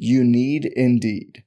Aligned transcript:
You 0.00 0.22
need 0.22 0.64
Indeed. 0.64 1.42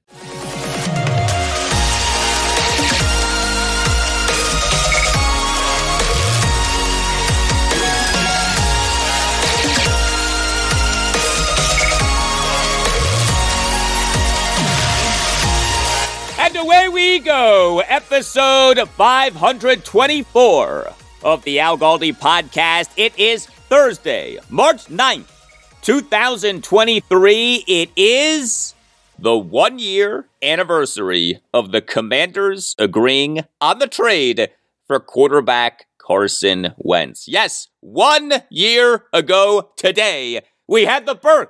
And 16.38 16.54
away 16.56 16.88
we 16.92 17.20
go, 17.20 17.80
episode 17.88 18.86
524 18.86 20.92
of 21.24 21.42
the 21.44 21.58
Al 21.58 21.78
Galdi 21.78 22.12
podcast. 22.14 22.90
It 22.98 23.18
is 23.18 23.46
Thursday, 23.46 24.38
March 24.50 24.88
9th, 24.88 25.41
2023. 25.82 27.64
It 27.66 27.90
is 27.96 28.74
the 29.18 29.36
one 29.36 29.80
year 29.80 30.28
anniversary 30.40 31.40
of 31.52 31.72
the 31.72 31.80
Commanders 31.80 32.76
agreeing 32.78 33.40
on 33.60 33.80
the 33.80 33.88
trade 33.88 34.50
for 34.86 35.00
quarterback 35.00 35.86
Carson 35.98 36.74
Wentz. 36.78 37.26
Yes, 37.26 37.66
one 37.80 38.32
year 38.48 39.06
ago 39.12 39.72
today, 39.76 40.42
we 40.68 40.84
had 40.84 41.04
the 41.04 41.16
birth 41.16 41.48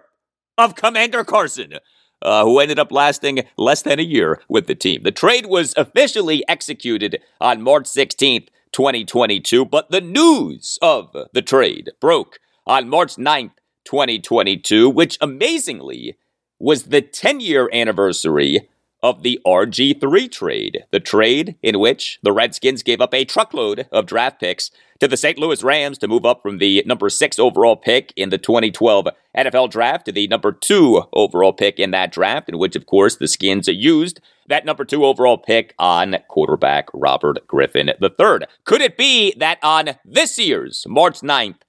of 0.56 0.76
Commander 0.76 1.24
Carson. 1.24 1.74
Uh, 2.22 2.44
who 2.44 2.60
ended 2.60 2.78
up 2.78 2.92
lasting 2.92 3.40
less 3.58 3.82
than 3.82 3.98
a 3.98 4.02
year 4.02 4.40
with 4.48 4.68
the 4.68 4.76
team. 4.76 5.02
The 5.02 5.10
trade 5.10 5.46
was 5.46 5.74
officially 5.76 6.44
executed 6.46 7.20
on 7.40 7.62
March 7.62 7.86
16th, 7.86 8.46
2022, 8.70 9.64
but 9.64 9.90
the 9.90 10.00
news 10.00 10.78
of 10.80 11.10
the 11.32 11.42
trade 11.42 11.90
broke 12.00 12.38
on 12.64 12.88
March 12.88 13.16
9th, 13.16 13.50
2022, 13.84 14.88
which 14.88 15.18
amazingly 15.20 16.16
was 16.58 16.84
the 16.84 17.02
10 17.02 17.40
year 17.40 17.68
anniversary 17.72 18.68
of 19.02 19.24
the 19.24 19.40
RG3 19.44 20.30
trade, 20.30 20.84
the 20.92 21.00
trade 21.00 21.56
in 21.62 21.80
which 21.80 22.20
the 22.22 22.32
Redskins 22.32 22.84
gave 22.84 23.00
up 23.00 23.12
a 23.12 23.24
truckload 23.24 23.88
of 23.90 24.06
draft 24.06 24.38
picks 24.38 24.70
to 25.00 25.08
the 25.08 25.16
St. 25.16 25.38
Louis 25.38 25.64
Rams 25.64 25.98
to 25.98 26.06
move 26.06 26.24
up 26.24 26.40
from 26.40 26.58
the 26.58 26.84
number 26.86 27.08
six 27.08 27.38
overall 27.38 27.74
pick 27.74 28.12
in 28.14 28.30
the 28.30 28.38
2012 28.38 29.08
NFL 29.36 29.70
draft 29.70 30.06
to 30.06 30.12
the 30.12 30.28
number 30.28 30.52
two 30.52 31.02
overall 31.12 31.52
pick 31.52 31.80
in 31.80 31.90
that 31.90 32.12
draft, 32.12 32.48
in 32.48 32.58
which, 32.58 32.76
of 32.76 32.86
course, 32.86 33.16
the 33.16 33.26
Skins 33.26 33.66
used 33.66 34.20
that 34.46 34.64
number 34.64 34.84
two 34.84 35.04
overall 35.04 35.38
pick 35.38 35.74
on 35.80 36.16
quarterback 36.28 36.88
Robert 36.94 37.44
Griffin 37.48 37.88
III. 37.88 38.46
Could 38.64 38.80
it 38.80 38.96
be 38.96 39.34
that 39.38 39.58
on 39.64 39.96
this 40.04 40.38
year's 40.38 40.84
March 40.88 41.20
9th, 41.20 41.62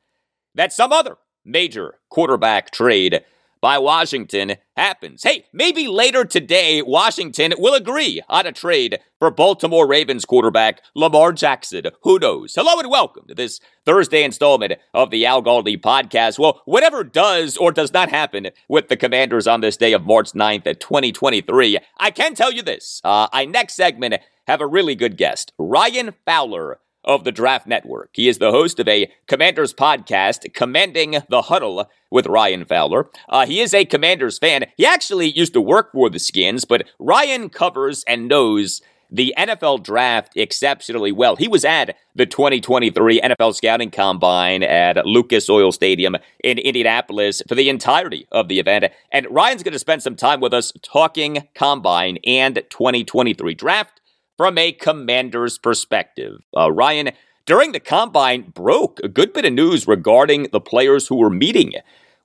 that 0.53 0.72
some 0.72 0.91
other 0.91 1.18
major 1.45 1.99
quarterback 2.09 2.71
trade 2.71 3.23
by 3.63 3.77
Washington 3.77 4.57
happens. 4.75 5.23
Hey, 5.23 5.45
maybe 5.53 5.87
later 5.87 6.25
today, 6.25 6.81
Washington 6.81 7.53
will 7.57 7.73
agree 7.73 8.21
on 8.27 8.45
a 8.45 8.51
trade 8.51 8.99
for 9.19 9.31
Baltimore 9.31 9.87
Ravens 9.87 10.25
quarterback 10.25 10.81
Lamar 10.95 11.31
Jackson. 11.31 11.85
Who 12.01 12.19
knows? 12.19 12.55
Hello 12.55 12.77
and 12.77 12.89
welcome 12.89 13.25
to 13.29 13.33
this 13.33 13.61
Thursday 13.85 14.25
installment 14.25 14.73
of 14.93 15.11
the 15.11 15.25
Al 15.25 15.41
Galdi 15.41 15.79
podcast. 15.79 16.37
Well, 16.37 16.61
whatever 16.65 17.05
does 17.05 17.55
or 17.55 17.71
does 17.71 17.93
not 17.93 18.09
happen 18.09 18.49
with 18.67 18.89
the 18.89 18.97
Commanders 18.97 19.47
on 19.47 19.61
this 19.61 19.77
day 19.77 19.93
of 19.93 20.05
March 20.05 20.33
9th, 20.33 20.79
2023, 20.81 21.79
I 21.97 22.11
can 22.11 22.35
tell 22.35 22.51
you 22.51 22.63
this. 22.63 22.99
Uh, 23.05 23.27
I 23.31 23.45
next 23.45 23.75
segment 23.75 24.15
have 24.45 24.59
a 24.59 24.67
really 24.67 24.95
good 24.95 25.15
guest, 25.15 25.53
Ryan 25.57 26.13
Fowler 26.25 26.79
of 27.03 27.24
the 27.24 27.31
Draft 27.31 27.68
Network. 27.68 28.09
He 28.14 28.28
is 28.28 28.38
the 28.38 28.52
host 28.52 28.80
of 28.80 28.88
a 28.88 29.12
Commanders 29.28 29.74
podcast, 29.74 30.53
Commanding 30.53 31.18
the 31.30 31.44
Huddle 31.44 31.90
with 32.09 32.28
Ryan 32.28 32.66
Fowler. 32.66 33.09
Uh, 33.28 33.46
he 33.46 33.59
is 33.59 33.74
a 33.74 33.86
Commanders 33.86 34.38
fan. 34.38 34.66
He 34.78 34.86
actually 34.86 35.30
used 35.30 35.53
to 35.53 35.62
work 35.62 35.91
for 35.91 36.09
the 36.09 36.19
Skins, 36.19 36.66
but 36.66 36.88
Ryan 37.00 37.50
covers 37.50 38.03
and 38.08 38.28
knows 38.28 38.81
the 39.14 39.34
NFL 39.38 39.84
draft 39.84 40.34
exceptionally 40.36 41.12
well. 41.12 41.36
He 41.36 41.47
was 41.47 41.64
at 41.64 41.96
the 42.16 42.25
2023 42.25 43.22
NFL 43.22 43.53
Scouting 43.53 43.91
Combine 43.91 44.64
at 44.64 45.06
Lucas 45.06 45.50
Oil 45.50 45.72
Stadium 45.72 46.18
in 46.44 46.58
Indianapolis 46.58 47.44
for 47.47 47.53
the 47.53 47.70
entirety 47.70 48.28
of 48.31 48.47
the 48.47 48.59
event. 48.59 48.85
And 49.12 49.28
Ryan's 49.30 49.62
going 49.62 49.74
to 49.74 49.80
spend 49.80 50.02
some 50.02 50.16
time 50.16 50.40
with 50.40 50.53
us 50.53 50.74
talking 50.81 51.47
Combine 51.53 52.18
and 52.25 52.64
2023 52.72 53.53
draft 53.53 54.02
from 54.43 54.57
a 54.57 54.73
commander's 54.73 55.57
perspective. 55.57 56.41
Uh, 56.53 56.69
Ryan, 56.69 57.11
during 57.45 57.71
the 57.71 57.79
combine, 57.79 58.41
broke 58.41 58.99
a 59.01 59.07
good 59.07 59.31
bit 59.31 59.45
of 59.45 59.53
news 59.53 59.87
regarding 59.87 60.49
the 60.51 60.59
players 60.59 61.07
who 61.07 61.15
were 61.15 61.29
meeting 61.29 61.75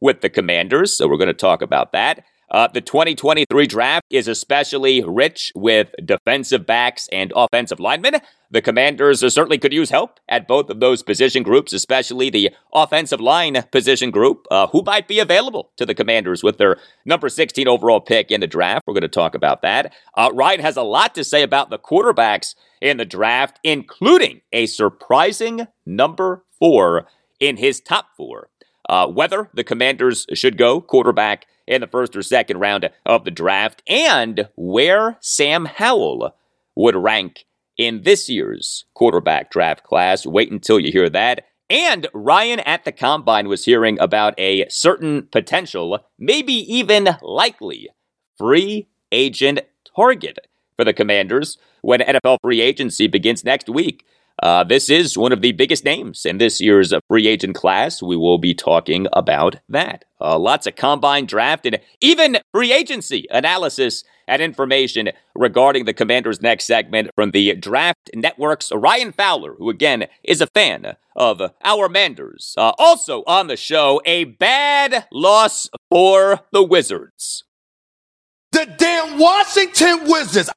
with 0.00 0.20
the 0.20 0.28
commanders. 0.28 0.96
So 0.96 1.06
we're 1.06 1.16
going 1.16 1.28
to 1.28 1.32
talk 1.32 1.62
about 1.62 1.92
that. 1.92 2.24
Uh, 2.50 2.66
the 2.72 2.81
2023 2.81 3.66
draft 3.66 4.06
is 4.10 4.26
especially 4.26 5.03
rich 5.03 5.53
with 5.54 5.91
defensive 6.04 6.64
backs 6.64 7.09
and 7.12 7.32
offensive 7.36 7.78
linemen. 7.78 8.14
The 8.50 8.62
Commanders 8.62 9.20
certainly 9.20 9.59
could 9.59 9.75
use 9.75 9.91
help 9.91 10.19
at 10.28 10.48
both 10.48 10.70
of 10.70 10.81
those 10.81 11.03
position 11.03 11.42
groups, 11.42 11.75
especially 11.75 12.31
the 12.31 12.50
offensive 12.72 13.20
line 13.20 13.62
position 13.70 14.10
group, 14.10 14.47
uh, 14.50 14.69
who 14.69 14.82
might 14.82 15.06
be 15.06 15.19
available 15.19 15.70
to 15.76 15.84
the 15.84 15.94
Commanders 15.94 16.42
with 16.42 16.56
their 16.56 16.78
number 17.04 17.28
16 17.28 17.69
overall 17.69 18.00
pick 18.00 18.31
in 18.31 18.41
the 18.41 18.47
draft. 18.47 18.84
We're 18.86 18.94
going 18.94 19.03
to 19.03 19.09
talk 19.09 19.34
about 19.34 19.60
that. 19.62 19.92
Uh, 20.16 20.30
Ryan 20.32 20.60
has 20.60 20.78
a 20.78 20.82
lot 20.82 21.15
to 21.16 21.25
say 21.25 21.42
about 21.42 21.69
the 21.69 21.78
quarterbacks 21.78 22.54
in 22.80 22.97
the 22.97 23.04
draft, 23.04 23.60
including 23.62 24.41
a 24.53 24.65
surprising 24.65 25.66
number 25.84 26.44
four 26.59 27.06
in 27.38 27.59
his 27.59 27.80
top 27.80 28.06
four. 28.16 28.48
Uh, 28.88 29.06
whether 29.06 29.50
the 29.53 29.65
Commanders 29.65 30.25
should 30.32 30.56
go 30.56 30.80
quarterback 30.80 31.47
in 31.68 31.80
the 31.80 31.86
first 31.86 32.16
or 32.16 32.22
second 32.22 32.58
round 32.58 32.90
of 33.06 33.24
the 33.24 33.30
draft, 33.30 33.82
and 33.86 34.48
where 34.56 35.18
Sam 35.20 35.66
Howell 35.66 36.34
would 36.74 36.96
rank 36.96 37.44
in 37.76 38.02
this 38.02 38.28
year's 38.28 38.84
quarterback 38.94 39.50
draft 39.50 39.84
class. 39.84 40.26
Wait 40.26 40.50
until 40.50 40.80
you 40.80 40.90
hear 40.90 41.08
that. 41.08 41.44
And 41.70 42.08
Ryan 42.14 42.60
at 42.60 42.84
the 42.84 42.92
combine 42.92 43.46
was 43.46 43.66
hearing 43.66 44.00
about 44.00 44.34
a 44.38 44.66
certain 44.68 45.28
potential, 45.30 46.00
maybe 46.18 46.54
even 46.54 47.16
likely, 47.20 47.90
free 48.38 48.88
agent 49.12 49.60
target 49.94 50.38
for 50.76 50.84
the 50.84 50.94
Commanders 50.94 51.59
when 51.82 52.00
NFL 52.00 52.38
free 52.42 52.60
agency 52.60 53.06
begins 53.06 53.44
next 53.44 53.68
week. 53.68 54.04
Uh, 54.42 54.64
this 54.64 54.88
is 54.88 55.18
one 55.18 55.32
of 55.32 55.42
the 55.42 55.52
biggest 55.52 55.84
names 55.84 56.24
in 56.24 56.38
this 56.38 56.60
year's 56.60 56.92
free 57.08 57.26
agent 57.26 57.56
class. 57.56 58.02
We 58.02 58.16
will 58.16 58.38
be 58.38 58.54
talking 58.54 59.06
about 59.12 59.56
that. 59.68 60.04
Uh, 60.20 60.38
lots 60.38 60.66
of 60.66 60.76
combine 60.76 61.26
draft 61.26 61.66
and 61.66 61.80
even 62.00 62.38
free 62.52 62.72
agency 62.72 63.26
analysis 63.30 64.04
and 64.28 64.42
information 64.42 65.10
regarding 65.34 65.86
the 65.86 65.94
Commanders' 65.94 66.42
next 66.42 66.66
segment 66.66 67.10
from 67.14 67.30
the 67.30 67.54
Draft 67.54 68.10
Network's 68.14 68.70
Ryan 68.72 69.12
Fowler, 69.12 69.54
who 69.54 69.70
again 69.70 70.06
is 70.22 70.40
a 70.40 70.46
fan 70.46 70.96
of 71.16 71.40
our 71.64 71.88
Manders. 71.88 72.54
Uh, 72.56 72.72
also 72.78 73.24
on 73.26 73.46
the 73.46 73.56
show, 73.56 74.00
a 74.04 74.24
bad 74.24 75.06
loss 75.10 75.68
for 75.90 76.40
the 76.52 76.62
Wizards. 76.62 77.44
The 78.52 78.66
damn 78.78 79.18
Washington 79.18 80.04
Wizards. 80.04 80.50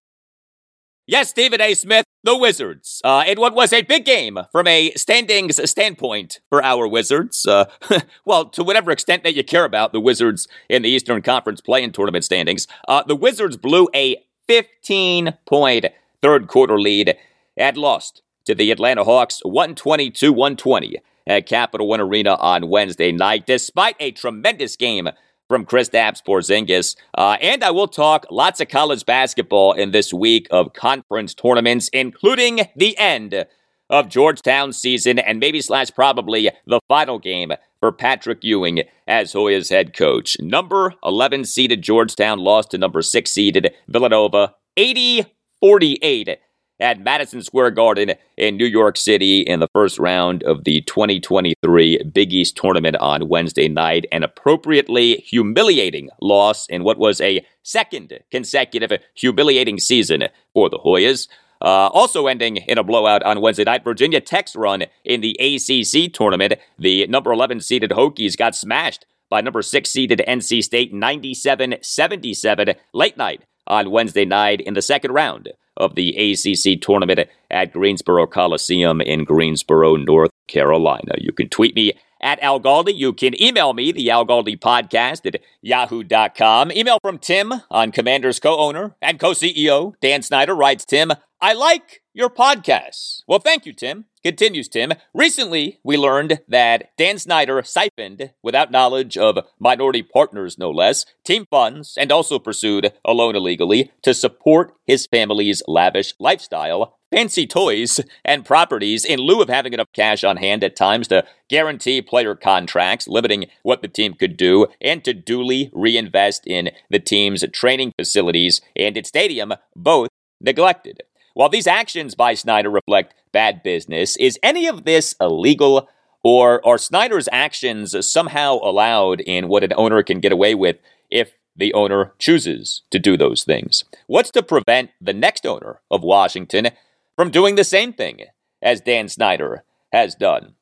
Yes, 1.11 1.29
Stephen 1.29 1.59
A. 1.59 1.73
Smith, 1.73 2.05
the 2.23 2.37
Wizards. 2.37 3.01
Uh, 3.03 3.25
what 3.35 3.53
was 3.53 3.73
a 3.73 3.81
big 3.81 4.05
game 4.05 4.39
from 4.49 4.65
a 4.65 4.91
standings 4.91 5.69
standpoint 5.69 6.39
for 6.47 6.63
our 6.63 6.87
Wizards. 6.87 7.45
Uh, 7.45 7.65
well, 8.25 8.45
to 8.45 8.63
whatever 8.63 8.91
extent 8.91 9.23
that 9.23 9.35
you 9.35 9.43
care 9.43 9.65
about 9.65 9.91
the 9.91 9.99
Wizards 9.99 10.47
in 10.69 10.83
the 10.83 10.89
Eastern 10.89 11.21
Conference 11.21 11.59
play-in 11.59 11.91
tournament 11.91 12.23
standings, 12.23 12.65
uh, 12.87 13.03
the 13.03 13.17
Wizards 13.17 13.57
blew 13.57 13.89
a 13.93 14.23
15 14.47 15.33
point 15.45 15.87
third 16.21 16.47
quarter 16.47 16.79
lead 16.79 17.17
and 17.57 17.75
lost 17.75 18.21
to 18.45 18.55
the 18.55 18.71
Atlanta 18.71 19.03
Hawks 19.03 19.41
122 19.43 20.31
120 20.31 20.95
at 21.27 21.45
Capital 21.45 21.89
One 21.89 21.99
Arena 21.99 22.35
on 22.35 22.69
Wednesday 22.69 23.11
night, 23.11 23.45
despite 23.45 23.97
a 23.99 24.11
tremendous 24.11 24.77
game 24.77 25.09
from 25.51 25.65
Kristaps 25.65 26.23
Porzingis. 26.25 26.95
Uh, 27.13 27.35
and 27.41 27.61
I 27.61 27.71
will 27.71 27.89
talk 27.89 28.25
lots 28.31 28.61
of 28.61 28.69
college 28.69 29.05
basketball 29.05 29.73
in 29.73 29.91
this 29.91 30.13
week 30.13 30.47
of 30.49 30.71
conference 30.71 31.33
tournaments, 31.33 31.89
including 31.91 32.69
the 32.73 32.97
end 32.97 33.45
of 33.89 34.07
Georgetown's 34.07 34.77
season 34.77 35.19
and 35.19 35.41
maybe 35.41 35.59
slash 35.59 35.91
probably 35.91 36.49
the 36.65 36.79
final 36.87 37.19
game 37.19 37.51
for 37.81 37.91
Patrick 37.91 38.45
Ewing 38.45 38.83
as 39.09 39.33
Hoyas 39.33 39.69
head 39.69 39.93
coach. 39.93 40.37
Number 40.39 40.93
11 41.03 41.43
seeded 41.43 41.81
Georgetown 41.81 42.39
lost 42.39 42.71
to 42.71 42.77
number 42.77 43.01
6 43.01 43.29
seeded 43.29 43.73
Villanova 43.89 44.55
80 44.77 45.25
48 45.59 46.39
at 46.81 46.99
Madison 46.99 47.41
Square 47.41 47.71
Garden 47.71 48.13
in 48.35 48.57
New 48.57 48.65
York 48.65 48.97
City 48.97 49.41
in 49.41 49.59
the 49.59 49.67
first 49.71 49.99
round 49.99 50.43
of 50.43 50.63
the 50.63 50.81
2023 50.81 52.03
Big 52.11 52.33
East 52.33 52.57
tournament 52.57 52.97
on 52.97 53.29
Wednesday 53.29 53.67
night. 53.67 54.05
An 54.11 54.23
appropriately 54.23 55.17
humiliating 55.17 56.09
loss 56.21 56.67
in 56.67 56.83
what 56.83 56.97
was 56.97 57.21
a 57.21 57.45
second 57.63 58.19
consecutive 58.31 58.91
humiliating 59.13 59.79
season 59.79 60.23
for 60.53 60.69
the 60.69 60.79
Hoyas. 60.79 61.27
Uh, 61.61 61.89
also 61.93 62.25
ending 62.25 62.57
in 62.57 62.79
a 62.79 62.83
blowout 62.83 63.21
on 63.21 63.39
Wednesday 63.39 63.63
night, 63.63 63.83
Virginia 63.83 64.19
Tech's 64.19 64.55
run 64.55 64.85
in 65.05 65.21
the 65.21 65.37
ACC 65.39 66.11
tournament. 66.11 66.55
The 66.79 67.05
number 67.05 67.31
11 67.31 67.61
seeded 67.61 67.91
Hokies 67.91 68.35
got 68.35 68.55
smashed 68.55 69.05
by 69.29 69.41
number 69.41 69.61
6 69.61 69.89
seeded 69.89 70.23
NC 70.27 70.63
State 70.63 70.91
97 70.91 71.75
77 71.81 72.73
late 72.93 73.15
night 73.15 73.43
on 73.67 73.91
Wednesday 73.91 74.25
night 74.25 74.59
in 74.59 74.73
the 74.73 74.81
second 74.81 75.11
round 75.11 75.49
of 75.77 75.95
the 75.95 76.09
ACC 76.15 76.81
tournament 76.81 77.27
at 77.49 77.73
Greensboro 77.73 78.27
Coliseum 78.27 79.01
in 79.01 79.23
Greensboro, 79.23 79.95
North 79.95 80.31
Carolina. 80.47 81.13
You 81.17 81.31
can 81.31 81.49
tweet 81.49 81.75
me 81.75 81.93
at 82.21 82.41
Al 82.41 82.59
Galdi. 82.59 82.95
You 82.95 83.13
can 83.13 83.41
email 83.41 83.73
me, 83.73 83.91
the 83.91 84.09
Al 84.09 84.25
Galdi 84.25 84.57
podcast 84.57 85.25
at 85.25 85.41
yahoo.com. 85.61 86.71
Email 86.71 86.97
from 87.01 87.17
Tim 87.17 87.53
on 87.69 87.91
Commander's 87.91 88.39
co 88.39 88.57
owner 88.57 88.95
and 89.01 89.19
co 89.19 89.31
CEO. 89.31 89.93
Dan 90.01 90.21
Snyder 90.21 90.55
writes 90.55 90.85
Tim, 90.85 91.11
I 91.41 91.53
like 91.53 92.00
your 92.13 92.29
podcasts. 92.29 93.23
Well, 93.27 93.39
thank 93.39 93.65
you, 93.65 93.73
Tim. 93.73 94.05
Continues 94.23 94.67
Tim. 94.67 94.93
Recently, 95.13 95.79
we 95.83 95.97
learned 95.97 96.41
that 96.47 96.91
Dan 96.97 97.17
Snyder 97.17 97.61
siphoned, 97.63 98.31
without 98.43 98.71
knowledge 98.71 99.17
of 99.17 99.39
minority 99.59 100.03
partners 100.03 100.57
no 100.57 100.69
less, 100.69 101.05
team 101.23 101.45
funds 101.49 101.97
and 101.97 102.11
also 102.11 102.37
pursued 102.37 102.93
a 103.03 103.13
loan 103.13 103.35
illegally 103.35 103.91
to 104.03 104.13
support 104.13 104.73
his 104.85 105.07
family's 105.07 105.63
lavish 105.67 106.13
lifestyle, 106.19 106.99
fancy 107.11 107.47
toys, 107.47 107.99
and 108.23 108.45
properties 108.45 109.03
in 109.03 109.19
lieu 109.19 109.41
of 109.41 109.49
having 109.49 109.73
enough 109.73 109.91
cash 109.93 110.23
on 110.23 110.37
hand 110.37 110.63
at 110.63 110.75
times 110.75 111.07
to 111.07 111.25
guarantee 111.49 112.01
player 112.01 112.35
contracts, 112.35 113.07
limiting 113.07 113.47
what 113.63 113.81
the 113.81 113.87
team 113.87 114.13
could 114.13 114.37
do, 114.37 114.67
and 114.79 115.03
to 115.03 115.13
duly 115.13 115.71
reinvest 115.73 116.45
in 116.45 116.69
the 116.91 116.99
team's 116.99 117.43
training 117.51 117.91
facilities 117.97 118.61
and 118.75 118.95
its 118.97 119.09
stadium, 119.09 119.53
both 119.75 120.09
neglected. 120.39 121.01
While 121.33 121.49
these 121.49 121.67
actions 121.67 122.15
by 122.15 122.33
Snyder 122.33 122.69
reflect 122.69 123.13
bad 123.31 123.63
business, 123.63 124.17
is 124.17 124.39
any 124.43 124.67
of 124.67 124.83
this 124.83 125.15
illegal? 125.19 125.89
Or 126.23 126.65
are 126.65 126.77
Snyder's 126.77 127.27
actions 127.31 127.95
somehow 128.11 128.59
allowed 128.61 129.21
in 129.21 129.47
what 129.47 129.63
an 129.63 129.73
owner 129.75 130.03
can 130.03 130.19
get 130.19 130.31
away 130.31 130.53
with 130.53 130.77
if 131.09 131.31
the 131.55 131.73
owner 131.73 132.13
chooses 132.19 132.83
to 132.91 132.99
do 132.99 133.17
those 133.17 133.43
things? 133.43 133.83
What's 134.07 134.31
to 134.31 134.43
prevent 134.43 134.91
the 135.01 135.13
next 135.13 135.45
owner 135.45 135.81
of 135.89 136.03
Washington 136.03 136.69
from 137.15 137.31
doing 137.31 137.55
the 137.55 137.63
same 137.63 137.91
thing 137.91 138.21
as 138.61 138.81
Dan 138.81 139.09
Snyder 139.09 139.63
has 139.91 140.13
done? 140.13 140.53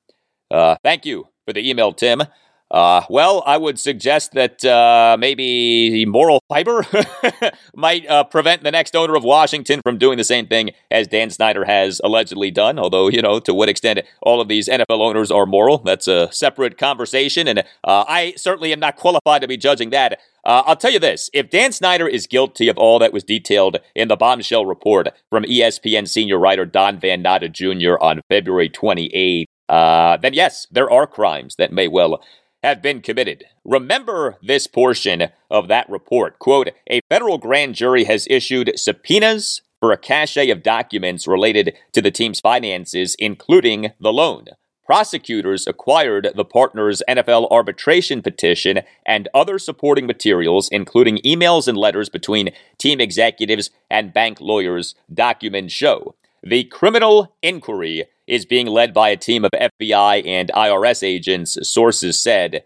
Uh, 0.49 0.77
thank 0.83 1.05
you 1.05 1.27
for 1.45 1.53
the 1.53 1.69
email, 1.69 1.91
Tim. 1.91 2.23
Uh, 2.71 3.01
well, 3.09 3.41
I 3.47 3.57
would 3.57 3.79
suggest 3.79 4.33
that 4.33 4.63
uh, 4.63 5.17
maybe 5.19 6.05
moral 6.05 6.43
fiber 6.49 6.85
might 7.75 8.07
uh, 8.07 8.23
prevent 8.25 8.63
the 8.63 8.71
next 8.71 8.95
owner 8.95 9.15
of 9.15 9.23
Washington 9.23 9.81
from 9.81 9.97
doing 9.97 10.17
the 10.17 10.23
same 10.23 10.45
thing 10.45 10.71
as 10.91 11.07
Dan 11.07 11.31
Snyder 11.31 11.65
has 11.65 11.99
allegedly 12.03 12.51
done. 12.51 12.77
Although, 12.77 13.07
you 13.07 13.23
know, 13.23 13.39
to 13.39 13.55
what 13.55 13.69
extent 13.69 14.01
all 14.21 14.39
of 14.39 14.47
these 14.47 14.69
NFL 14.69 15.01
owners 15.01 15.31
are 15.31 15.47
moral, 15.47 15.79
that's 15.79 16.07
a 16.07 16.31
separate 16.31 16.77
conversation. 16.77 17.47
And 17.47 17.59
uh, 17.59 18.05
I 18.07 18.33
certainly 18.37 18.71
am 18.71 18.79
not 18.79 18.97
qualified 18.97 19.41
to 19.41 19.47
be 19.47 19.57
judging 19.57 19.89
that. 19.89 20.19
Uh, 20.45 20.63
I'll 20.65 20.75
tell 20.75 20.91
you 20.91 20.99
this 20.99 21.29
if 21.33 21.49
Dan 21.49 21.71
Snyder 21.71 22.07
is 22.07 22.27
guilty 22.27 22.69
of 22.69 22.77
all 22.77 22.99
that 22.99 23.11
was 23.11 23.23
detailed 23.23 23.77
in 23.95 24.07
the 24.07 24.15
bombshell 24.15 24.65
report 24.65 25.09
from 25.29 25.43
ESPN 25.43 26.07
senior 26.07 26.37
writer 26.37 26.65
Don 26.65 26.99
Van 26.99 27.21
Natta 27.21 27.49
Jr. 27.49 27.97
on 27.99 28.21
February 28.29 28.69
28th, 28.69 29.45
uh, 29.67 30.17
then 30.17 30.33
yes, 30.33 30.65
there 30.71 30.89
are 30.89 31.05
crimes 31.05 31.55
that 31.57 31.73
may 31.73 31.87
well 31.87 32.21
have 32.63 32.81
been 32.81 33.01
committed. 33.01 33.45
Remember 33.63 34.37
this 34.41 34.67
portion 34.67 35.29
of 35.49 35.67
that 35.67 35.89
report. 35.89 36.39
Quote, 36.39 36.69
a 36.89 37.01
federal 37.09 37.37
grand 37.37 37.75
jury 37.75 38.03
has 38.05 38.27
issued 38.29 38.71
subpoenas 38.75 39.61
for 39.79 39.91
a 39.91 39.97
cache 39.97 40.37
of 40.37 40.63
documents 40.63 41.27
related 41.27 41.73
to 41.93 42.01
the 42.01 42.11
team's 42.11 42.39
finances, 42.39 43.15
including 43.17 43.91
the 43.99 44.11
loan. 44.11 44.45
Prosecutors 44.85 45.67
acquired 45.67 46.29
the 46.35 46.43
partner's 46.43 47.03
NFL 47.07 47.47
arbitration 47.51 48.23
petition 48.23 48.79
and 49.05 49.29
other 49.35 49.59
supporting 49.59 50.07
materials, 50.07 50.67
including 50.71 51.19
emails 51.19 51.67
and 51.67 51.77
letters 51.77 52.09
between 52.09 52.49
team 52.79 52.99
executives 52.99 53.69
and 53.89 54.13
bank 54.13 54.41
lawyers, 54.41 54.95
documents 55.13 55.75
show. 55.75 56.15
The 56.41 56.63
criminal 56.63 57.35
inquiry 57.43 58.05
is 58.29 58.45
being 58.45 58.67
led 58.67 58.93
by 58.93 59.09
a 59.09 59.17
team 59.17 59.43
of 59.43 59.51
FBI 59.51 60.25
and 60.25 60.51
IRS 60.55 61.03
agents, 61.03 61.57
sources 61.67 62.19
said. 62.19 62.63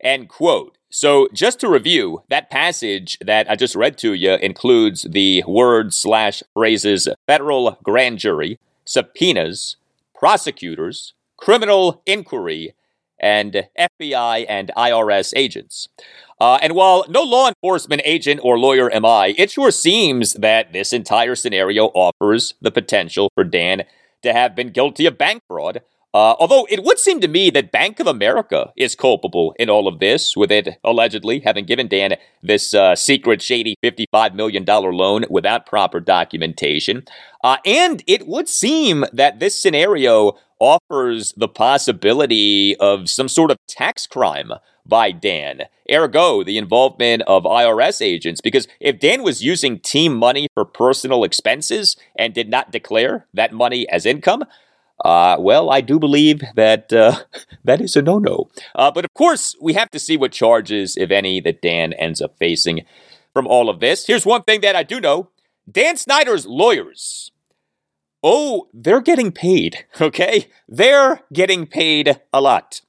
End 0.00 0.28
quote. 0.28 0.76
So, 0.92 1.28
just 1.32 1.60
to 1.60 1.68
review, 1.68 2.22
that 2.30 2.50
passage 2.50 3.16
that 3.20 3.48
I 3.48 3.54
just 3.54 3.76
read 3.76 3.96
to 3.98 4.12
you 4.12 4.34
includes 4.34 5.06
the 5.08 5.44
words 5.46 5.96
slash 5.96 6.42
phrases 6.52 7.08
federal 7.28 7.78
grand 7.84 8.18
jury, 8.18 8.58
subpoenas, 8.84 9.76
prosecutors, 10.14 11.14
criminal 11.36 12.02
inquiry, 12.06 12.74
and 13.20 13.68
FBI 13.78 14.46
and 14.48 14.72
IRS 14.76 15.32
agents. 15.36 15.88
Uh, 16.40 16.58
and 16.62 16.74
while 16.74 17.04
no 17.08 17.22
law 17.22 17.48
enforcement 17.48 18.02
agent 18.04 18.40
or 18.42 18.58
lawyer 18.58 18.92
am 18.92 19.04
I, 19.04 19.34
it 19.36 19.50
sure 19.50 19.70
seems 19.70 20.32
that 20.34 20.72
this 20.72 20.92
entire 20.92 21.34
scenario 21.34 21.86
offers 21.88 22.54
the 22.60 22.70
potential 22.70 23.30
for 23.34 23.44
Dan 23.44 23.84
to 24.22 24.32
have 24.32 24.54
been 24.54 24.70
guilty 24.70 25.06
of 25.06 25.18
bank 25.18 25.42
fraud. 25.46 25.82
Uh, 26.12 26.34
although 26.40 26.66
it 26.68 26.82
would 26.82 26.98
seem 26.98 27.20
to 27.20 27.28
me 27.28 27.50
that 27.50 27.70
Bank 27.70 28.00
of 28.00 28.06
America 28.08 28.72
is 28.76 28.96
culpable 28.96 29.54
in 29.60 29.70
all 29.70 29.86
of 29.86 30.00
this, 30.00 30.36
with 30.36 30.50
it 30.50 30.76
allegedly 30.82 31.38
having 31.40 31.64
given 31.64 31.86
Dan 31.86 32.16
this 32.42 32.74
uh, 32.74 32.96
secret, 32.96 33.40
shady 33.40 33.76
$55 33.84 34.34
million 34.34 34.64
loan 34.64 35.24
without 35.30 35.66
proper 35.66 36.00
documentation. 36.00 37.04
Uh, 37.44 37.58
and 37.64 38.02
it 38.08 38.26
would 38.26 38.48
seem 38.48 39.04
that 39.12 39.38
this 39.38 39.60
scenario 39.60 40.32
offers 40.60 41.32
the 41.36 41.48
possibility 41.48 42.76
of 42.76 43.08
some 43.08 43.28
sort 43.28 43.50
of 43.50 43.56
tax 43.66 44.06
crime 44.06 44.52
by 44.86 45.10
Dan. 45.10 45.62
Ergo, 45.90 46.44
the 46.44 46.58
involvement 46.58 47.22
of 47.26 47.44
IRS 47.44 48.02
agents. 48.02 48.40
Because 48.40 48.68
if 48.78 49.00
Dan 49.00 49.22
was 49.22 49.42
using 49.42 49.80
team 49.80 50.14
money 50.14 50.48
for 50.54 50.64
personal 50.64 51.24
expenses 51.24 51.96
and 52.16 52.34
did 52.34 52.48
not 52.48 52.70
declare 52.70 53.26
that 53.34 53.52
money 53.52 53.88
as 53.88 54.06
income, 54.06 54.44
uh, 55.04 55.36
well, 55.38 55.70
I 55.70 55.80
do 55.80 55.98
believe 55.98 56.42
that 56.56 56.92
uh, 56.92 57.20
that 57.64 57.80
is 57.80 57.96
a 57.96 58.02
no 58.02 58.18
no. 58.18 58.50
Uh, 58.74 58.90
but 58.90 59.04
of 59.04 59.14
course, 59.14 59.56
we 59.60 59.72
have 59.72 59.90
to 59.90 59.98
see 59.98 60.16
what 60.16 60.32
charges, 60.32 60.96
if 60.96 61.10
any, 61.10 61.40
that 61.40 61.62
Dan 61.62 61.94
ends 61.94 62.20
up 62.20 62.36
facing 62.38 62.84
from 63.32 63.46
all 63.46 63.70
of 63.70 63.80
this. 63.80 64.06
Here's 64.06 64.26
one 64.26 64.42
thing 64.42 64.60
that 64.60 64.76
I 64.76 64.82
do 64.82 65.00
know 65.00 65.30
Dan 65.70 65.96
Snyder's 65.96 66.46
lawyers. 66.46 67.32
Oh, 68.22 68.68
they're 68.74 69.00
getting 69.00 69.32
paid, 69.32 69.86
okay? 70.00 70.48
They're 70.68 71.22
getting 71.32 71.66
paid 71.66 72.20
a 72.32 72.40
lot. 72.40 72.80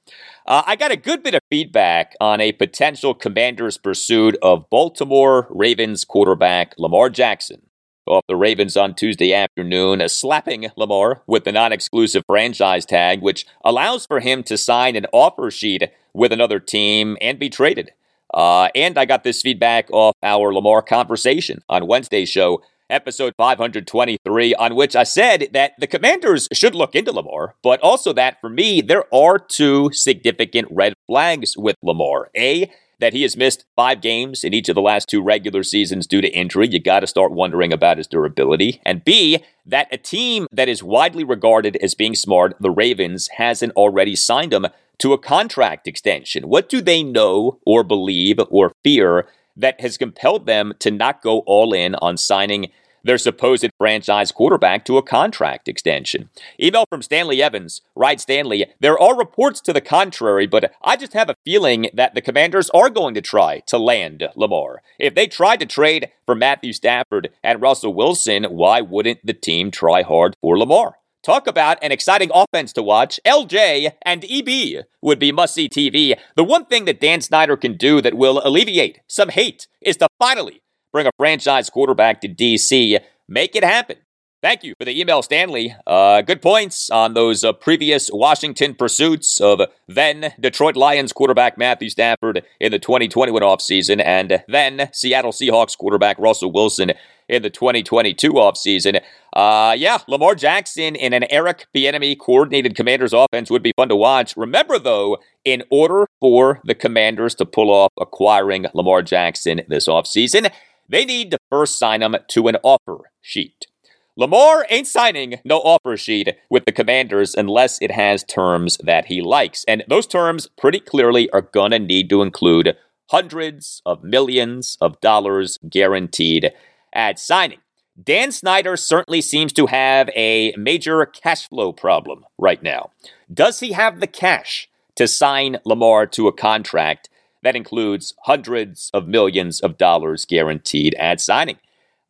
Uh, 0.46 0.62
I 0.66 0.76
got 0.76 0.90
a 0.90 0.96
good 0.96 1.22
bit 1.22 1.34
of 1.34 1.40
feedback 1.50 2.14
on 2.20 2.40
a 2.40 2.52
potential 2.52 3.14
commander's 3.14 3.78
pursuit 3.78 4.36
of 4.42 4.68
Baltimore 4.70 5.46
Ravens 5.50 6.04
quarterback 6.04 6.74
Lamar 6.78 7.10
Jackson 7.10 7.62
off 8.06 8.24
the 8.28 8.36
Ravens 8.36 8.76
on 8.76 8.94
Tuesday 8.94 9.32
afternoon, 9.32 10.06
slapping 10.08 10.68
Lamar 10.76 11.22
with 11.26 11.44
the 11.44 11.52
non 11.52 11.72
exclusive 11.72 12.24
franchise 12.26 12.84
tag, 12.84 13.22
which 13.22 13.46
allows 13.64 14.06
for 14.06 14.20
him 14.20 14.42
to 14.42 14.58
sign 14.58 14.96
an 14.96 15.06
offer 15.12 15.50
sheet 15.50 15.84
with 16.12 16.32
another 16.32 16.58
team 16.58 17.16
and 17.20 17.38
be 17.38 17.48
traded. 17.48 17.92
Uh, 18.34 18.68
and 18.74 18.98
I 18.98 19.04
got 19.04 19.24
this 19.24 19.42
feedback 19.42 19.88
off 19.92 20.16
our 20.22 20.52
Lamar 20.52 20.82
conversation 20.82 21.62
on 21.68 21.86
Wednesday's 21.86 22.30
show 22.30 22.62
episode 22.92 23.34
523, 23.36 24.54
on 24.54 24.74
which 24.76 24.94
I 24.94 25.02
said 25.02 25.48
that 25.52 25.72
the 25.78 25.86
commanders 25.86 26.48
should 26.52 26.74
look 26.74 26.94
into 26.94 27.10
Lamar, 27.10 27.54
but 27.62 27.80
also 27.80 28.12
that 28.12 28.40
for 28.40 28.50
me, 28.50 28.80
there 28.80 29.12
are 29.12 29.38
two 29.38 29.90
significant 29.92 30.68
red 30.70 30.94
flags 31.06 31.56
with 31.56 31.76
Lamar. 31.82 32.30
A, 32.36 32.70
that 33.02 33.14
he 33.14 33.22
has 33.22 33.36
missed 33.36 33.64
five 33.74 34.00
games 34.00 34.44
in 34.44 34.54
each 34.54 34.68
of 34.68 34.76
the 34.76 34.80
last 34.80 35.08
two 35.08 35.20
regular 35.20 35.64
seasons 35.64 36.06
due 36.06 36.20
to 36.20 36.28
injury, 36.28 36.68
you 36.68 36.78
got 36.78 37.00
to 37.00 37.06
start 37.08 37.32
wondering 37.32 37.72
about 37.72 37.98
his 37.98 38.06
durability. 38.06 38.80
And 38.86 39.04
B, 39.04 39.42
that 39.66 39.88
a 39.90 39.96
team 39.96 40.46
that 40.52 40.68
is 40.68 40.84
widely 40.84 41.24
regarded 41.24 41.76
as 41.82 41.96
being 41.96 42.14
smart, 42.14 42.54
the 42.60 42.70
Ravens, 42.70 43.28
hasn't 43.38 43.72
already 43.72 44.14
signed 44.14 44.52
him 44.52 44.66
to 44.98 45.12
a 45.12 45.18
contract 45.18 45.88
extension. 45.88 46.48
What 46.48 46.68
do 46.68 46.80
they 46.80 47.02
know 47.02 47.58
or 47.66 47.82
believe 47.82 48.38
or 48.50 48.72
fear 48.84 49.26
that 49.56 49.80
has 49.80 49.98
compelled 49.98 50.46
them 50.46 50.72
to 50.78 50.90
not 50.92 51.22
go 51.22 51.40
all 51.40 51.72
in 51.72 51.96
on 51.96 52.16
signing 52.16 52.70
their 53.04 53.18
supposed 53.18 53.68
franchise 53.78 54.32
quarterback 54.32 54.84
to 54.84 54.96
a 54.96 55.02
contract 55.02 55.68
extension. 55.68 56.30
Email 56.60 56.84
from 56.88 57.02
Stanley 57.02 57.42
Evans. 57.42 57.82
Right, 57.94 58.20
Stanley, 58.20 58.66
there 58.80 58.98
are 58.98 59.16
reports 59.16 59.60
to 59.62 59.72
the 59.72 59.80
contrary, 59.80 60.46
but 60.46 60.72
I 60.82 60.96
just 60.96 61.12
have 61.12 61.30
a 61.30 61.36
feeling 61.44 61.90
that 61.94 62.14
the 62.14 62.20
commanders 62.20 62.70
are 62.70 62.90
going 62.90 63.14
to 63.14 63.20
try 63.20 63.60
to 63.66 63.78
land 63.78 64.28
Lamar. 64.36 64.82
If 64.98 65.14
they 65.14 65.26
tried 65.26 65.60
to 65.60 65.66
trade 65.66 66.10
for 66.26 66.34
Matthew 66.34 66.72
Stafford 66.72 67.30
and 67.42 67.60
Russell 67.60 67.94
Wilson, 67.94 68.44
why 68.44 68.80
wouldn't 68.80 69.24
the 69.24 69.34
team 69.34 69.70
try 69.70 70.02
hard 70.02 70.36
for 70.40 70.58
Lamar? 70.58 70.96
Talk 71.22 71.46
about 71.46 71.78
an 71.82 71.92
exciting 71.92 72.32
offense 72.34 72.72
to 72.72 72.82
watch. 72.82 73.20
LJ 73.24 73.92
and 74.02 74.24
EB 74.28 74.84
would 75.00 75.20
be 75.20 75.30
must 75.30 75.54
see 75.54 75.68
TV. 75.68 76.18
The 76.34 76.42
one 76.42 76.64
thing 76.64 76.84
that 76.86 77.00
Dan 77.00 77.20
Snyder 77.20 77.56
can 77.56 77.76
do 77.76 78.00
that 78.00 78.14
will 78.14 78.42
alleviate 78.44 79.00
some 79.06 79.28
hate 79.28 79.68
is 79.80 79.96
to 79.98 80.08
finally 80.18 80.62
bring 80.92 81.06
a 81.06 81.10
franchise 81.16 81.70
quarterback 81.70 82.20
to 82.20 82.28
DC. 82.28 82.98
Make 83.28 83.56
it 83.56 83.64
happen. 83.64 83.96
Thank 84.42 84.64
you 84.64 84.74
for 84.76 84.84
the 84.84 85.00
email, 85.00 85.22
Stanley. 85.22 85.72
Uh, 85.86 86.20
good 86.20 86.42
points 86.42 86.90
on 86.90 87.14
those 87.14 87.44
uh, 87.44 87.52
previous 87.52 88.10
Washington 88.12 88.74
pursuits 88.74 89.40
of 89.40 89.60
then 89.86 90.32
Detroit 90.40 90.74
Lions 90.74 91.12
quarterback 91.12 91.56
Matthew 91.56 91.88
Stafford 91.88 92.44
in 92.58 92.72
the 92.72 92.80
2021 92.80 93.40
offseason 93.40 94.02
and 94.04 94.42
then 94.48 94.90
Seattle 94.92 95.30
Seahawks 95.30 95.78
quarterback 95.78 96.18
Russell 96.18 96.50
Wilson 96.50 96.90
in 97.28 97.42
the 97.42 97.50
2022 97.50 98.32
offseason. 98.32 99.00
Uh, 99.32 99.76
yeah, 99.78 99.98
Lamar 100.08 100.34
Jackson 100.34 100.96
in 100.96 101.12
an 101.12 101.24
Eric 101.30 101.68
Bieniemy 101.72 102.18
coordinated 102.18 102.74
Commanders 102.74 103.12
offense 103.12 103.48
would 103.48 103.62
be 103.62 103.72
fun 103.76 103.88
to 103.90 103.96
watch. 103.96 104.36
Remember, 104.36 104.76
though, 104.76 105.18
in 105.44 105.62
order 105.70 106.08
for 106.18 106.60
the 106.64 106.74
Commanders 106.74 107.36
to 107.36 107.46
pull 107.46 107.70
off 107.70 107.92
acquiring 108.00 108.66
Lamar 108.74 109.02
Jackson 109.02 109.62
this 109.68 109.86
offseason, 109.86 110.50
they 110.92 111.04
need 111.04 111.30
to 111.30 111.38
first 111.50 111.78
sign 111.78 112.02
him 112.02 112.14
to 112.28 112.48
an 112.48 112.56
offer 112.62 113.10
sheet. 113.20 113.66
Lamar 114.14 114.66
ain't 114.68 114.86
signing 114.86 115.40
no 115.42 115.58
offer 115.60 115.96
sheet 115.96 116.36
with 116.50 116.66
the 116.66 116.72
Commanders 116.72 117.34
unless 117.34 117.80
it 117.80 117.90
has 117.90 118.22
terms 118.24 118.76
that 118.84 119.06
he 119.06 119.22
likes. 119.22 119.64
And 119.66 119.82
those 119.88 120.06
terms 120.06 120.48
pretty 120.58 120.80
clearly 120.80 121.30
are 121.30 121.40
going 121.40 121.70
to 121.70 121.78
need 121.78 122.10
to 122.10 122.20
include 122.20 122.76
hundreds 123.10 123.80
of 123.86 124.04
millions 124.04 124.76
of 124.82 125.00
dollars 125.00 125.58
guaranteed 125.68 126.52
at 126.92 127.18
signing. 127.18 127.58
Dan 128.02 128.30
Snyder 128.30 128.76
certainly 128.76 129.22
seems 129.22 129.52
to 129.54 129.66
have 129.66 130.10
a 130.14 130.54
major 130.58 131.06
cash 131.06 131.48
flow 131.48 131.72
problem 131.72 132.24
right 132.38 132.62
now. 132.62 132.90
Does 133.32 133.60
he 133.60 133.72
have 133.72 134.00
the 134.00 134.06
cash 134.06 134.68
to 134.96 135.08
sign 135.08 135.58
Lamar 135.64 136.06
to 136.06 136.28
a 136.28 136.32
contract 136.32 137.08
that 137.42 137.56
includes 137.56 138.14
hundreds 138.24 138.90
of 138.94 139.08
millions 139.08 139.60
of 139.60 139.78
dollars 139.78 140.24
guaranteed 140.24 140.94
at 140.94 141.20
signing? 141.20 141.58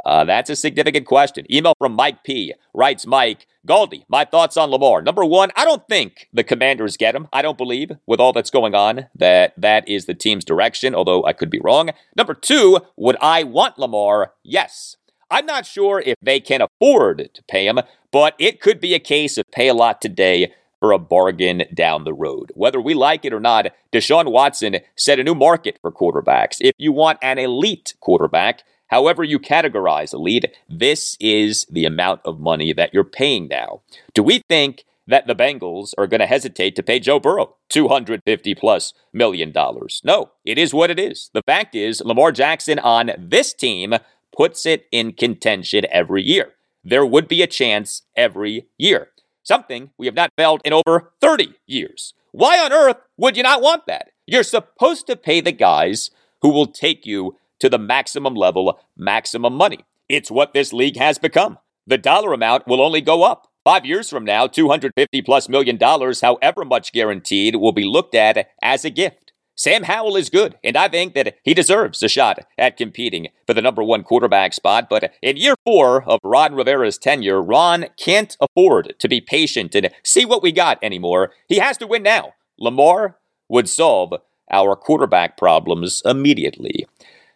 Uh, 0.05 0.25
that's 0.25 0.51
a 0.51 0.57
significant 0.57 1.07
question. 1.07 1.47
Email 1.53 1.75
from 1.79 1.93
Mike 1.93 2.25
P. 2.25 2.55
Writes 2.75 3.07
Mike, 3.07 3.47
Galdi, 3.67 4.05
my 4.09 4.25
thoughts 4.25 4.57
on 4.57 4.71
Lamar. 4.71 5.01
Number 5.01 5.25
one, 5.25 5.51
I 5.55 5.65
don't 5.65 5.87
think 5.89 6.29
the 6.33 6.43
commanders 6.43 6.97
get 6.97 7.15
him. 7.15 7.29
I 7.33 7.43
don't 7.43 7.59
believe, 7.59 7.93
with 8.07 8.19
all 8.19 8.33
that's 8.33 8.51
going 8.51 8.75
on, 8.75 9.07
that 9.15 9.55
that 9.57 9.89
is 9.89 10.07
the 10.07 10.15
team's 10.15 10.45
direction, 10.45 10.95
although 10.95 11.25
I 11.25 11.33
could 11.33 11.51
be 11.51 11.61
wrong. 11.61 11.91
Number 12.17 12.35
two, 12.35 12.81
would 12.97 13.17
I 13.21 13.45
want 13.45 13.79
Lamar? 13.79 14.33
Yes. 14.43 14.97
I'm 15.31 15.47
not 15.47 15.65
sure 15.65 16.03
if 16.05 16.17
they 16.21 16.41
can 16.41 16.61
afford 16.61 17.31
to 17.33 17.43
pay 17.45 17.67
him, 17.67 17.79
but 18.11 18.35
it 18.39 18.61
could 18.61 18.81
be 18.81 18.95
a 18.95 18.99
case 18.99 19.39
of 19.39 19.51
pay 19.51 19.69
a 19.69 19.75
lot 19.75 20.03
today 20.03 20.53
for 20.83 20.91
a 20.91 20.99
bargain 20.99 21.63
down 21.73 22.03
the 22.03 22.13
road. 22.13 22.51
Whether 22.57 22.81
we 22.81 22.93
like 22.93 23.25
it 23.25 23.33
or 23.33 23.39
not, 23.39 23.67
Deshaun 23.93 24.33
Watson 24.33 24.79
set 24.97 25.21
a 25.21 25.23
new 25.23 25.35
market 25.37 25.79
for 25.81 25.93
quarterbacks. 25.93 26.57
If 26.59 26.75
you 26.77 26.91
want 26.91 27.21
an 27.23 27.39
elite 27.39 27.95
quarterback, 28.01 28.65
however 28.89 29.23
you 29.23 29.39
categorize 29.39 30.13
elite, 30.13 30.47
this 30.69 31.17
is 31.21 31.67
the 31.71 31.85
amount 31.85 32.23
of 32.25 32.41
money 32.41 32.73
that 32.73 32.93
you're 32.93 33.05
paying 33.05 33.47
now. 33.47 33.83
Do 34.13 34.25
we 34.25 34.43
think 34.49 34.85
that 35.07 35.29
the 35.29 35.37
Bengals 35.37 35.95
are 35.97 36.09
going 36.09 36.19
to 36.19 36.27
hesitate 36.27 36.75
to 36.75 36.83
pay 36.83 36.99
Joe 36.99 37.21
Burrow 37.21 37.55
250 37.69 38.53
plus 38.57 38.93
million 39.13 39.53
dollars? 39.53 40.01
No, 40.05 40.33
it 40.45 40.59
is 40.59 40.75
what 40.75 40.91
it 40.91 40.99
is. 40.99 41.31
The 41.33 41.43
fact 41.47 41.77
is, 41.77 42.01
Lamar 42.05 42.33
Jackson 42.33 42.81
on 42.81 43.13
this 43.17 43.55
team 43.55 43.95
puts 44.37 44.67
it 44.67 44.87
in 44.91 45.13
contention 45.13 45.87
every 45.93 46.25
year. 46.25 46.55
There 46.85 47.07
would 47.07 47.29
be 47.29 47.41
a 47.43 47.47
chance 47.47 48.03
every 48.17 48.67
year 48.79 49.12
something 49.43 49.91
we 49.99 50.07
have 50.07 50.15
not 50.15 50.33
felt 50.37 50.61
in 50.65 50.73
over 50.73 51.13
30 51.21 51.55
years. 51.67 52.15
Why 52.33 52.59
on 52.59 52.73
earth 52.73 52.97
would 53.17 53.37
you 53.37 53.43
not 53.43 53.63
want 53.63 53.87
that? 53.87 54.09
You're 54.27 54.43
supposed 54.43 55.07
to 55.09 55.17
pay 55.17 55.41
the 55.41 55.53
guys 55.53 56.11
who 56.41 56.49
will 56.49 56.67
take 56.67 57.05
you 57.07 57.37
to 57.61 57.69
the 57.69 57.79
maximum 57.79 58.35
level, 58.35 58.81
maximum 58.97 59.55
money. 59.55 59.85
It's 60.09 60.31
what 60.31 60.53
this 60.53 60.73
league 60.73 60.97
has 60.97 61.19
become. 61.19 61.59
The 61.87 61.99
dollar 61.99 62.33
amount 62.33 62.67
will 62.67 62.81
only 62.81 63.01
go 63.01 63.23
up. 63.23 63.49
Five 63.65 63.87
years 63.87 64.11
from 64.11 64.25
now, 64.25 64.47
250 64.47 65.23
plus 65.23 65.49
million 65.49 65.77
dollars, 65.77 66.21
however 66.21 66.65
much 66.65 66.93
guaranteed, 66.93 67.57
will 67.57 67.73
be 67.73 67.85
looked 67.85 68.15
at 68.15 68.49
as 68.61 68.85
a 68.85 68.91
gift. 68.91 69.32
Sam 69.63 69.85
Howell 69.85 70.17
is 70.17 70.29
good, 70.29 70.59
and 70.65 70.77
I 70.77 70.89
think 70.89 71.15
that 71.15 71.37
he 71.45 71.55
deserves 71.55 72.03
a 72.03 72.09
shot 72.09 72.41
at 72.59 72.77
competing 72.77 73.29
for 73.47 73.55
the 73.55 73.63
number 73.63 73.85
one 73.85 74.03
quarterback 74.03 74.55
spot. 74.55 74.89
But 74.91 75.15
in 75.23 75.37
year 75.37 75.55
four 75.65 76.03
of 76.03 76.19
Ron 76.25 76.57
Rivera's 76.57 76.99
tenure, 76.99 77.41
Ron 77.41 77.87
can't 77.97 78.37
afford 78.41 78.97
to 78.99 79.09
be 79.09 79.21
patient 79.21 79.77
and 79.77 79.91
see 80.03 80.25
what 80.25 80.43
we 80.43 80.51
got 80.51 80.83
anymore. 80.83 81.31
He 81.47 81.61
has 81.61 81.79
to 81.79 81.87
win 81.87 82.03
now. 82.03 82.33
Lamar 82.59 83.19
would 83.49 83.69
solve 83.69 84.15
our 84.51 84.75
quarterback 84.75 85.37
problems 85.37 86.03
immediately. 86.05 86.85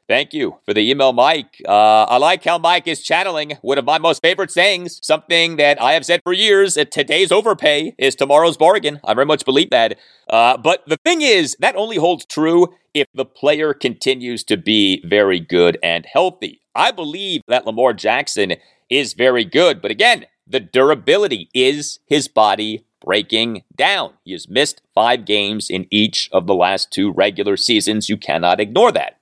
Thank 0.08 0.32
you 0.32 0.58
for 0.64 0.72
the 0.72 0.88
email, 0.88 1.12
Mike. 1.12 1.60
Uh, 1.66 2.04
I 2.04 2.18
like 2.18 2.44
how 2.44 2.58
Mike 2.58 2.86
is 2.86 3.02
channeling 3.02 3.58
one 3.62 3.76
of 3.76 3.84
my 3.84 3.98
most 3.98 4.22
favorite 4.22 4.52
sayings, 4.52 5.00
something 5.02 5.56
that 5.56 5.82
I 5.82 5.94
have 5.94 6.06
said 6.06 6.20
for 6.22 6.32
years 6.32 6.75
that 6.75 6.92
today's 6.92 7.32
overpay 7.32 7.96
is 7.98 8.14
tomorrow's 8.14 8.56
bargain. 8.56 9.00
I 9.02 9.14
very 9.14 9.26
much 9.26 9.44
believe 9.44 9.70
that. 9.70 9.98
Uh, 10.30 10.58
but 10.58 10.84
the 10.86 10.98
thing 10.98 11.22
is, 11.22 11.56
that 11.58 11.75
only 11.75 11.96
holds 11.96 12.25
true 12.25 12.72
if 12.94 13.08
the 13.14 13.25
player 13.25 13.75
continues 13.75 14.44
to 14.44 14.56
be 14.56 15.02
very 15.04 15.40
good 15.40 15.76
and 15.82 16.06
healthy. 16.06 16.60
I 16.72 16.92
believe 16.92 17.42
that 17.48 17.66
Lamar 17.66 17.92
Jackson 17.92 18.54
is 18.88 19.14
very 19.14 19.44
good, 19.44 19.82
but 19.82 19.90
again, 19.90 20.26
the 20.46 20.60
durability 20.60 21.48
is 21.52 21.98
his 22.06 22.28
body 22.28 22.84
breaking 23.04 23.64
down. 23.75 24.14
He 24.25 24.32
has 24.32 24.48
missed 24.48 24.82
five 24.94 25.25
games 25.25 25.68
in 25.68 25.88
each 25.90 26.28
of 26.32 26.46
the 26.46 26.54
last 26.54 26.92
two 26.92 27.10
regular 27.10 27.56
seasons. 27.56 28.08
You 28.08 28.16
cannot 28.16 28.60
ignore 28.60 28.92
that. 28.92 29.18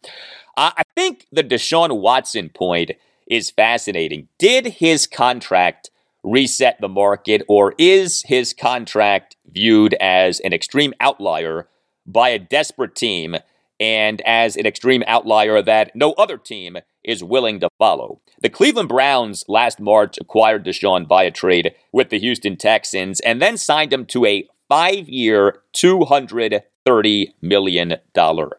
I 0.56 0.82
think 0.94 1.26
the 1.32 1.44
Deshaun 1.44 2.00
Watson 2.00 2.49
point 2.49 2.92
is 3.26 3.50
fascinating. 3.50 4.28
Did 4.38 4.66
his 4.66 5.06
contract 5.06 5.90
reset 6.23 6.80
the 6.80 6.88
market, 6.88 7.42
or 7.49 7.75
is 7.78 8.23
his 8.26 8.54
contract 8.54 9.37
viewed 9.46 9.94
as 9.94 10.40
an 10.40 10.52
extreme 10.52 10.94
outlier 11.00 11.68
by 12.06 12.30
a 12.30 12.38
desperate 12.38 12.94
team 12.94 13.37
and 13.80 14.20
as 14.23 14.56
an 14.56 14.66
extreme 14.66 15.02
outlier 15.06 15.61
that 15.61 15.94
no 15.94 16.12
other 16.12 16.38
team 16.38 16.78
is 17.02 17.25
willing 17.25 17.61
to 17.61 17.68
follow? 17.78 18.20
The 18.40 18.49
Cleveland 18.49 18.88
Browns 18.88 19.44
last 19.49 19.80
March 19.80 20.16
acquired 20.18 20.64
Deshaun 20.64 21.06
via 21.06 21.30
trade 21.30 21.75
with 21.92 22.11
the 22.11 22.18
Houston 22.18 22.56
Texans 22.56 23.20
and 23.20 23.42
then 23.42 23.56
signed 23.56 23.92
him 23.92 24.06
to 24.06 24.25
a 24.25 24.49
five 24.68 25.08
year, 25.08 25.61
$230 25.75 27.32
million 27.42 27.96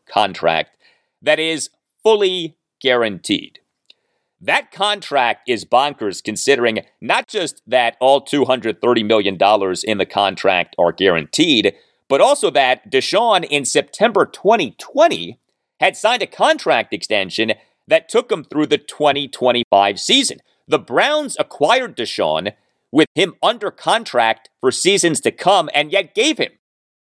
contract 0.08 0.76
that 1.26 1.40
is 1.40 1.70
fully 2.06 2.56
guaranteed. 2.80 3.60
That 4.40 4.72
contract 4.72 5.50
is 5.50 5.66
bonkers 5.66 6.24
considering 6.24 6.82
not 7.02 7.28
just 7.28 7.64
that 7.66 7.98
all 8.00 8.24
$230 8.24 9.04
million 9.04 9.40
in 9.88 9.98
the 9.98 10.06
contract 10.06 10.76
are 10.78 10.92
guaranteed, 10.92 11.74
but 12.08 12.22
also 12.22 12.52
that 12.52 12.92
Deshaun 12.92 13.44
in 13.50 13.66
September 13.66 14.28
2020 14.28 15.40
had 15.80 15.98
signed 15.98 16.22
a 16.22 16.28
contract 16.28 16.94
extension 16.94 17.54
that 17.88 18.08
took 18.08 18.32
him 18.32 18.44
through 18.44 18.68
the 18.68 18.78
2025 18.78 20.00
season. 20.00 20.38
The 20.68 20.78
Browns 20.78 21.36
acquired 21.40 21.98
Deshaun 21.98 22.54
with 22.92 23.08
him 23.16 23.34
under 23.42 23.72
contract 23.72 24.50
for 24.62 24.72
seasons 24.72 25.22
to 25.22 25.32
come 25.32 25.72
and 25.74 25.92
yet 25.92 26.14
gave 26.14 26.38
him 26.38 26.52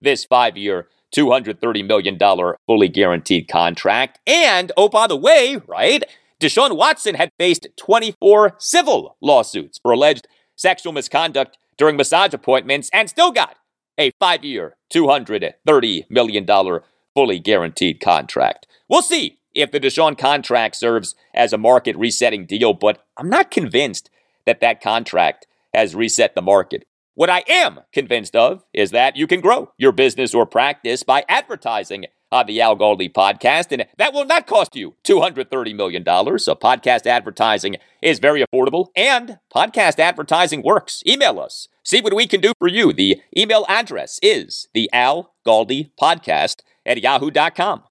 this 0.00 0.24
five 0.24 0.56
year, 0.56 0.88
$230 1.14 1.86
million 1.86 2.18
fully 2.66 2.88
guaranteed 2.88 3.48
contract. 3.48 4.18
And, 4.26 4.72
oh, 4.76 4.88
by 4.88 5.06
the 5.06 5.16
way, 5.16 5.60
right, 5.66 6.04
Deshaun 6.40 6.76
Watson 6.76 7.14
had 7.14 7.30
faced 7.38 7.68
24 7.76 8.56
civil 8.58 9.16
lawsuits 9.20 9.78
for 9.82 9.92
alleged 9.92 10.26
sexual 10.56 10.92
misconduct 10.92 11.56
during 11.76 11.96
massage 11.96 12.34
appointments 12.34 12.90
and 12.92 13.08
still 13.08 13.32
got 13.32 13.56
a 13.98 14.10
five 14.18 14.44
year, 14.44 14.76
$230 14.92 16.04
million 16.10 16.80
fully 17.14 17.38
guaranteed 17.38 18.00
contract. 18.00 18.66
We'll 18.88 19.02
see 19.02 19.38
if 19.54 19.70
the 19.70 19.80
Deshaun 19.80 20.18
contract 20.18 20.76
serves 20.76 21.14
as 21.32 21.52
a 21.52 21.58
market 21.58 21.96
resetting 21.96 22.46
deal, 22.46 22.74
but 22.74 23.04
I'm 23.16 23.28
not 23.28 23.50
convinced 23.50 24.10
that 24.46 24.60
that 24.60 24.82
contract 24.82 25.46
has 25.72 25.94
reset 25.94 26.34
the 26.34 26.42
market. 26.42 26.84
What 27.16 27.30
I 27.30 27.44
am 27.48 27.80
convinced 27.92 28.34
of 28.34 28.64
is 28.72 28.90
that 28.90 29.16
you 29.16 29.28
can 29.28 29.40
grow 29.40 29.70
your 29.78 29.92
business 29.92 30.34
or 30.34 30.46
practice 30.46 31.04
by 31.04 31.24
advertising 31.28 32.06
on 32.32 32.46
the 32.46 32.60
Al 32.60 32.76
Galdi 32.76 33.12
podcast, 33.12 33.70
and 33.70 33.86
that 33.98 34.12
will 34.12 34.24
not 34.24 34.48
cost 34.48 34.74
you 34.74 34.96
$230 35.04 35.76
million. 35.76 36.04
So, 36.04 36.56
podcast 36.56 37.06
advertising 37.06 37.76
is 38.02 38.18
very 38.18 38.44
affordable, 38.44 38.88
and 38.96 39.38
podcast 39.54 40.00
advertising 40.00 40.64
works. 40.64 41.04
Email 41.06 41.38
us. 41.38 41.68
See 41.84 42.00
what 42.00 42.16
we 42.16 42.26
can 42.26 42.40
do 42.40 42.52
for 42.58 42.66
you. 42.66 42.92
The 42.92 43.22
email 43.38 43.64
address 43.68 44.18
is 44.20 44.66
the 44.74 44.90
Al 44.92 45.34
Galdi 45.46 45.92
podcast 46.00 46.62
at 46.84 47.00
yahoo.com. 47.00 47.84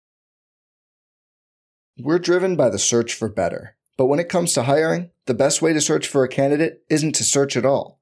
We're 1.98 2.20
driven 2.20 2.58
by 2.58 2.70
the 2.70 2.80
search 2.80 3.14
for 3.14 3.30
better. 3.30 3.78
But 3.96 4.08
when 4.08 4.20
it 4.20 4.28
comes 4.28 4.52
to 4.54 4.64
hiring, 4.64 5.12
the 5.28 5.34
best 5.34 5.62
way 5.62 5.72
to 5.72 5.80
search 5.80 6.08
for 6.08 6.26
a 6.26 6.28
candidate 6.28 6.84
isn't 6.90 7.14
to 7.14 7.24
search 7.24 7.56
at 7.56 7.66
all. 7.66 8.02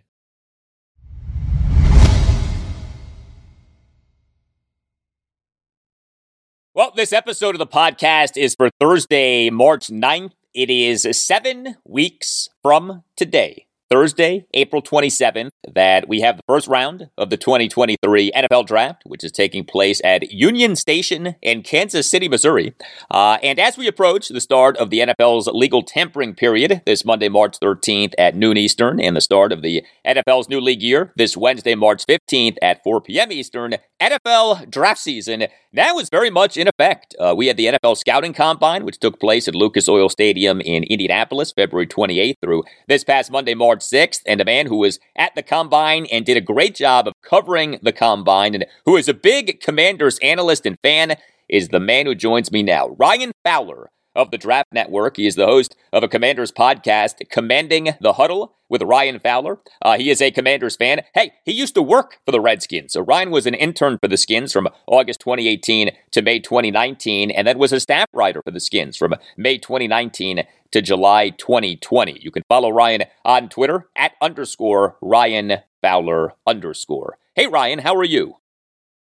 Well, 6.81 6.93
this 6.95 7.13
episode 7.13 7.53
of 7.53 7.59
the 7.59 7.67
podcast 7.67 8.35
is 8.35 8.55
for 8.55 8.71
Thursday, 8.79 9.51
March 9.51 9.89
9th. 9.89 10.31
It 10.55 10.71
is 10.71 11.07
seven 11.11 11.75
weeks 11.85 12.49
from 12.63 13.03
today. 13.15 13.67
Thursday, 13.91 14.45
April 14.53 14.81
27th, 14.81 15.49
that 15.73 16.07
we 16.07 16.21
have 16.21 16.37
the 16.37 16.43
first 16.47 16.69
round 16.69 17.09
of 17.17 17.29
the 17.29 17.35
2023 17.35 18.31
NFL 18.31 18.65
Draft, 18.65 19.01
which 19.05 19.21
is 19.21 19.33
taking 19.33 19.65
place 19.65 19.99
at 20.05 20.31
Union 20.31 20.77
Station 20.77 21.35
in 21.41 21.61
Kansas 21.61 22.09
City, 22.09 22.29
Missouri. 22.29 22.73
Uh, 23.11 23.37
and 23.43 23.59
as 23.59 23.77
we 23.77 23.87
approach 23.87 24.29
the 24.29 24.39
start 24.39 24.77
of 24.77 24.91
the 24.91 24.99
NFL's 24.99 25.47
legal 25.47 25.83
tampering 25.83 26.33
period 26.33 26.81
this 26.85 27.03
Monday, 27.03 27.27
March 27.27 27.57
13th 27.61 28.13
at 28.17 28.33
noon 28.33 28.55
Eastern, 28.55 29.01
and 29.01 29.17
the 29.17 29.21
start 29.21 29.51
of 29.51 29.61
the 29.61 29.83
NFL's 30.07 30.47
new 30.47 30.61
league 30.61 30.81
year 30.81 31.11
this 31.17 31.35
Wednesday, 31.35 31.75
March 31.75 32.05
15th 32.05 32.55
at 32.61 32.81
4 32.85 33.01
p.m. 33.01 33.29
Eastern, 33.33 33.75
NFL 34.01 34.71
draft 34.71 34.99
season 34.99 35.47
now 35.73 35.99
is 35.99 36.09
very 36.09 36.29
much 36.29 36.57
in 36.57 36.67
effect. 36.67 37.15
Uh, 37.19 37.33
we 37.37 37.47
had 37.47 37.55
the 37.55 37.67
NFL 37.67 37.97
Scouting 37.97 38.33
Combine, 38.33 38.83
which 38.83 38.99
took 38.99 39.19
place 39.19 39.47
at 39.47 39.55
Lucas 39.55 39.87
Oil 39.87 40.09
Stadium 40.09 40.59
in 40.59 40.83
Indianapolis, 40.83 41.51
February 41.51 41.87
28th 41.87 42.35
through 42.41 42.63
this 42.87 43.03
past 43.03 43.31
Monday, 43.31 43.53
March 43.53 43.80
6th. 43.81 44.21
And 44.25 44.39
a 44.39 44.45
man 44.45 44.67
who 44.67 44.77
was 44.77 44.99
at 45.15 45.35
the 45.35 45.43
Combine 45.43 46.07
and 46.11 46.25
did 46.25 46.37
a 46.37 46.41
great 46.41 46.75
job 46.75 47.07
of 47.07 47.13
covering 47.21 47.79
the 47.81 47.91
Combine 47.91 48.55
and 48.55 48.65
who 48.85 48.97
is 48.97 49.09
a 49.09 49.13
big 49.13 49.59
Commanders 49.59 50.17
analyst 50.19 50.65
and 50.65 50.77
fan 50.81 51.15
is 51.49 51.67
the 51.67 51.79
man 51.79 52.05
who 52.05 52.15
joins 52.15 52.51
me 52.51 52.63
now, 52.63 52.89
Ryan 52.97 53.33
Fowler 53.43 53.89
of 54.15 54.31
the 54.31 54.37
Draft 54.37 54.71
Network. 54.71 55.17
He 55.17 55.27
is 55.27 55.35
the 55.35 55.45
host 55.45 55.75
of 55.93 56.03
a 56.03 56.07
Commanders 56.07 56.51
podcast, 56.51 57.29
Commanding 57.29 57.95
the 57.99 58.13
Huddle 58.13 58.55
with 58.69 58.81
Ryan 58.81 59.19
Fowler. 59.19 59.59
Uh, 59.81 59.97
he 59.97 60.09
is 60.09 60.21
a 60.21 60.31
Commanders 60.31 60.75
fan. 60.75 61.01
Hey, 61.13 61.33
he 61.43 61.51
used 61.51 61.75
to 61.75 61.81
work 61.81 62.19
for 62.25 62.31
the 62.31 62.39
Redskins. 62.39 62.93
So 62.93 63.01
Ryan 63.01 63.29
was 63.29 63.45
an 63.45 63.53
intern 63.53 63.97
for 64.01 64.07
the 64.07 64.17
Skins 64.17 64.53
from 64.53 64.69
August 64.87 65.19
2018 65.19 65.91
to 66.11 66.21
May 66.21 66.39
2019, 66.39 67.31
and 67.31 67.45
then 67.45 67.57
was 67.57 67.73
a 67.73 67.79
staff 67.79 68.07
writer 68.13 68.41
for 68.41 68.51
the 68.51 68.59
Skins 68.59 68.97
from 68.97 69.15
May 69.35 69.57
2019 69.57 70.43
to 70.71 70.81
July 70.81 71.29
2020. 71.31 72.19
You 72.21 72.31
can 72.31 72.43
follow 72.47 72.69
Ryan 72.69 73.03
on 73.25 73.49
Twitter 73.49 73.87
at 73.95 74.13
underscore 74.21 74.97
Ryan 75.01 75.59
Fowler 75.81 76.33
underscore. 76.47 77.17
Hey, 77.35 77.47
Ryan, 77.47 77.79
how 77.79 77.95
are 77.95 78.03
you? 78.03 78.37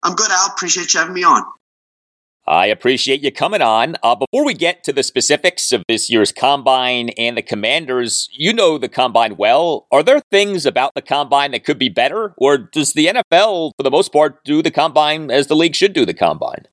I'm 0.01 0.15
good, 0.15 0.31
Al. 0.31 0.47
Appreciate 0.47 0.93
you 0.93 0.99
having 0.99 1.13
me 1.13 1.23
on. 1.23 1.43
I 2.45 2.65
appreciate 2.65 3.23
you 3.23 3.31
coming 3.31 3.61
on. 3.61 3.95
Uh, 4.03 4.15
before 4.15 4.45
we 4.45 4.53
get 4.53 4.83
to 4.83 4.93
the 4.93 5.03
specifics 5.03 5.71
of 5.71 5.83
this 5.87 6.09
year's 6.09 6.33
combine 6.33 7.09
and 7.17 7.37
the 7.37 7.41
commanders, 7.41 8.27
you 8.33 8.51
know 8.51 8.77
the 8.77 8.89
combine 8.89 9.37
well. 9.37 9.87
Are 9.91 10.03
there 10.03 10.19
things 10.19 10.65
about 10.65 10.93
the 10.93 11.01
combine 11.01 11.51
that 11.51 11.63
could 11.63 11.79
be 11.79 11.87
better? 11.87 12.33
Or 12.37 12.57
does 12.57 12.93
the 12.93 13.07
NFL, 13.07 13.71
for 13.77 13.83
the 13.83 13.91
most 13.91 14.11
part, 14.11 14.43
do 14.43 14.61
the 14.61 14.71
combine 14.71 15.31
as 15.31 15.47
the 15.47 15.55
league 15.55 15.75
should 15.75 15.93
do 15.93 16.05
the 16.05 16.13
combine? 16.13 16.65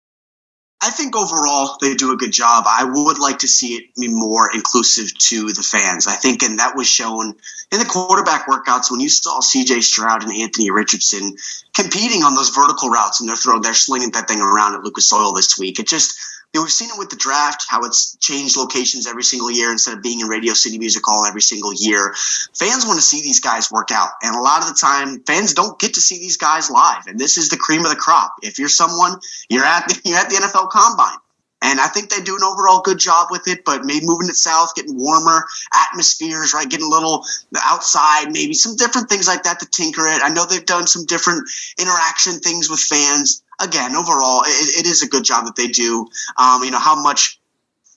I 0.83 0.91
think 0.91 1.15
overall 1.15 1.77
they 1.81 1.95
do 1.95 2.13
a 2.13 2.17
good 2.17 2.33
job. 2.33 2.65
I 2.67 2.85
would 2.85 3.19
like 3.19 3.41
to 3.41 3.49
see 3.49 3.75
it 3.75 3.95
be 3.97 4.09
more 4.09 4.51
inclusive 4.53 5.17
to 5.19 5.53
the 5.53 5.63
fans. 5.63 6.07
I 6.07 6.15
think, 6.15 6.43
and 6.43 6.59
that 6.59 6.75
was 6.75 6.87
shown 6.87 7.35
in 7.71 7.79
the 7.79 7.85
quarterback 7.85 8.47
workouts 8.47 8.91
when 8.91 9.01
you 9.01 9.11
saw 9.11 9.41
C.J. 9.41 9.83
Stroud 9.83 10.23
and 10.23 10.33
Anthony 10.33 10.71
Richardson 10.71 11.37
competing 11.75 12.23
on 12.23 12.35
those 12.35 12.49
vertical 12.49 12.89
routes 12.89 13.21
and 13.21 13.29
they're 13.29 13.37
throwing, 13.37 13.61
they're 13.61 13.75
slinging 13.75 14.11
that 14.13 14.27
thing 14.27 14.41
around 14.41 14.75
at 14.75 14.83
Lucas 14.83 15.13
Oil 15.13 15.35
this 15.35 15.59
week. 15.59 15.79
It 15.79 15.87
just 15.87 16.19
you 16.53 16.59
know, 16.59 16.65
we've 16.65 16.73
seen 16.73 16.89
it 16.89 16.99
with 16.99 17.11
the 17.11 17.17
draft, 17.17 17.67
how 17.69 17.85
it's 17.85 18.17
changed 18.17 18.57
locations 18.57 19.07
every 19.07 19.23
single 19.23 19.51
year 19.51 19.71
instead 19.71 19.97
of 19.97 20.03
being 20.03 20.19
in 20.19 20.27
Radio 20.27 20.53
City 20.53 20.79
Music 20.79 21.03
Hall 21.05 21.25
every 21.25 21.43
single 21.43 21.73
year. 21.73 22.13
Fans 22.59 22.85
want 22.85 22.99
to 22.99 23.05
see 23.05 23.23
these 23.23 23.39
guys 23.39 23.71
work 23.71 23.93
out. 23.93 24.11
And 24.23 24.35
a 24.35 24.41
lot 24.41 24.63
of 24.63 24.69
the 24.69 24.75
time, 24.75 25.21
fans 25.21 25.55
don't 25.55 25.79
get 25.79 25.95
to 25.95 26.01
see 26.01 26.19
these 26.19 26.37
guys 26.37 26.69
live. 26.69 27.07
And 27.07 27.21
this 27.21 27.39
is 27.39 27.51
the 27.51 27.57
cream 27.57 27.85
of 27.85 27.91
the 27.91 27.97
crop. 27.97 28.35
If 28.43 28.59
you're 28.59 28.69
someone, 28.69 29.21
you're 29.49 29.65
at 29.65 29.87
the, 29.87 30.01
you're 30.09 30.19
at 30.19 30.29
the 30.29 30.37
NFL 30.37 30.71
Combine. 30.71 31.19
And 31.63 31.79
I 31.79 31.89
think 31.89 32.09
they 32.09 32.23
do 32.23 32.37
an 32.37 32.43
overall 32.43 32.81
good 32.81 32.99
job 32.99 33.29
with 33.31 33.47
it, 33.47 33.65
but 33.67 33.85
maybe 33.85 34.07
moving 34.07 34.29
it 34.29 34.35
south, 34.35 34.75
getting 34.75 34.97
warmer 34.97 35.45
atmospheres, 35.75 36.55
right? 36.55 36.69
Getting 36.69 36.87
a 36.87 36.89
little 36.89 37.25
outside, 37.63 38.33
maybe 38.33 38.55
some 38.55 38.77
different 38.77 39.11
things 39.11 39.29
like 39.29 39.43
that 39.43 39.61
to 39.61 39.67
tinker 39.67 40.07
it. 40.07 40.23
I 40.25 40.31
know 40.31 40.47
they've 40.47 40.65
done 40.65 40.87
some 40.87 41.05
different 41.05 41.49
interaction 41.79 42.41
things 42.41 42.71
with 42.71 42.81
fans 42.81 43.43
again, 43.61 43.95
overall, 43.95 44.43
it, 44.45 44.81
it 44.81 44.87
is 44.87 45.03
a 45.03 45.09
good 45.09 45.25
job 45.25 45.47
that 45.47 45.57
they 45.57 45.69
do. 45.69 46.09
Um, 46.37 46.65
you 46.65 46.71
know, 46.71 46.79
how 46.79 47.01
much 47.01 47.41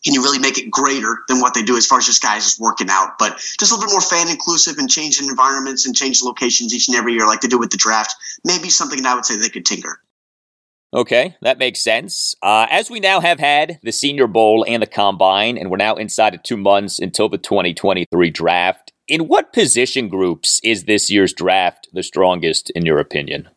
can 0.04 0.14
you 0.14 0.22
really 0.22 0.40
make 0.40 0.58
it 0.58 0.70
greater 0.70 1.20
than 1.28 1.40
what 1.40 1.54
they 1.54 1.64
do 1.64 1.78
as 1.78 1.86
far 1.86 1.98
as 1.98 2.06
just 2.06 2.22
guys 2.22 2.44
just 2.44 2.60
working 2.60 2.88
out? 2.90 3.18
But 3.18 3.38
just 3.38 3.72
a 3.72 3.76
little 3.76 3.88
bit 3.88 3.92
more 3.94 4.02
fan 4.02 4.30
inclusive 4.30 4.78
and 4.78 4.90
changing 4.90 5.30
environments 5.30 5.86
and 5.86 5.96
changing 5.96 6.28
locations 6.28 6.74
each 6.74 6.90
and 6.90 6.98
every 6.98 7.14
year, 7.14 7.26
like 7.26 7.42
they 7.42 7.48
do 7.48 7.58
with 7.58 7.72
the 7.72 7.78
draft. 7.78 8.14
Maybe 8.44 8.70
something 8.70 9.02
that 9.02 9.12
I 9.12 9.16
would 9.16 9.26
say 9.26 9.38
they 9.38 9.50
could 9.50 9.66
tinker. 9.66 10.02
Okay, 10.94 11.36
that 11.42 11.58
makes 11.58 11.80
sense. 11.80 12.36
Uh, 12.44 12.68
as 12.70 12.92
we 12.92 13.00
now 13.00 13.20
have 13.20 13.40
had 13.40 13.80
the 13.82 13.92
Senior 13.92 14.28
Bowl 14.28 14.64
and 14.68 14.84
the 14.84 14.88
Combine, 14.88 15.58
and 15.58 15.72
we're 15.72 15.78
now 15.78 15.96
inside 15.96 16.36
of 16.36 16.44
two 16.44 16.58
months 16.58 17.00
until 17.00 17.30
the 17.30 17.40
2023 17.40 18.30
draft, 18.30 18.92
in 19.08 19.28
what 19.28 19.54
position 19.54 20.08
groups 20.08 20.62
is 20.64 20.84
this 20.84 21.10
year's 21.10 21.34
draft 21.34 21.88
the 21.94 22.04
strongest, 22.04 22.70
in 22.72 22.86
your 22.86 23.00
opinion? 23.00 23.50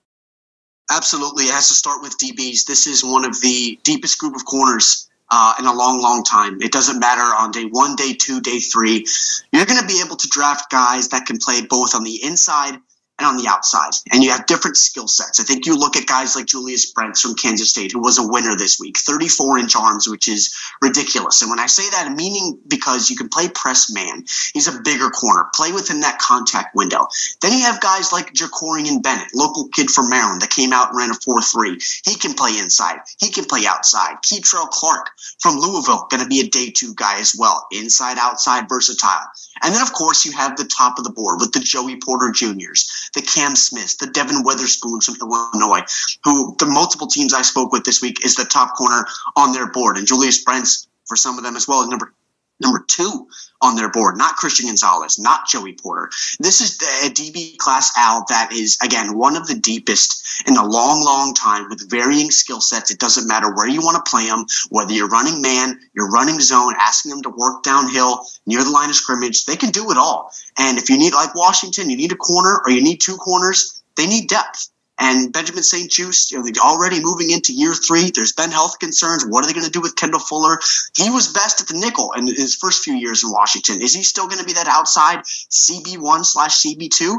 Absolutely. 0.91 1.45
It 1.45 1.53
has 1.53 1.69
to 1.69 1.75
start 1.75 2.03
with 2.03 2.19
DBs. 2.19 2.67
This 2.67 2.87
is 2.87 3.05
one 3.05 3.25
of 3.25 3.41
the 3.41 3.79
deepest 3.83 4.19
group 4.19 4.37
of 4.37 4.45
corners 4.45 5.09
uh, 5.31 5.55
in 5.59 5.67
a 5.67 5.73
long, 5.73 6.01
long 6.01 6.23
time. 6.23 6.63
It 6.63 6.71
doesn't 6.71 7.01
matter 7.01 7.23
on 7.23 7.51
day 7.51 7.65
one, 7.65 7.97
day 7.97 8.15
two, 8.15 8.41
day 8.41 8.61
three. 8.61 9.07
You're 9.53 9.67
going 9.67 9.81
to 9.81 9.87
be 9.87 10.01
able 10.05 10.17
to 10.17 10.29
draft 10.29 10.71
guys 10.71 11.09
that 11.09 11.27
can 11.27 11.39
play 11.39 11.63
both 11.63 11.95
on 11.95 12.05
the 12.05 12.23
inside 12.23 12.79
and 13.19 13.27
on 13.27 13.37
the 13.37 13.49
outside. 13.49 13.93
And 14.13 14.23
you 14.23 14.31
have 14.31 14.47
different 14.47 14.77
skill 14.77 15.09
sets. 15.09 15.41
I 15.41 15.45
think 15.45 15.67
you 15.67 15.77
look 15.77 15.97
at 15.97 16.07
guys 16.07 16.37
like 16.37 16.47
Julius 16.47 16.93
Brents 16.93 17.21
from 17.21 17.35
Kansas 17.35 17.71
State, 17.71 17.93
who 17.93 18.01
was 18.01 18.19
a 18.19 18.27
winner 18.27 18.57
this 18.57 18.79
week, 18.79 18.99
34 18.99 19.59
inch 19.59 19.77
arms, 19.77 20.09
which 20.09 20.29
is 20.29 20.55
ridiculous. 20.83 21.43
And 21.43 21.51
when 21.51 21.59
I 21.59 21.67
say 21.67 21.89
that, 21.91 22.07
I'm 22.07 22.17
meaning 22.17 22.59
because 22.67 23.11
you 23.11 23.17
can 23.17 23.29
play 23.29 23.49
press 23.49 23.91
man. 23.91 24.25
He's 24.53 24.69
a 24.69 24.81
bigger 24.83 25.11
corner, 25.11 25.49
play 25.55 25.73
within 25.73 26.01
that 26.01 26.19
contact 26.19 26.75
window. 26.75 27.09
Then 27.41 27.53
you 27.53 27.65
have 27.65 27.81
guys 27.81 28.13
like 28.13 28.35
Jakorian 28.35 29.03
Bennett, 29.03 29.35
local 29.35 29.69
kid 29.69 29.91
from 29.91 30.11
Maryland 30.11 30.43
that 30.43 30.51
came 30.51 30.73
out 30.73 30.91
and 30.91 30.99
ran 30.99 31.11
a 31.11 31.15
4 31.15 31.41
3. 31.41 31.79
He 32.05 32.17
can 32.17 32.35
play 32.35 32.59
inside, 32.59 33.01
he 33.19 33.31
can 33.31 33.45
play 33.45 33.67
outside. 33.67 34.17
Kei'Trel 34.23 34.69
Clark 34.69 35.11
from 35.41 35.57
Louisville, 35.57 36.07
going 36.11 36.23
to 36.23 36.29
be 36.29 36.41
a 36.41 36.49
day 36.49 36.71
two 36.71 36.95
guy 36.95 37.19
as 37.21 37.35
well, 37.39 37.67
inside, 37.73 38.19
outside, 38.19 38.69
versatile. 38.69 39.27
And 39.63 39.75
then, 39.75 39.83
of 39.83 39.93
course, 39.93 40.25
you 40.25 40.33
have 40.33 40.57
the 40.57 40.65
top 40.65 40.99
of 40.99 41.05
the 41.05 41.11
board 41.11 41.41
with 41.41 41.53
the 41.53 41.61
Joey 41.61 41.97
Porter 41.97 42.31
Juniors, 42.31 43.11
the 43.15 43.23
Cam 43.23 43.57
Smiths, 43.57 43.97
the 43.97 44.07
Devin 44.07 44.43
Witherspoons 44.45 45.07
from 45.07 45.17
Illinois, 45.21 45.83
who 46.25 46.55
the 46.59 46.67
multiple 46.67 47.07
teams 47.07 47.35
I 47.35 47.43
spoke 47.43 47.73
with 47.73 47.85
this 47.85 48.03
week 48.03 48.25
is 48.25 48.37
the 48.37 48.45
top 48.45 48.75
corner 48.77 49.07
on 49.37 49.53
their 49.53 49.71
board. 49.71 49.97
And 49.97 50.07
Julius 50.07 50.43
Brents, 50.45 50.89
for 51.07 51.17
some 51.17 51.39
of 51.39 51.45
them 51.45 51.57
as 51.57 51.67
well, 51.67 51.83
is 51.83 51.89
number 51.89 52.13
number 52.61 52.85
two 52.89 53.29
on 53.61 53.77
their 53.77 53.91
board, 53.91 54.17
not 54.17 54.37
Christian 54.37 54.67
Gonzalez, 54.67 55.19
not 55.19 55.49
Joey 55.49 55.73
Porter. 55.73 56.11
This 56.39 56.61
is 56.61 56.77
a 57.05 57.11
DB 57.11 57.57
class 57.59 57.93
Al 57.97 58.25
that 58.29 58.53
is, 58.53 58.79
again, 58.83 59.17
one 59.17 59.37
of 59.37 59.47
the 59.47 59.55
deepest 59.55 60.45
in 60.47 60.57
a 60.57 60.65
long, 60.65 61.03
long 61.05 61.35
time 61.35 61.69
with 61.69 61.91
varying 61.91 62.31
skill 62.31 62.61
sets. 62.61 62.91
It 62.91 62.99
doesn't 62.99 63.29
matter 63.29 63.55
where 63.55 63.69
you 63.69 63.81
want 63.81 64.05
to 64.05 64.11
play 64.11 64.27
them, 64.27 64.47
whether 64.71 64.93
you're 64.93 65.09
running 65.09 65.41
man, 65.41 65.81
you're 65.95 66.11
running 66.11 66.41
zone, 66.41 66.75
asking 66.79 67.11
them 67.11 67.23
to 67.23 67.31
work 67.31 67.63
downhill 67.63 68.27
near 68.47 68.63
the 68.63 68.71
line 68.71 68.91
of 68.91 68.97
scrimmage. 68.97 69.45
They 69.45 69.57
can 69.57 69.71
do 69.71 69.91
it 69.91 69.97
all. 69.97 70.33
And 70.59 70.79
if 70.79 70.91
you 70.91 70.99
need, 70.99 71.15
like 71.15 71.35
Washington, 71.35 71.91
you 71.91 71.97
need 71.97 72.13
a 72.13 72.17
corner 72.17 72.61
or 72.65 72.71
you 72.71 72.83
need 72.83 72.99
two 72.99 73.17
corners, 73.17 73.83
they 73.97 74.07
need 74.07 74.29
depth. 74.29 74.69
And 74.99 75.33
Benjamin 75.33 75.63
St-Juste, 75.63 76.33
you 76.33 76.43
know, 76.43 76.51
already 76.63 77.03
moving 77.03 77.31
into 77.31 77.53
year 77.53 77.75
three. 77.75 78.11
There's 78.11 78.33
been 78.33 78.51
health 78.51 78.79
concerns. 78.79 79.27
What 79.27 79.45
are 79.45 79.47
they 79.47 79.53
going 79.53 79.67
to 79.67 79.71
do 79.71 79.83
with 79.83 79.97
Kendall 79.97 80.21
Fuller? 80.21 80.59
He 80.97 81.11
was 81.11 81.33
best 81.33 81.61
at 81.61 81.69
the 81.69 81.79
nickel 81.79 82.13
in 82.13 82.27
his 82.27 82.55
first 82.55 82.83
few 82.83 82.95
years 82.95 83.23
in 83.23 83.31
Washington. 83.31 83.83
Is 83.83 83.95
he 83.95 84.03
still 84.03 84.27
going 84.27 84.39
to 84.39 84.45
be 84.47 84.55
that 84.55 84.69
outside 84.69 85.19
CB1 85.21 86.25
slash 86.25 86.63
CB2? 86.63 87.19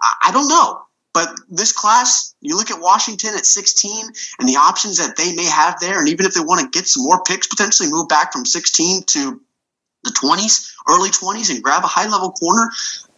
I 0.00 0.30
don't 0.32 0.48
know. 0.48 0.82
But 1.12 1.28
this 1.48 1.72
class, 1.72 2.34
you 2.40 2.56
look 2.56 2.70
at 2.70 2.80
Washington 2.80 3.34
at 3.34 3.44
16 3.44 4.06
and 4.38 4.48
the 4.48 4.56
options 4.56 4.98
that 4.98 5.16
they 5.16 5.34
may 5.34 5.46
have 5.46 5.80
there, 5.80 5.98
and 5.98 6.08
even 6.08 6.26
if 6.26 6.34
they 6.34 6.40
want 6.40 6.60
to 6.60 6.78
get 6.78 6.86
some 6.86 7.02
more 7.02 7.22
picks, 7.24 7.46
potentially 7.46 7.90
move 7.90 8.08
back 8.08 8.32
from 8.32 8.46
16 8.46 9.02
to 9.04 9.40
the 10.04 10.10
20s, 10.10 10.72
early 10.88 11.10
20s, 11.10 11.50
and 11.52 11.62
grab 11.62 11.82
a 11.82 11.88
high 11.88 12.08
level 12.08 12.30
corner, 12.32 12.70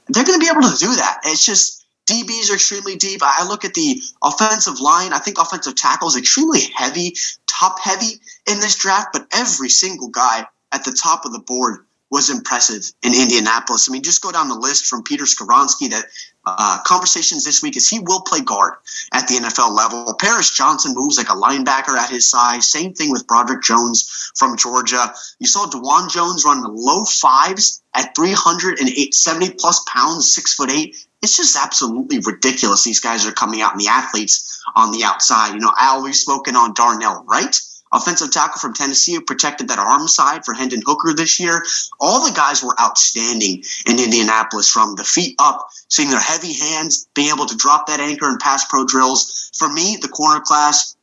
they're 0.08 0.24
going 0.24 0.40
to 0.40 0.44
be 0.44 0.50
able 0.50 0.62
to 0.62 0.78
do 0.78 0.94
that. 0.96 1.20
It's 1.24 1.44
just 1.44 1.79
DBs 2.10 2.50
are 2.50 2.54
extremely 2.54 2.96
deep. 2.96 3.20
I 3.22 3.46
look 3.46 3.64
at 3.64 3.74
the 3.74 4.02
offensive 4.22 4.80
line. 4.80 5.12
I 5.12 5.18
think 5.18 5.38
offensive 5.38 5.76
tackle 5.76 6.08
is 6.08 6.16
extremely 6.16 6.62
heavy, 6.74 7.14
top 7.46 7.78
heavy 7.78 8.20
in 8.46 8.58
this 8.58 8.76
draft, 8.76 9.10
but 9.12 9.28
every 9.32 9.68
single 9.68 10.08
guy 10.08 10.46
at 10.72 10.84
the 10.84 10.92
top 10.92 11.24
of 11.24 11.32
the 11.32 11.38
board 11.38 11.86
was 12.10 12.30
impressive 12.30 12.82
in 13.02 13.14
Indianapolis. 13.14 13.88
I 13.88 13.92
mean, 13.92 14.02
just 14.02 14.22
go 14.22 14.32
down 14.32 14.48
the 14.48 14.54
list 14.54 14.86
from 14.86 15.02
Peter 15.02 15.24
Skoronski 15.24 15.90
that 15.90 16.04
uh, 16.44 16.80
conversations 16.84 17.44
this 17.44 17.62
week 17.62 17.76
is 17.76 17.88
he 17.88 18.00
will 18.00 18.22
play 18.22 18.40
guard 18.40 18.74
at 19.12 19.28
the 19.28 19.34
NFL 19.34 19.76
level. 19.76 20.14
Paris 20.14 20.50
Johnson 20.50 20.92
moves 20.94 21.18
like 21.18 21.28
a 21.28 21.32
linebacker 21.32 21.96
at 21.96 22.10
his 22.10 22.28
size. 22.28 22.68
Same 22.68 22.94
thing 22.94 23.10
with 23.10 23.26
Broderick 23.26 23.62
Jones 23.62 24.32
from 24.34 24.56
Georgia. 24.56 25.12
You 25.38 25.46
saw 25.46 25.66
Dawand 25.66 26.10
Jones 26.10 26.44
run 26.44 26.62
the 26.62 26.68
low 26.68 27.04
fives 27.04 27.82
at 27.94 28.14
370 28.16 29.50
plus 29.58 29.84
pounds, 29.88 30.34
six 30.34 30.54
foot 30.54 30.70
eight 30.70 30.96
it's 31.22 31.36
just 31.36 31.56
absolutely 31.56 32.18
ridiculous. 32.18 32.84
These 32.84 33.00
guys 33.00 33.26
are 33.26 33.32
coming 33.32 33.60
out 33.60 33.72
and 33.72 33.80
the 33.80 33.88
athletes 33.88 34.62
on 34.74 34.90
the 34.90 35.04
outside. 35.04 35.54
You 35.54 35.60
know, 35.60 35.72
Al, 35.76 36.02
we've 36.02 36.16
spoken 36.16 36.56
on 36.56 36.72
Darnell 36.74 37.24
Wright, 37.24 37.54
offensive 37.92 38.30
tackle 38.30 38.60
from 38.60 38.74
Tennessee, 38.74 39.14
who 39.14 39.20
protected 39.20 39.68
that 39.68 39.78
arm 39.78 40.06
side 40.08 40.44
for 40.44 40.54
Hendon 40.54 40.82
Hooker 40.84 41.12
this 41.14 41.40
year. 41.40 41.64
All 41.98 42.26
the 42.26 42.34
guys 42.34 42.62
were 42.62 42.78
outstanding 42.80 43.64
in 43.86 43.98
Indianapolis 43.98 44.68
from 44.68 44.94
the 44.94 45.04
feet 45.04 45.36
up, 45.38 45.68
seeing 45.88 46.10
their 46.10 46.20
heavy 46.20 46.52
hands, 46.52 47.08
being 47.14 47.32
able 47.34 47.46
to 47.46 47.56
drop 47.56 47.86
that 47.86 48.00
anchor 48.00 48.28
and 48.28 48.40
pass 48.40 48.64
pro 48.66 48.86
drills. 48.86 49.50
For 49.56 49.70
me, 49.72 49.96
the 50.00 50.08
corner 50.08 50.40
class, 50.40 50.96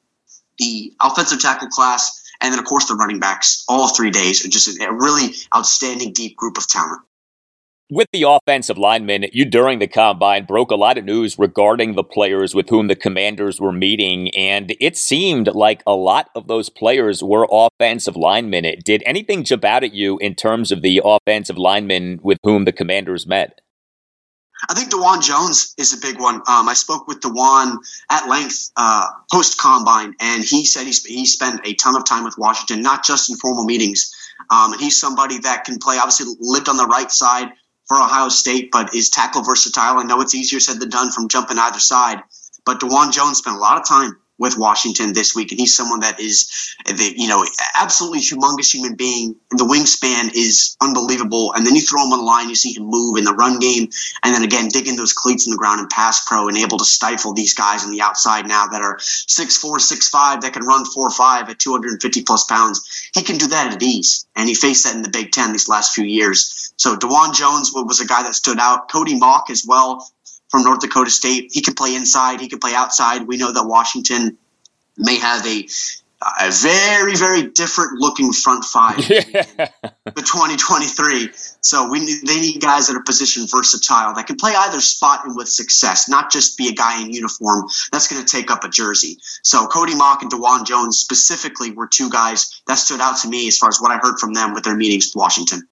the 0.57 0.93
offensive 0.99 1.41
tackle 1.41 1.69
class, 1.69 2.23
and 2.39 2.53
then, 2.53 2.59
of 2.59 2.65
course, 2.65 2.85
the 2.85 2.95
running 2.95 3.19
backs, 3.19 3.63
all 3.67 3.89
three 3.89 4.11
days 4.11 4.45
are 4.45 4.49
just 4.49 4.79
a 4.79 4.93
really 4.93 5.33
outstanding, 5.55 6.13
deep 6.13 6.35
group 6.35 6.57
of 6.57 6.67
talent 6.67 7.01
with 7.89 8.07
the 8.11 8.23
offensive 8.23 8.77
linemen, 8.77 9.25
you 9.31 9.45
during 9.45 9.79
the 9.79 9.87
combine 9.87 10.45
broke 10.45 10.71
a 10.71 10.75
lot 10.75 10.97
of 10.97 11.05
news 11.05 11.39
regarding 11.39 11.95
the 11.95 12.03
players 12.03 12.53
with 12.53 12.69
whom 12.69 12.87
the 12.87 12.95
commanders 12.95 13.61
were 13.61 13.71
meeting, 13.71 14.29
and 14.35 14.75
it 14.79 14.97
seemed 14.97 15.47
like 15.47 15.83
a 15.87 15.95
lot 15.95 16.29
of 16.35 16.47
those 16.47 16.69
players 16.69 17.23
were 17.23 17.47
offensive 17.49 18.17
linemen. 18.17 18.65
Did 18.83 19.03
anything 19.05 19.43
jump 19.43 19.63
out 19.63 19.83
at 19.83 19.93
you 19.93 20.17
in 20.17 20.35
terms 20.35 20.71
of 20.71 20.81
the 20.81 21.01
offensive 21.03 21.57
linemen 21.57 22.19
with 22.21 22.39
whom 22.43 22.65
the 22.65 22.73
commanders 22.73 23.25
met? 23.25 23.61
I 24.69 24.73
think 24.73 24.89
Dawand 24.89 25.21
Jones 25.21 25.75
is 25.77 25.93
a 25.93 26.01
big 26.01 26.19
one. 26.19 26.37
Um, 26.47 26.67
I 26.67 26.73
spoke 26.73 27.07
with 27.07 27.21
Dawand 27.21 27.77
at 28.09 28.27
length 28.27 28.71
uh, 28.75 29.05
post 29.31 29.59
combine, 29.59 30.15
and 30.19 30.43
he 30.43 30.65
said 30.65 30.87
he, 30.87 30.93
he 31.05 31.25
spent 31.25 31.61
a 31.65 31.73
ton 31.75 31.95
of 31.95 32.05
time 32.05 32.23
with 32.23 32.35
Washington, 32.37 32.81
not 32.81 33.05
just 33.05 33.29
in 33.29 33.37
formal 33.37 33.65
meetings. 33.65 34.11
Um, 34.49 34.73
and 34.73 34.81
he's 34.81 34.99
somebody 34.99 35.39
that 35.39 35.63
can 35.63 35.77
play, 35.77 35.97
obviously, 35.97 36.33
lived 36.39 36.69
on 36.69 36.77
the 36.77 36.85
right 36.85 37.11
side 37.11 37.49
for 37.87 37.97
Ohio 37.97 38.29
State, 38.29 38.69
but 38.71 38.93
is 38.93 39.09
tackle 39.09 39.43
versatile. 39.43 39.97
I 39.97 40.03
know 40.03 40.21
it's 40.21 40.35
easier 40.35 40.59
said 40.59 40.79
than 40.79 40.89
done 40.89 41.11
from 41.11 41.29
jumping 41.29 41.57
either 41.57 41.79
side, 41.79 42.21
but 42.65 42.79
Dawand 42.79 43.13
Jones 43.13 43.37
spent 43.37 43.55
a 43.55 43.59
lot 43.59 43.79
of 43.79 43.87
time 43.87 44.17
with 44.37 44.57
Washington 44.57 45.13
this 45.13 45.35
week, 45.35 45.51
and 45.51 45.59
he's 45.59 45.75
someone 45.75 46.01
that 46.01 46.19
is, 46.19 46.75
the, 46.85 47.13
you 47.15 47.27
know, 47.27 47.45
absolutely 47.75 48.19
humongous 48.19 48.73
human 48.73 48.95
being. 48.95 49.35
And 49.51 49.59
the 49.59 49.65
wingspan 49.65 50.33
is 50.35 50.75
unbelievable. 50.81 51.53
And 51.53 51.65
then 51.65 51.75
you 51.75 51.81
throw 51.81 52.05
him 52.05 52.13
on 52.13 52.19
the 52.19 52.25
line, 52.25 52.49
you 52.49 52.55
see 52.55 52.73
him 52.73 52.85
move 52.85 53.17
in 53.17 53.23
the 53.23 53.33
run 53.33 53.59
game, 53.59 53.89
and 54.23 54.33
then 54.33 54.43
again 54.43 54.67
digging 54.69 54.95
those 54.95 55.13
cleats 55.13 55.47
in 55.47 55.51
the 55.51 55.57
ground 55.57 55.79
and 55.79 55.89
pass 55.89 56.25
pro, 56.25 56.47
and 56.47 56.57
able 56.57 56.77
to 56.77 56.85
stifle 56.85 57.33
these 57.33 57.53
guys 57.53 57.83
on 57.83 57.91
the 57.91 58.01
outside 58.01 58.47
now 58.47 58.67
that 58.67 58.81
are 58.81 58.97
six 58.99 59.57
four, 59.57 59.79
six 59.79 60.09
five, 60.09 60.41
that 60.41 60.53
can 60.53 60.63
run 60.63 60.85
four 60.85 61.09
five 61.09 61.49
at 61.49 61.59
250 61.59 62.23
plus 62.23 62.43
pounds. 62.45 63.09
He 63.13 63.23
can 63.23 63.37
do 63.37 63.47
that 63.47 63.73
at 63.73 63.81
ease, 63.81 64.27
and 64.35 64.47
he 64.47 64.55
faced 64.55 64.85
that 64.85 64.95
in 64.95 65.01
the 65.01 65.09
Big 65.09 65.31
Ten 65.31 65.51
these 65.51 65.69
last 65.69 65.95
few 65.95 66.05
years. 66.05 66.73
So 66.77 66.95
Dawand 66.95 67.33
Jones 67.33 67.71
was 67.73 67.99
a 67.99 68.05
guy 68.05 68.23
that 68.23 68.35
stood 68.35 68.59
out. 68.59 68.89
Cody 68.89 69.17
Mauch 69.17 69.49
as 69.49 69.65
well 69.67 70.07
from 70.49 70.63
North 70.63 70.79
Dakota 70.79 71.09
State. 71.09 71.51
He 71.51 71.61
can 71.61 71.73
play 71.73 71.95
inside. 71.95 72.39
He 72.41 72.49
can 72.49 72.59
play 72.59 72.73
outside. 72.73 73.27
We 73.27 73.37
know 73.37 73.51
that 73.51 73.65
Washington 73.65 74.37
may 74.97 75.17
have 75.17 75.45
a 75.45 75.67
a 76.19 76.49
very 76.49 77.15
very 77.15 77.43
different 77.43 77.99
looking 77.99 78.33
front 78.33 78.65
five 78.65 78.97
yeah. 79.09 79.21
the 80.05 80.13
2023 80.15 81.29
so 81.61 81.89
we 81.89 81.99
need, 81.99 82.21
they 82.25 82.39
need 82.39 82.59
guys 82.59 82.87
that 82.87 82.95
are 82.95 83.03
position 83.03 83.45
versatile 83.47 84.15
that 84.15 84.25
can 84.25 84.35
play 84.35 84.51
either 84.57 84.81
spot 84.81 85.25
and 85.25 85.35
with 85.35 85.47
success 85.47 86.09
not 86.09 86.31
just 86.31 86.57
be 86.57 86.69
a 86.69 86.71
guy 86.71 87.01
in 87.01 87.13
uniform 87.13 87.67
that's 87.91 88.07
going 88.07 88.23
to 88.23 88.27
take 88.27 88.49
up 88.49 88.63
a 88.63 88.69
jersey 88.69 89.17
so 89.43 89.67
cody 89.67 89.93
Mauch 89.93 90.23
and 90.23 90.31
Dawand 90.31 90.65
jones 90.65 90.97
specifically 90.97 91.71
were 91.71 91.87
two 91.87 92.09
guys 92.09 92.61
that 92.65 92.75
stood 92.75 92.99
out 92.99 93.17
to 93.17 93.29
me 93.29 93.47
as 93.47 93.59
far 93.59 93.69
as 93.69 93.79
what 93.79 93.91
i 93.91 93.97
heard 93.97 94.17
from 94.19 94.33
them 94.33 94.55
with 94.55 94.63
their 94.63 94.75
meetings 94.75 95.11
with 95.13 95.19
washington 95.21 95.67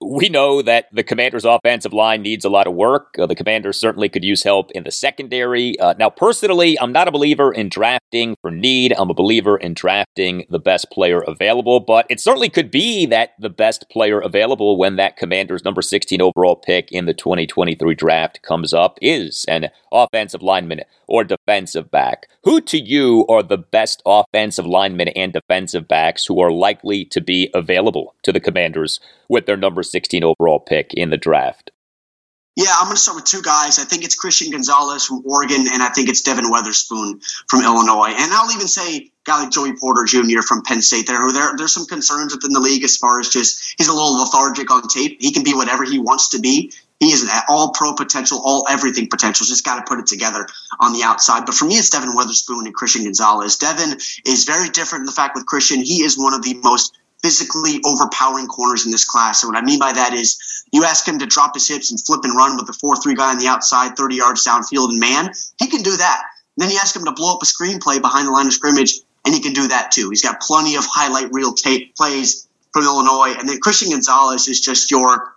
we 0.00 0.28
know 0.28 0.60
that 0.60 0.88
the 0.92 1.02
Commanders' 1.02 1.46
offensive 1.46 1.92
line 1.94 2.20
needs 2.20 2.44
a 2.44 2.50
lot 2.50 2.66
of 2.66 2.74
work. 2.74 3.16
Uh, 3.18 3.26
the 3.26 3.34
Commanders 3.34 3.80
certainly 3.80 4.10
could 4.10 4.24
use 4.24 4.42
help 4.42 4.70
in 4.72 4.84
the 4.84 4.90
secondary. 4.90 5.78
Uh, 5.80 5.94
now, 5.98 6.10
personally, 6.10 6.78
I'm 6.78 6.92
not 6.92 7.08
a 7.08 7.12
believer 7.12 7.52
in 7.52 7.70
drafting 7.70 8.36
for 8.42 8.50
need. 8.50 8.92
I'm 8.98 9.08
a 9.08 9.14
believer 9.14 9.56
in 9.56 9.72
drafting 9.72 10.44
the 10.50 10.58
best 10.58 10.90
player 10.90 11.20
available, 11.20 11.80
but 11.80 12.06
it 12.10 12.20
certainly 12.20 12.50
could 12.50 12.70
be 12.70 13.06
that 13.06 13.30
the 13.38 13.48
best 13.48 13.88
player 13.90 14.20
available 14.20 14.78
when 14.78 14.96
that 14.96 15.16
Commanders' 15.16 15.64
number 15.64 15.80
16 15.80 16.20
overall 16.20 16.56
pick 16.56 16.92
in 16.92 17.06
the 17.06 17.14
2023 17.14 17.94
draft 17.94 18.42
comes 18.42 18.74
up 18.74 18.98
is 19.00 19.46
an 19.48 19.70
offensive 19.90 20.42
lineman 20.42 20.82
or 21.06 21.24
defensive 21.24 21.90
back. 21.90 22.26
Who 22.44 22.60
to 22.62 22.78
you 22.78 23.26
are 23.28 23.42
the 23.42 23.58
best 23.58 24.02
offensive 24.04 24.66
linemen 24.66 25.08
and 25.08 25.32
defensive 25.32 25.88
backs 25.88 26.26
who 26.26 26.40
are 26.40 26.52
likely 26.52 27.04
to 27.06 27.20
be 27.20 27.50
available 27.54 28.14
to 28.22 28.32
the 28.32 28.40
Commanders 28.40 29.00
with 29.28 29.46
their 29.46 29.56
number 29.56 29.82
16 29.90 30.24
overall 30.24 30.60
pick 30.60 30.92
in 30.94 31.10
the 31.10 31.16
draft? 31.16 31.70
Yeah, 32.56 32.72
I'm 32.78 32.86
going 32.86 32.96
to 32.96 33.00
start 33.00 33.16
with 33.16 33.26
two 33.26 33.42
guys. 33.42 33.78
I 33.78 33.84
think 33.84 34.02
it's 34.02 34.14
Christian 34.14 34.50
Gonzalez 34.50 35.04
from 35.04 35.22
Oregon, 35.26 35.66
and 35.70 35.82
I 35.82 35.90
think 35.90 36.08
it's 36.08 36.22
Devon 36.22 36.50
Witherspoon 36.50 37.20
from 37.48 37.62
Illinois. 37.62 38.14
And 38.16 38.32
I'll 38.32 38.50
even 38.50 38.66
say 38.66 39.12
guy 39.24 39.42
like 39.42 39.50
Joey 39.52 39.74
Porter 39.76 40.04
Jr. 40.04 40.40
from 40.40 40.62
Penn 40.62 40.80
State. 40.80 41.06
There, 41.06 41.18
there, 41.32 41.50
there's 41.54 41.74
some 41.74 41.84
concerns 41.84 42.34
within 42.34 42.52
the 42.52 42.60
league 42.60 42.82
as 42.82 42.96
far 42.96 43.20
as 43.20 43.28
just 43.28 43.74
he's 43.76 43.88
a 43.88 43.92
little 43.92 44.20
lethargic 44.20 44.70
on 44.70 44.88
tape. 44.88 45.18
He 45.20 45.32
can 45.32 45.42
be 45.42 45.52
whatever 45.52 45.84
he 45.84 45.98
wants 45.98 46.30
to 46.30 46.38
be. 46.38 46.72
He 46.98 47.12
is 47.12 47.24
an 47.24 47.28
all 47.46 47.72
pro 47.72 47.92
potential, 47.92 48.40
all 48.42 48.66
everything 48.70 49.08
potential. 49.08 49.44
Just 49.44 49.64
got 49.64 49.76
to 49.76 49.82
put 49.86 49.98
it 49.98 50.06
together 50.06 50.46
on 50.80 50.94
the 50.94 51.02
outside. 51.02 51.44
But 51.44 51.56
for 51.56 51.66
me, 51.66 51.74
it's 51.74 51.90
Devon 51.90 52.16
Witherspoon 52.16 52.64
and 52.64 52.74
Christian 52.74 53.04
Gonzalez. 53.04 53.58
Devon 53.58 53.98
is 54.24 54.44
very 54.44 54.70
different 54.70 55.02
in 55.02 55.06
the 55.06 55.12
fact 55.12 55.34
with 55.34 55.44
Christian, 55.44 55.82
he 55.82 56.02
is 56.02 56.16
one 56.16 56.32
of 56.32 56.42
the 56.42 56.54
most 56.54 56.96
physically 57.22 57.80
overpowering 57.84 58.46
corners 58.46 58.84
in 58.84 58.92
this 58.92 59.04
class. 59.04 59.42
And 59.42 59.52
what 59.52 59.60
I 59.60 59.64
mean 59.64 59.78
by 59.78 59.92
that 59.92 60.12
is 60.12 60.64
you 60.72 60.84
ask 60.84 61.06
him 61.06 61.18
to 61.18 61.26
drop 61.26 61.54
his 61.54 61.68
hips 61.68 61.90
and 61.90 62.00
flip 62.00 62.20
and 62.24 62.36
run 62.36 62.56
with 62.56 62.66
the 62.66 62.72
4 62.72 62.96
3 62.96 63.14
guy 63.14 63.30
on 63.30 63.38
the 63.38 63.48
outside, 63.48 63.96
30 63.96 64.16
yards 64.16 64.44
downfield, 64.44 64.90
and 64.90 65.00
man, 65.00 65.32
he 65.58 65.68
can 65.68 65.82
do 65.82 65.96
that. 65.96 66.22
And 66.56 66.64
then 66.64 66.70
you 66.70 66.78
ask 66.78 66.94
him 66.94 67.04
to 67.04 67.12
blow 67.12 67.34
up 67.34 67.42
a 67.42 67.46
screenplay 67.46 68.00
behind 68.00 68.28
the 68.28 68.32
line 68.32 68.46
of 68.46 68.52
scrimmage, 68.52 69.00
and 69.24 69.34
he 69.34 69.40
can 69.40 69.52
do 69.52 69.68
that 69.68 69.90
too. 69.90 70.10
He's 70.10 70.22
got 70.22 70.40
plenty 70.40 70.76
of 70.76 70.84
highlight 70.86 71.32
reel 71.32 71.52
tape 71.52 71.94
plays 71.96 72.46
from 72.72 72.84
Illinois. 72.84 73.34
And 73.38 73.48
then 73.48 73.58
Christian 73.60 73.90
Gonzalez 73.90 74.48
is 74.48 74.60
just 74.60 74.90
your 74.90 75.34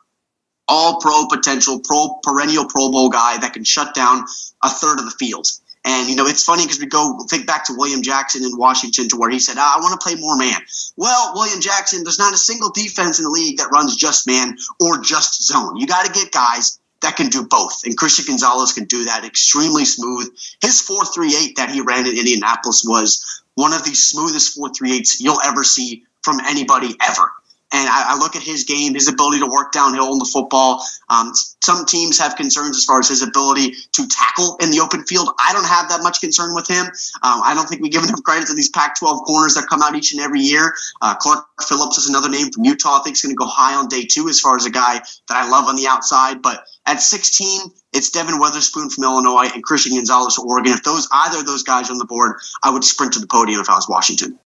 all 0.68 1.00
pro 1.02 1.28
potential, 1.28 1.80
pro 1.80 2.20
perennial 2.24 2.66
Pro 2.66 2.92
Bowl 2.92 3.10
guy 3.10 3.38
that 3.40 3.54
can 3.54 3.64
shut 3.64 3.96
down 3.96 4.26
a 4.64 4.70
third 4.70 5.00
of 5.00 5.06
the 5.06 5.12
field. 5.12 5.48
And, 5.86 6.10
you 6.10 6.16
know, 6.16 6.28
it's 6.28 6.44
funny 6.44 6.64
because 6.64 6.80
we 6.80 6.88
go 6.88 7.20
think 7.30 7.48
back 7.48 7.66
to 7.66 7.74
William 7.76 8.02
Jackson 8.02 8.44
in 8.44 8.58
Washington 8.58 9.08
to 9.10 9.18
where 9.18 9.30
he 9.30 9.40
said, 9.40 9.56
ah, 9.58 9.78
I 9.78 9.82
want 9.82 10.00
to 10.00 10.04
play 10.06 10.20
more 10.20 10.36
man. 10.36 10.60
Well, 10.98 11.34
William 11.36 11.62
Jackson, 11.62 12.04
there's 12.04 12.20
not 12.20 12.34
a 12.34 12.38
single 12.38 12.72
defense 12.72 13.20
in 13.20 13.24
the 13.24 13.32
league 13.32 13.58
that 13.58 13.72
runs 13.72 13.96
just 13.96 14.28
man 14.28 14.58
or 14.80 15.02
just 15.02 15.42
zone. 15.44 15.78
You 15.78 15.88
got 15.88 16.06
to 16.06 16.12
get 16.12 16.32
guys 16.32 16.80
that 17.02 17.16
can 17.16 17.30
do 17.30 17.48
both. 17.48 17.86
And 17.86 17.98
Christian 17.98 18.26
Gonzalez 18.28 18.74
can 18.74 18.86
do 18.86 19.06
that 19.06 19.24
extremely 19.24 19.86
smooth. 19.86 20.30
His 20.62 20.82
438 20.82 21.56
that 21.56 21.70
he 21.70 21.82
ran 21.82 22.06
in 22.06 22.18
Indianapolis 22.18 22.84
was 22.86 23.42
one 23.56 23.74
of 23.74 23.84
the 23.86 23.96
smoothest 23.96 24.58
438s 24.58 25.22
you'll 25.22 25.42
ever 25.42 25.64
see 25.64 26.04
from 26.22 26.40
anybody 26.42 26.96
ever. 27.02 27.32
And 27.72 27.88
I, 27.88 28.14
I, 28.14 28.18
look 28.18 28.36
at 28.36 28.42
his 28.42 28.64
game, 28.64 28.96
his 28.96 29.08
ability 29.08 29.40
to 29.40 29.46
work 29.46 29.72
downhill 29.72 30.12
in 30.12 30.18
the 30.18 30.26
football. 30.26 30.84
Um, 31.08 31.34
some 31.62 31.86
teams 31.86 32.18
have 32.18 32.36
concerns 32.36 32.76
as 32.78 32.86
far 32.86 33.00
as 33.00 33.10
his 33.10 33.22
ability 33.22 33.76
to 33.94 34.08
tackle 34.08 34.58
in 34.60 34.72
the 34.72 34.80
open 34.80 35.04
field. 35.04 35.30
I 35.40 35.54
don't 35.54 35.68
have 35.68 35.90
that 35.90 36.02
much 36.02 36.20
concern 36.20 36.56
with 36.56 36.68
him. 36.68 36.86
Um, 36.88 37.42
I 37.44 37.54
don't 37.54 37.70
think 37.70 37.84
we 37.84 37.90
give 37.90 38.04
enough 38.04 38.24
credit 38.24 38.48
to 38.48 38.56
these 38.56 38.70
Pac 38.70 38.98
12 38.98 39.24
corners 39.24 39.54
that 39.54 39.68
come 39.70 39.84
out 39.84 39.96
each 39.96 40.14
and 40.14 40.22
every 40.22 40.40
year. 40.40 40.74
Uh, 41.00 41.16
Clark 41.16 41.46
Phillips 41.62 42.00
is 42.00 42.10
another 42.10 42.30
name 42.30 42.52
from 42.52 42.66
Utah. 42.66 43.00
I 43.00 43.04
think 43.04 43.16
is 43.16 43.22
going 43.22 43.36
to 43.36 43.38
go 43.38 43.46
high 43.46 43.76
on 43.76 43.88
day 43.88 44.06
two 44.06 44.30
as 44.30 44.40
far 44.40 44.56
as 44.56 44.66
a 44.66 44.72
guy 44.72 45.00
that 45.28 45.38
I 45.38 45.48
love 45.48 45.66
on 45.66 45.76
the 45.76 45.88
outside. 45.88 46.42
But 46.42 46.64
at 46.88 47.02
16, 47.02 47.62
it's 47.94 48.10
Devon 48.10 48.40
Witherspoon 48.40 48.90
from 48.90 49.04
Illinois 49.04 49.50
and 49.54 49.64
Christian 49.64 49.96
Gonzalez 49.96 50.36
from 50.36 50.48
Oregon. 50.48 50.74
If 50.74 50.84
those 50.84 51.08
either 51.12 51.40
of 51.40 51.46
those 51.46 51.64
guys 51.64 51.92
on 51.92 52.00
the 52.00 52.06
board, 52.06 52.38
I 52.64 52.72
would 52.72 52.84
sprint 52.84 53.14
to 53.14 53.20
the 53.20 53.28
podium 53.28 53.62
if 53.62 53.70
I 53.70 53.76
was 53.76 53.88
Washington. 53.88 54.40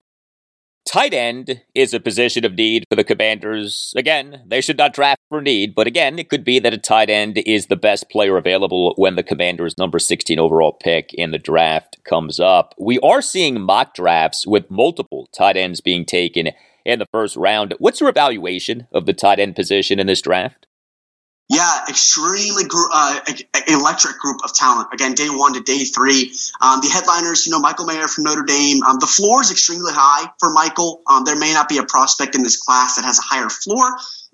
Tight 0.85 1.15
end 1.15 1.63
is 1.75 1.95
a 1.95 2.01
position 2.01 2.45
of 2.45 2.55
need 2.55 2.85
for 2.91 2.97
the 2.97 3.05
Commanders. 3.05 3.95
Again, 3.97 4.43
they 4.47 4.61
should 4.61 4.77
not 4.77 4.93
draft 4.93 5.21
for 5.29 5.41
need, 5.41 5.75
but 5.75 5.87
again, 5.87 6.19
it 6.19 6.29
could 6.29 6.45
be 6.45 6.59
that 6.59 6.75
a 6.75 6.79
tight 6.79 7.09
end 7.09 7.39
is 7.47 7.67
the 7.67 7.77
best 7.77 8.11
player 8.11 8.37
available 8.37 8.93
when 8.97 9.15
the 9.15 9.23
Commanders' 9.23 9.79
number 9.79 10.01
16 10.01 10.39
overall 10.41 10.73
pick 10.73 11.15
in 11.15 11.31
the 11.31 11.39
draft 11.39 11.99
comes 12.05 12.41
up. 12.41 12.75
We 12.79 12.99
are 12.99 13.23
seeing 13.23 13.61
mock 13.61 13.95
drafts 13.95 14.45
with 14.47 14.71
multiple 14.71 15.29
tight 15.33 15.57
ends 15.57 15.81
being 15.81 16.05
taken 16.05 16.51
in 16.85 16.99
the 16.99 17.07
first 17.13 17.37
round. 17.37 17.75
What's 17.79 18.01
your 18.01 18.11
evaluation 18.11 18.89
of 18.93 19.07
the 19.07 19.13
tight 19.13 19.39
end 19.39 19.55
position 19.55 20.01
in 20.01 20.09
this 20.09 20.21
draft? 20.21 20.67
Yeah, 21.53 21.85
extremely 21.87 22.65
uh, 22.73 23.21
electric 23.69 24.19
group 24.19 24.39
of 24.43 24.55
talent. 24.55 24.89
Again, 24.95 25.13
day 25.13 25.29
one 25.29 25.53
to 25.53 25.61
day 25.61 25.85
three. 25.85 26.33
Um, 26.63 26.81
the 26.81 26.89
headliners, 26.89 27.45
you 27.45 27.53
know, 27.53 27.61
Michael 27.61 27.85
Mayer 27.85 28.09
from 28.09 28.25
Notre 28.25 28.43
Dame. 28.43 28.83
Um, 28.83 28.99
the 28.99 29.07
floor 29.07 29.43
is 29.43 29.51
extremely 29.51 29.93
high 29.93 30.33
for 30.41 30.51
Michael. 30.51 31.03
Um, 31.07 31.25
there 31.25 31.37
may 31.37 31.53
not 31.53 31.69
be 31.69 31.77
a 31.77 31.83
prospect 31.83 32.35
in 32.35 32.43
this 32.43 32.57
class 32.57 32.97
that 32.97 33.05
has 33.05 33.19
a 33.19 33.23
higher 33.23 33.51
floor, 33.51 33.85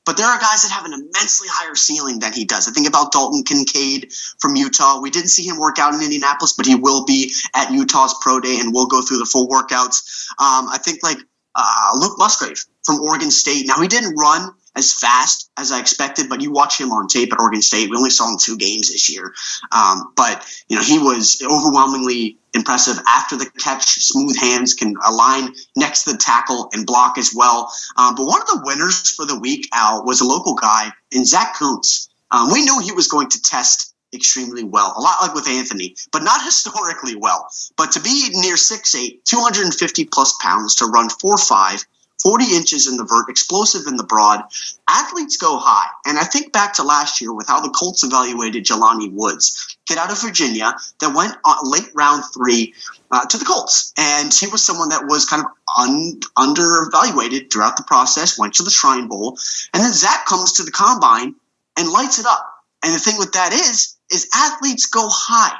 but 0.06 0.16
there 0.16 0.26
are 0.26 0.38
guys 0.38 0.62
that 0.62 0.70
have 0.70 0.84
an 0.84 0.92
immensely 0.92 1.48
higher 1.50 1.74
ceiling 1.74 2.20
than 2.20 2.32
he 2.32 2.44
does. 2.44 2.68
I 2.68 2.70
think 2.70 2.86
about 2.86 3.10
Dalton 3.10 3.42
Kincaid 3.42 4.12
from 4.38 4.54
Utah. 4.54 5.00
We 5.00 5.10
didn't 5.10 5.30
see 5.30 5.42
him 5.42 5.58
work 5.58 5.80
out 5.80 5.94
in 5.94 6.00
Indianapolis, 6.00 6.52
but 6.52 6.66
he 6.66 6.76
will 6.76 7.04
be 7.04 7.32
at 7.52 7.72
Utah's 7.72 8.14
pro 8.20 8.38
day 8.38 8.60
and 8.60 8.72
we'll 8.72 8.86
go 8.86 9.02
through 9.02 9.18
the 9.18 9.26
full 9.26 9.48
workouts. 9.48 10.28
Um, 10.38 10.68
I 10.70 10.78
think 10.80 11.02
like 11.02 11.18
uh, 11.56 11.90
Luke 11.96 12.16
Musgrave 12.16 12.64
from 12.84 13.00
Oregon 13.00 13.32
State. 13.32 13.66
Now, 13.66 13.80
he 13.82 13.88
didn't 13.88 14.14
run 14.14 14.54
as 14.78 14.92
fast 14.92 15.50
as 15.56 15.72
I 15.72 15.80
expected, 15.80 16.28
but 16.28 16.40
you 16.40 16.52
watch 16.52 16.80
him 16.80 16.92
on 16.92 17.08
tape 17.08 17.32
at 17.32 17.40
Oregon 17.40 17.60
State. 17.60 17.90
We 17.90 17.96
only 17.96 18.10
saw 18.10 18.30
him 18.30 18.38
two 18.38 18.56
games 18.56 18.90
this 18.90 19.10
year, 19.10 19.34
um, 19.72 20.12
but 20.16 20.46
you 20.68 20.76
know 20.76 20.82
he 20.82 20.98
was 20.98 21.42
overwhelmingly 21.42 22.38
impressive 22.54 22.96
after 23.06 23.36
the 23.36 23.50
catch. 23.58 23.86
Smooth 23.86 24.38
hands, 24.38 24.74
can 24.74 24.94
align 25.04 25.54
next 25.76 26.04
to 26.04 26.12
the 26.12 26.18
tackle 26.18 26.70
and 26.72 26.86
block 26.86 27.18
as 27.18 27.34
well. 27.34 27.72
Um, 27.96 28.14
but 28.14 28.24
one 28.24 28.40
of 28.40 28.46
the 28.46 28.62
winners 28.64 29.10
for 29.10 29.26
the 29.26 29.38
week, 29.38 29.68
Al, 29.74 30.04
was 30.04 30.20
a 30.20 30.24
local 30.24 30.54
guy 30.54 30.92
in 31.10 31.24
Zach 31.24 31.56
Kuntz. 31.56 32.08
Um, 32.30 32.52
we 32.52 32.62
knew 32.62 32.78
he 32.78 32.92
was 32.92 33.08
going 33.08 33.28
to 33.30 33.42
test 33.42 33.94
extremely 34.14 34.64
well, 34.64 34.94
a 34.96 35.00
lot 35.00 35.20
like 35.20 35.34
with 35.34 35.48
Anthony, 35.48 35.96
but 36.12 36.22
not 36.22 36.44
historically 36.44 37.16
well. 37.16 37.48
But 37.76 37.92
to 37.92 38.00
be 38.00 38.30
near 38.32 38.54
6'8, 38.54 39.24
250 39.24 40.04
plus 40.06 40.34
pounds, 40.40 40.76
to 40.76 40.86
run 40.86 41.08
4'5, 41.08 41.84
40 42.22 42.56
inches 42.56 42.88
in 42.88 42.96
the 42.96 43.04
vert, 43.04 43.28
explosive 43.28 43.86
in 43.86 43.96
the 43.96 44.04
broad. 44.04 44.42
Athletes 44.88 45.36
go 45.36 45.58
high. 45.58 45.88
And 46.04 46.18
I 46.18 46.24
think 46.24 46.52
back 46.52 46.74
to 46.74 46.82
last 46.82 47.20
year 47.20 47.32
with 47.32 47.46
how 47.46 47.60
the 47.60 47.70
Colts 47.70 48.02
evaluated 48.02 48.64
Jelani 48.64 49.12
Woods, 49.12 49.76
kid 49.86 49.98
out 49.98 50.10
of 50.10 50.20
Virginia 50.20 50.74
that 51.00 51.14
went 51.14 51.34
late 51.62 51.90
round 51.94 52.24
three 52.34 52.74
uh, 53.10 53.24
to 53.26 53.38
the 53.38 53.44
Colts. 53.44 53.92
And 53.96 54.32
he 54.34 54.48
was 54.48 54.64
someone 54.64 54.88
that 54.88 55.06
was 55.06 55.26
kind 55.26 55.44
of 55.44 55.50
un, 55.78 56.20
under 56.36 56.88
evaluated 56.88 57.52
throughout 57.52 57.76
the 57.76 57.84
process, 57.84 58.38
went 58.38 58.54
to 58.54 58.64
the 58.64 58.70
Shrine 58.70 59.06
Bowl. 59.06 59.38
And 59.72 59.82
then 59.82 59.92
Zach 59.92 60.26
comes 60.26 60.54
to 60.54 60.64
the 60.64 60.72
combine 60.72 61.34
and 61.76 61.88
lights 61.88 62.18
it 62.18 62.26
up. 62.26 62.52
And 62.84 62.92
the 62.92 62.98
thing 62.98 63.18
with 63.18 63.32
that 63.32 63.52
is, 63.52 63.96
is 64.10 64.28
athletes 64.34 64.86
go 64.86 65.08
high 65.08 65.56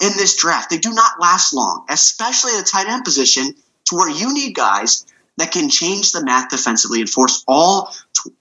in 0.00 0.12
this 0.16 0.36
draft. 0.36 0.70
They 0.70 0.78
do 0.78 0.92
not 0.92 1.20
last 1.20 1.52
long, 1.52 1.84
especially 1.88 2.52
at 2.52 2.60
a 2.60 2.64
tight 2.64 2.88
end 2.88 3.04
position 3.04 3.54
to 3.86 3.96
where 3.96 4.10
you 4.10 4.32
need 4.32 4.54
guys 4.54 5.06
that 5.38 5.52
can 5.52 5.70
change 5.70 6.12
the 6.12 6.24
math 6.24 6.50
defensively 6.50 7.00
and 7.00 7.10
force 7.10 7.44
all 7.48 7.94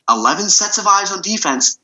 11 0.09 0.49
sets 0.49 0.77
of 0.77 0.87
eyes 0.87 1.11
on 1.11 1.21
defense 1.21 1.79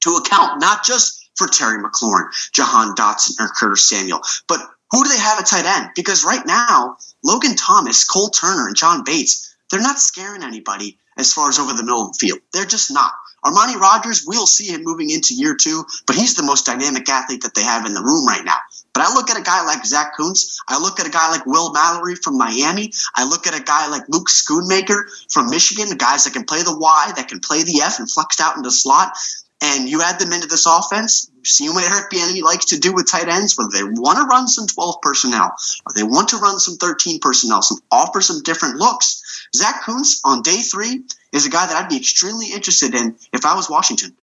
to 0.00 0.16
account 0.16 0.60
not 0.60 0.84
just 0.84 1.28
for 1.36 1.46
Terry 1.46 1.82
McLaurin, 1.82 2.28
Jahan 2.52 2.94
Dotson, 2.94 3.40
or 3.40 3.48
Curtis 3.48 3.88
Samuel, 3.88 4.20
but 4.48 4.60
who 4.90 5.04
do 5.04 5.10
they 5.10 5.18
have 5.18 5.38
at 5.38 5.46
tight 5.46 5.66
end? 5.66 5.90
Because 5.94 6.24
right 6.24 6.44
now, 6.44 6.96
Logan 7.24 7.56
Thomas, 7.56 8.04
Cole 8.04 8.28
Turner, 8.28 8.66
and 8.66 8.76
John 8.76 9.04
Bates, 9.04 9.54
they're 9.70 9.80
not 9.80 10.00
scaring 10.00 10.42
anybody 10.42 10.98
as 11.16 11.32
far 11.32 11.48
as 11.48 11.58
over 11.58 11.72
the 11.72 11.82
middle 11.82 12.02
of 12.02 12.12
the 12.12 12.18
field. 12.18 12.40
They're 12.52 12.64
just 12.64 12.92
not. 12.92 13.12
Armani 13.44 13.76
Rogers, 13.76 14.24
we'll 14.26 14.46
see 14.46 14.72
him 14.72 14.84
moving 14.84 15.10
into 15.10 15.34
year 15.34 15.56
two, 15.56 15.84
but 16.06 16.16
he's 16.16 16.34
the 16.34 16.42
most 16.42 16.66
dynamic 16.66 17.08
athlete 17.08 17.42
that 17.42 17.54
they 17.54 17.62
have 17.62 17.86
in 17.86 17.94
the 17.94 18.02
room 18.02 18.26
right 18.26 18.44
now. 18.44 18.58
But 18.92 19.04
I 19.04 19.14
look 19.14 19.30
at 19.30 19.38
a 19.38 19.42
guy 19.42 19.64
like 19.64 19.84
Zach 19.84 20.16
Kuntz. 20.16 20.60
I 20.68 20.78
look 20.80 21.00
at 21.00 21.06
a 21.06 21.10
guy 21.10 21.30
like 21.30 21.46
Will 21.46 21.72
Mallory 21.72 22.16
from 22.16 22.36
Miami. 22.36 22.92
I 23.14 23.24
look 23.24 23.46
at 23.46 23.58
a 23.58 23.62
guy 23.62 23.88
like 23.88 24.08
Luke 24.08 24.28
Schoonmaker 24.28 25.04
from 25.30 25.48
Michigan, 25.48 25.88
the 25.88 25.96
guys 25.96 26.24
that 26.24 26.32
can 26.32 26.44
play 26.44 26.62
the 26.62 26.76
Y, 26.76 27.12
that 27.16 27.28
can 27.28 27.40
play 27.40 27.62
the 27.62 27.80
F 27.82 27.98
and 27.98 28.10
flexed 28.10 28.40
out 28.40 28.56
into 28.56 28.70
slot. 28.70 29.16
And 29.62 29.88
you 29.88 30.02
add 30.02 30.18
them 30.18 30.32
into 30.32 30.46
this 30.46 30.66
offense, 30.66 31.30
see 31.44 31.68
what 31.68 31.84
Eric 31.84 32.10
Bieniemy 32.10 32.42
likes 32.42 32.66
to 32.66 32.78
do 32.78 32.94
with 32.94 33.10
tight 33.10 33.28
ends, 33.28 33.56
whether 33.58 33.70
they 33.70 33.84
want 33.84 34.18
to 34.18 34.24
run 34.24 34.48
some 34.48 34.66
12 34.66 35.02
personnel 35.02 35.52
or 35.86 35.92
they 35.94 36.02
want 36.02 36.30
to 36.30 36.38
run 36.38 36.58
some 36.58 36.76
13 36.76 37.20
personnel, 37.20 37.60
some 37.60 37.78
offer 37.90 38.22
some 38.22 38.42
different 38.42 38.76
looks. 38.76 39.48
Zach 39.54 39.82
Kuntz 39.82 40.22
on 40.24 40.40
day 40.42 40.62
three 40.62 41.04
is 41.32 41.46
a 41.46 41.50
guy 41.50 41.66
that 41.66 41.76
I'd 41.76 41.88
be 41.88 41.96
extremely 41.96 42.52
interested 42.52 42.94
in 42.94 43.16
if 43.32 43.44
I 43.44 43.54
was 43.54 43.70
Washington. 43.70 44.16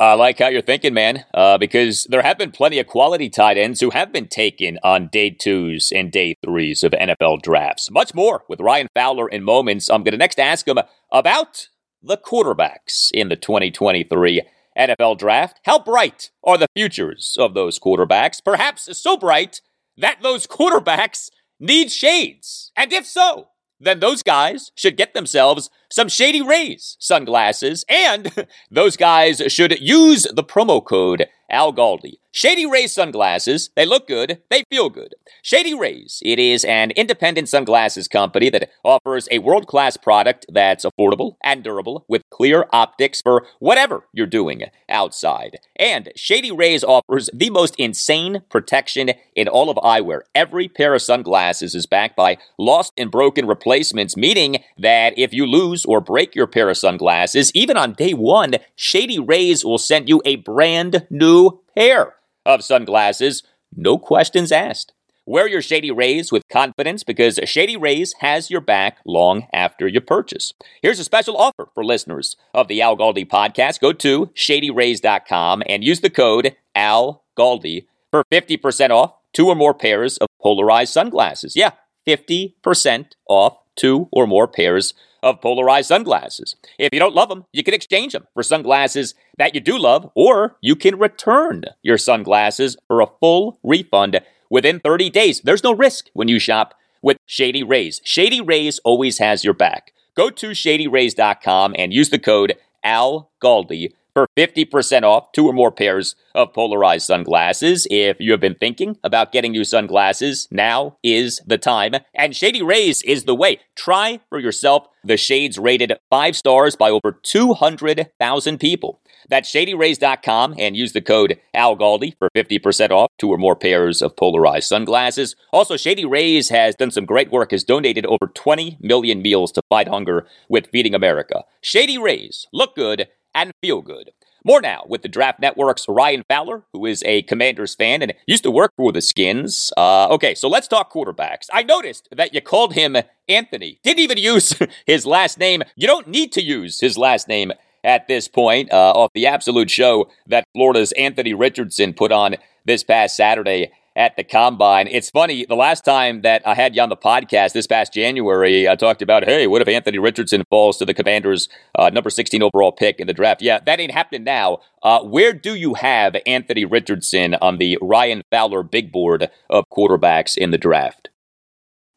I 0.00 0.14
like 0.14 0.38
how 0.38 0.46
you're 0.46 0.62
thinking, 0.62 0.94
man, 0.94 1.24
uh, 1.34 1.58
because 1.58 2.04
there 2.04 2.22
have 2.22 2.38
been 2.38 2.52
plenty 2.52 2.78
of 2.78 2.86
quality 2.86 3.28
tight 3.28 3.58
ends 3.58 3.80
who 3.80 3.90
have 3.90 4.12
been 4.12 4.28
taken 4.28 4.78
on 4.84 5.08
day 5.08 5.30
twos 5.30 5.90
and 5.90 6.12
day 6.12 6.36
threes 6.44 6.84
of 6.84 6.92
NFL 6.92 7.42
drafts. 7.42 7.90
Much 7.90 8.14
more 8.14 8.44
with 8.48 8.60
Ryan 8.60 8.86
Fowler 8.94 9.28
in 9.28 9.42
moments. 9.42 9.90
I'm 9.90 10.04
going 10.04 10.12
to 10.12 10.18
next 10.18 10.38
ask 10.38 10.68
him 10.68 10.78
about 11.10 11.68
the 12.00 12.16
quarterbacks 12.16 13.10
in 13.12 13.28
the 13.28 13.34
2023 13.34 14.42
NFL 14.78 15.18
draft. 15.18 15.58
How 15.64 15.80
bright 15.80 16.30
are 16.44 16.56
the 16.56 16.68
futures 16.76 17.36
of 17.36 17.54
those 17.54 17.80
quarterbacks? 17.80 18.38
Perhaps 18.44 18.96
so 18.96 19.16
bright 19.16 19.60
that 19.96 20.22
those 20.22 20.46
quarterbacks 20.46 21.28
need 21.58 21.90
shades. 21.90 22.70
And 22.76 22.92
if 22.92 23.04
so, 23.04 23.48
then 23.80 24.00
those 24.00 24.22
guys 24.22 24.72
should 24.74 24.96
get 24.96 25.14
themselves 25.14 25.70
some 25.90 26.08
Shady 26.08 26.42
Rays 26.42 26.96
sunglasses, 26.98 27.84
and 27.88 28.46
those 28.70 28.96
guys 28.96 29.42
should 29.48 29.80
use 29.80 30.24
the 30.24 30.44
promo 30.44 30.84
code 30.84 31.28
Al 31.50 31.72
Galdi. 31.72 32.18
Shady 32.30 32.66
Rays 32.66 32.92
sunglasses, 32.92 33.70
they 33.74 33.86
look 33.86 34.06
good, 34.06 34.42
they 34.50 34.62
feel 34.70 34.90
good. 34.90 35.14
Shady 35.42 35.74
Rays, 35.74 36.22
it 36.24 36.38
is 36.38 36.62
an 36.64 36.90
independent 36.92 37.48
sunglasses 37.48 38.06
company 38.06 38.50
that 38.50 38.70
offers 38.84 39.26
a 39.30 39.38
world 39.40 39.66
class 39.66 39.96
product 39.96 40.46
that's 40.48 40.84
affordable 40.84 41.36
and 41.42 41.64
durable 41.64 42.04
with 42.06 42.22
clear 42.30 42.66
optics 42.70 43.22
for 43.22 43.46
whatever 43.58 44.04
you're 44.12 44.26
doing 44.26 44.62
outside. 44.88 45.58
And 45.74 46.10
Shady 46.14 46.52
Rays 46.52 46.84
offers 46.84 47.30
the 47.32 47.50
most 47.50 47.74
insane 47.76 48.42
protection 48.50 49.12
in 49.34 49.48
all 49.48 49.70
of 49.70 49.76
eyewear. 49.78 50.20
Every 50.34 50.68
pair 50.68 50.94
of 50.94 51.02
sunglasses 51.02 51.74
is 51.74 51.86
backed 51.86 52.14
by 52.14 52.36
lost 52.58 52.92
and 52.96 53.10
broken 53.10 53.46
replacements, 53.46 54.16
meaning 54.16 54.62
that 54.76 55.18
if 55.18 55.32
you 55.32 55.46
lose 55.46 55.84
or 55.86 56.00
break 56.00 56.34
your 56.34 56.46
pair 56.46 56.68
of 56.68 56.76
sunglasses, 56.76 57.50
even 57.54 57.76
on 57.76 57.94
day 57.94 58.12
one, 58.12 58.56
Shady 58.76 59.18
Rays 59.18 59.64
will 59.64 59.78
send 59.78 60.08
you 60.08 60.20
a 60.24 60.36
brand 60.36 61.06
new 61.10 61.37
pair 61.76 62.14
of 62.44 62.64
sunglasses, 62.64 63.42
no 63.74 63.98
questions 63.98 64.52
asked. 64.52 64.92
Wear 65.26 65.46
your 65.46 65.60
Shady 65.60 65.90
Rays 65.90 66.32
with 66.32 66.48
confidence 66.50 67.04
because 67.04 67.38
Shady 67.44 67.76
Rays 67.76 68.14
has 68.20 68.50
your 68.50 68.62
back 68.62 68.96
long 69.04 69.46
after 69.52 69.86
your 69.86 70.00
purchase. 70.00 70.54
Here's 70.80 70.98
a 70.98 71.04
special 71.04 71.36
offer 71.36 71.68
for 71.74 71.84
listeners 71.84 72.36
of 72.54 72.66
the 72.66 72.80
Al 72.80 72.96
Galdi 72.96 73.28
podcast. 73.28 73.80
Go 73.80 73.92
to 73.92 74.28
shadyrays.com 74.28 75.62
and 75.68 75.84
use 75.84 76.00
the 76.00 76.08
code 76.08 76.56
Al 76.74 77.24
Galdi 77.38 77.84
for 78.10 78.24
50% 78.32 78.88
off 78.88 79.12
two 79.34 79.48
or 79.48 79.54
more 79.54 79.74
pairs 79.74 80.16
of 80.16 80.28
polarized 80.40 80.94
sunglasses. 80.94 81.54
Yeah, 81.54 81.72
50% 82.06 83.12
off 83.28 83.58
two 83.76 84.08
or 84.10 84.26
more 84.26 84.48
pairs 84.48 84.94
of 85.22 85.40
polarized 85.40 85.88
sunglasses. 85.88 86.56
If 86.78 86.90
you 86.92 86.98
don't 86.98 87.14
love 87.14 87.28
them, 87.28 87.44
you 87.52 87.62
can 87.62 87.74
exchange 87.74 88.12
them 88.12 88.26
for 88.32 88.42
sunglasses 88.42 89.14
that 89.38 89.54
you 89.54 89.60
do 89.60 89.78
love, 89.78 90.10
or 90.14 90.56
you 90.60 90.76
can 90.76 90.98
return 90.98 91.64
your 91.82 91.98
sunglasses 91.98 92.76
for 92.86 93.00
a 93.00 93.06
full 93.20 93.58
refund 93.62 94.20
within 94.50 94.80
30 94.80 95.10
days. 95.10 95.40
There's 95.40 95.64
no 95.64 95.72
risk 95.72 96.08
when 96.12 96.28
you 96.28 96.38
shop 96.38 96.74
with 97.02 97.16
Shady 97.26 97.62
Rays. 97.62 98.00
Shady 98.04 98.40
Rays 98.40 98.78
always 98.80 99.18
has 99.18 99.44
your 99.44 99.54
back. 99.54 99.92
Go 100.14 100.30
to 100.30 100.48
shadyrays.com 100.48 101.74
and 101.78 101.94
use 101.94 102.10
the 102.10 102.18
code 102.18 102.56
Al 102.82 103.30
Galdi 103.42 103.92
for 104.18 104.26
50% 104.36 105.04
off 105.04 105.30
two 105.30 105.46
or 105.46 105.52
more 105.52 105.70
pairs 105.70 106.16
of 106.34 106.52
polarized 106.52 107.06
sunglasses. 107.06 107.86
If 107.88 108.16
you 108.18 108.32
have 108.32 108.40
been 108.40 108.56
thinking 108.56 108.96
about 109.04 109.30
getting 109.30 109.52
new 109.52 109.62
sunglasses, 109.62 110.48
now 110.50 110.96
is 111.04 111.40
the 111.46 111.58
time. 111.58 111.94
And 112.14 112.34
Shady 112.34 112.60
Rays 112.60 113.00
is 113.02 113.24
the 113.24 113.34
way. 113.36 113.60
Try 113.76 114.18
for 114.28 114.40
yourself 114.40 114.88
the 115.04 115.16
shades 115.16 115.56
rated 115.56 115.92
five 116.10 116.36
stars 116.36 116.74
by 116.74 116.90
over 116.90 117.12
200,000 117.22 118.58
people. 118.58 119.00
That's 119.28 119.50
shadyrays.com 119.52 120.54
and 120.58 120.76
use 120.76 120.92
the 120.92 121.00
code 121.00 121.38
ALGALDI 121.54 122.14
for 122.18 122.28
50% 122.34 122.90
off 122.90 123.08
two 123.18 123.30
or 123.30 123.38
more 123.38 123.54
pairs 123.54 124.02
of 124.02 124.16
polarized 124.16 124.68
sunglasses. 124.68 125.36
Also, 125.52 125.76
Shady 125.76 126.04
Rays 126.04 126.48
has 126.48 126.74
done 126.74 126.90
some 126.90 127.04
great 127.04 127.30
work, 127.30 127.50
has 127.50 127.62
donated 127.62 128.06
over 128.06 128.26
20 128.34 128.78
million 128.80 129.22
meals 129.22 129.52
to 129.52 129.62
fight 129.68 129.88
hunger 129.88 130.26
with 130.48 130.68
Feeding 130.72 130.94
America. 130.94 131.44
Shady 131.60 131.98
Rays, 131.98 132.46
look 132.52 132.74
good 132.74 133.08
and 133.34 133.52
feel 133.62 133.82
good. 133.82 134.10
More 134.44 134.60
now 134.60 134.84
with 134.86 135.02
the 135.02 135.08
Draft 135.08 135.40
Network's 135.40 135.86
Ryan 135.88 136.22
Fowler, 136.28 136.62
who 136.72 136.86
is 136.86 137.02
a 137.04 137.22
Commanders 137.22 137.74
fan 137.74 138.02
and 138.02 138.14
used 138.26 138.44
to 138.44 138.50
work 138.50 138.72
for 138.76 138.92
the 138.92 139.00
Skins. 139.00 139.72
Uh, 139.76 140.08
okay, 140.08 140.34
so 140.34 140.48
let's 140.48 140.68
talk 140.68 140.92
quarterbacks. 140.92 141.48
I 141.52 141.62
noticed 141.64 142.08
that 142.12 142.32
you 142.32 142.40
called 142.40 142.74
him 142.74 142.96
Anthony. 143.28 143.80
Didn't 143.82 143.98
even 143.98 144.18
use 144.18 144.54
his 144.86 145.04
last 145.04 145.38
name. 145.38 145.62
You 145.76 145.86
don't 145.86 146.08
need 146.08 146.32
to 146.32 146.42
use 146.42 146.80
his 146.80 146.96
last 146.96 147.28
name 147.28 147.52
at 147.84 148.08
this 148.08 148.28
point 148.28 148.72
uh, 148.72 148.92
off 148.92 149.10
the 149.14 149.26
absolute 149.26 149.70
show 149.70 150.08
that 150.26 150.44
Florida's 150.54 150.92
Anthony 150.92 151.34
Richardson 151.34 151.92
put 151.92 152.12
on 152.12 152.36
this 152.64 152.84
past 152.84 153.16
Saturday 153.16 153.72
at 153.96 154.16
the 154.16 154.24
combine. 154.24 154.86
It's 154.88 155.10
funny, 155.10 155.44
the 155.44 155.56
last 155.56 155.84
time 155.84 156.22
that 156.22 156.46
I 156.46 156.54
had 156.54 156.76
you 156.76 156.82
on 156.82 156.88
the 156.88 156.96
podcast 156.96 157.52
this 157.52 157.66
past 157.66 157.92
January, 157.92 158.68
I 158.68 158.76
talked 158.76 159.02
about, 159.02 159.24
hey, 159.24 159.46
what 159.46 159.62
if 159.62 159.68
Anthony 159.68 159.98
Richardson 159.98 160.44
falls 160.50 160.76
to 160.78 160.84
the 160.84 160.94
Commanders' 160.94 161.48
uh, 161.74 161.90
number 161.90 162.10
16 162.10 162.42
overall 162.42 162.72
pick 162.72 163.00
in 163.00 163.06
the 163.06 163.12
draft? 163.12 163.42
Yeah, 163.42 163.60
that 163.66 163.80
ain't 163.80 163.92
happening 163.92 164.24
now. 164.24 164.58
Uh, 164.82 165.02
where 165.02 165.32
do 165.32 165.54
you 165.54 165.74
have 165.74 166.16
Anthony 166.26 166.64
Richardson 166.64 167.34
on 167.34 167.58
the 167.58 167.78
Ryan 167.82 168.22
Fowler 168.30 168.62
big 168.62 168.92
board 168.92 169.30
of 169.50 169.64
quarterbacks 169.70 170.36
in 170.36 170.50
the 170.50 170.58
draft? 170.58 171.08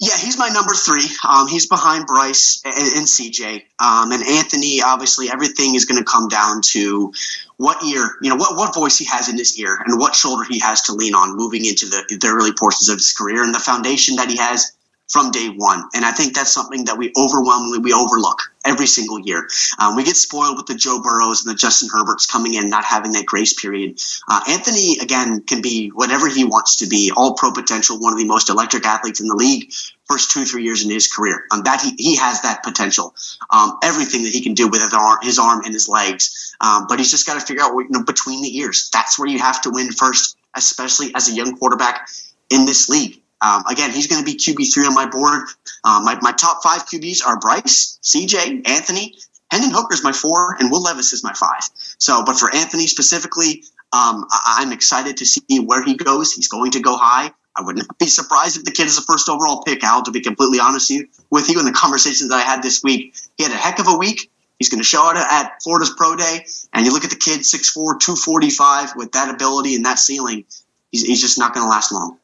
Yeah, 0.02 0.18
he's 0.18 0.36
my 0.36 0.50
number 0.50 0.74
three. 0.74 1.08
Um, 1.30 1.48
he's 1.48 1.68
behind 1.68 2.08
Bryce 2.08 2.60
and, 2.66 2.74
and 2.98 3.06
CJ. 3.06 3.66
Um, 3.80 4.12
and 4.12 4.26
Anthony, 4.26 4.82
obviously, 4.82 5.30
everything 5.30 5.76
is 5.76 5.86
going 5.86 6.04
to 6.04 6.12
come 6.12 6.28
down 6.28 6.62
to 6.72 7.14
what 7.58 7.84
ear, 7.86 8.18
you 8.20 8.32
know, 8.32 8.36
what, 8.36 8.58
what 8.58 8.74
voice 8.74 8.98
he 8.98 9.06
has 9.06 9.30
in 9.30 9.38
his 9.38 9.60
ear 9.60 9.78
and 9.86 10.00
what 10.00 10.16
shoulder 10.16 10.44
he 10.44 10.58
has 10.58 10.82
to 10.84 10.94
lean 10.94 11.14
on 11.14 11.38
moving 11.38 11.66
into 11.66 11.86
the, 11.86 12.18
the 12.20 12.28
early 12.28 12.52
portions 12.52 12.90
of 12.90 12.96
his 12.96 13.14
career 13.14 13.44
and 13.44 13.54
the 13.54 13.60
foundation 13.60 14.16
that 14.16 14.28
he 14.28 14.38
has 14.38 14.72
from 15.12 15.32
day 15.32 15.50
one. 15.50 15.84
And 15.94 16.06
I 16.06 16.12
think 16.12 16.34
that's 16.34 16.54
something 16.54 16.86
that 16.86 16.98
we 16.98 17.12
overwhelmingly 17.18 17.80
we 17.80 17.94
overlook 17.94 18.54
every 18.64 18.88
single 18.88 19.20
year. 19.20 19.48
Um, 19.78 19.96
we 19.96 20.04
get 20.04 20.16
spoiled 20.16 20.56
with 20.56 20.68
the 20.68 20.76
Joe 20.76 21.02
Burrows 21.02 21.46
and 21.46 21.54
the 21.54 21.58
Justin 21.58 21.90
Herberts 21.90 22.26
coming 22.26 22.54
in, 22.54 22.70
not 22.70 22.86
having 22.86 23.12
that 23.14 23.26
grace 23.26 23.60
period. 23.60 24.00
Uh, 24.28 24.42
Anthony, 24.48 25.00
again, 25.00 25.42
can 25.42 25.62
be 25.62 25.90
whatever 25.90 26.30
he 26.30 26.46
wants 26.46 26.78
to 26.78 26.88
be, 26.88 27.12
all 27.16 27.34
pro 27.34 27.52
potential, 27.52 28.00
one 28.00 28.14
of 28.14 28.20
the 28.20 28.26
most 28.26 28.50
electric 28.50 28.86
athletes 28.86 29.20
in 29.20 29.28
the 29.28 29.36
league. 29.36 29.74
First 30.08 30.32
two, 30.32 30.46
three 30.46 30.64
years 30.64 30.84
in 30.84 30.92
his 30.92 31.08
career, 31.08 31.46
um, 31.52 31.64
that 31.64 31.82
he, 31.82 31.96
he 31.98 32.16
has 32.18 32.42
that 32.42 32.64
potential. 32.64 33.16
Um, 33.50 33.78
everything 33.82 34.24
that 34.24 34.34
he 34.34 34.42
can 34.42 34.54
do 34.54 34.68
with 34.68 34.82
his 34.82 34.94
arm, 34.94 35.20
his 35.22 35.40
arm 35.40 35.62
and 35.64 35.74
his 35.74 35.88
legs, 35.88 36.54
um, 36.60 36.86
but 36.88 37.00
he's 37.00 37.12
just 37.12 37.26
got 37.26 37.40
to 37.40 37.46
figure 37.46 37.64
out 37.64 37.74
you 37.76 37.88
know, 37.90 38.04
between 38.04 38.42
the 38.42 38.58
ears. 38.58 38.90
That's 38.92 39.18
where 39.18 39.30
you 39.30 39.40
have 39.40 39.62
to 39.62 39.70
win 39.70 39.92
first, 39.92 40.38
especially 40.54 41.16
as 41.16 41.30
a 41.30 41.34
young 41.34 41.58
quarterback 41.58 42.10
in 42.50 42.66
this 42.66 42.90
league. 42.90 43.21
Um, 43.42 43.64
again, 43.68 43.92
he's 43.92 44.08
going 44.08 44.24
to 44.24 44.26
be 44.26 44.38
QB 44.38 44.74
three 44.74 44.86
on 44.86 44.94
my 44.94 45.08
board. 45.08 45.48
Um, 45.84 46.06
my, 46.06 46.18
my 46.22 46.32
top 46.32 46.62
five 46.64 46.86
QBs 46.86 47.26
are 47.26 47.40
Bryce, 47.40 48.00
CJ, 48.04 48.68
Anthony, 48.68 49.16
Hendon 49.52 49.72
Hooker 49.72 49.94
is 49.94 50.04
my 50.04 50.14
four, 50.14 50.56
and 50.60 50.72
Will 50.72 50.82
Levis 50.82 51.12
is 51.12 51.24
my 51.24 51.34
five. 51.34 51.62
So, 51.98 52.24
but 52.24 52.40
for 52.40 52.54
Anthony 52.56 52.88
specifically, 52.88 53.64
um, 53.92 54.26
I, 54.32 54.60
am 54.62 54.72
excited 54.72 55.18
to 55.18 55.26
see 55.26 55.60
where 55.60 55.84
he 55.84 55.96
goes. 55.96 56.32
He's 56.32 56.48
going 56.48 56.72
to 56.72 56.80
go 56.80 56.96
high. 56.96 57.32
I 57.54 57.62
would 57.62 57.76
not 57.76 57.98
be 58.00 58.06
surprised 58.06 58.58
if 58.58 58.64
the 58.64 58.72
kid 58.72 58.88
is 58.88 58.98
a 58.98 59.02
first 59.02 59.28
overall 59.28 59.64
pick, 59.64 59.84
Al, 59.84 60.04
to 60.04 60.12
be 60.12 60.22
completely 60.22 60.62
honest 60.62 60.90
with 61.30 61.50
you. 61.50 61.60
In 61.60 61.66
the 61.66 61.74
conversations 61.74 62.30
that 62.30 62.36
I 62.36 62.42
had 62.42 62.64
this 62.64 62.82
week, 62.82 63.14
he 63.38 63.44
had 63.44 63.52
a 63.52 63.58
heck 63.58 63.80
of 63.80 63.88
a 63.90 63.98
week. 63.98 64.32
He's 64.58 64.70
going 64.70 64.80
to 64.80 64.86
show 64.88 65.04
out 65.04 65.18
at 65.18 65.62
Florida's 65.62 65.94
Pro 65.98 66.16
Day. 66.16 66.46
And 66.72 66.86
you 66.86 66.94
look 66.94 67.04
at 67.04 67.10
the 67.10 67.18
kid, 67.18 67.42
6'4, 67.42 68.00
245, 68.00 68.96
with 68.96 69.12
that 69.14 69.34
ability 69.34 69.76
and 69.76 69.84
that 69.84 70.00
ceiling, 70.00 70.46
he's, 70.92 71.02
he's 71.02 71.20
just 71.20 71.38
not 71.38 71.54
going 71.54 71.66
to 71.66 71.70
last 71.70 71.92
long 71.92 72.21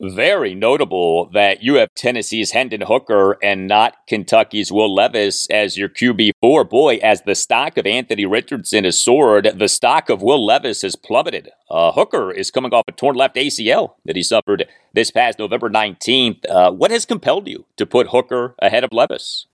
very 0.00 0.54
notable 0.54 1.26
that 1.32 1.62
you 1.62 1.74
have 1.74 1.88
Tennessee's 1.94 2.52
Hendon 2.52 2.80
Hooker 2.80 3.36
and 3.42 3.68
not 3.68 3.96
Kentucky's 4.06 4.72
Will 4.72 4.92
Levis 4.92 5.46
as 5.50 5.76
your 5.76 5.88
QB4. 5.88 6.68
Boy, 6.68 6.96
as 6.96 7.22
the 7.22 7.34
stock 7.34 7.76
of 7.76 7.86
Anthony 7.86 8.24
Richardson 8.24 8.84
has 8.84 9.00
soared, 9.00 9.50
the 9.54 9.68
stock 9.68 10.08
of 10.08 10.22
Will 10.22 10.44
Levis 10.44 10.82
has 10.82 10.96
plummeted. 10.96 11.50
Uh, 11.70 11.92
Hooker 11.92 12.30
is 12.30 12.50
coming 12.50 12.72
off 12.72 12.84
a 12.88 12.92
torn 12.92 13.14
left 13.14 13.36
ACL 13.36 13.94
that 14.06 14.16
he 14.16 14.22
suffered 14.22 14.66
this 14.94 15.10
past 15.10 15.38
November 15.38 15.68
19th. 15.68 16.48
Uh, 16.48 16.70
what 16.72 16.90
has 16.90 17.04
compelled 17.04 17.46
you 17.46 17.66
to 17.76 17.84
put 17.84 18.08
Hooker 18.08 18.54
ahead 18.60 18.84
of 18.84 18.90
Levis? 18.92 19.46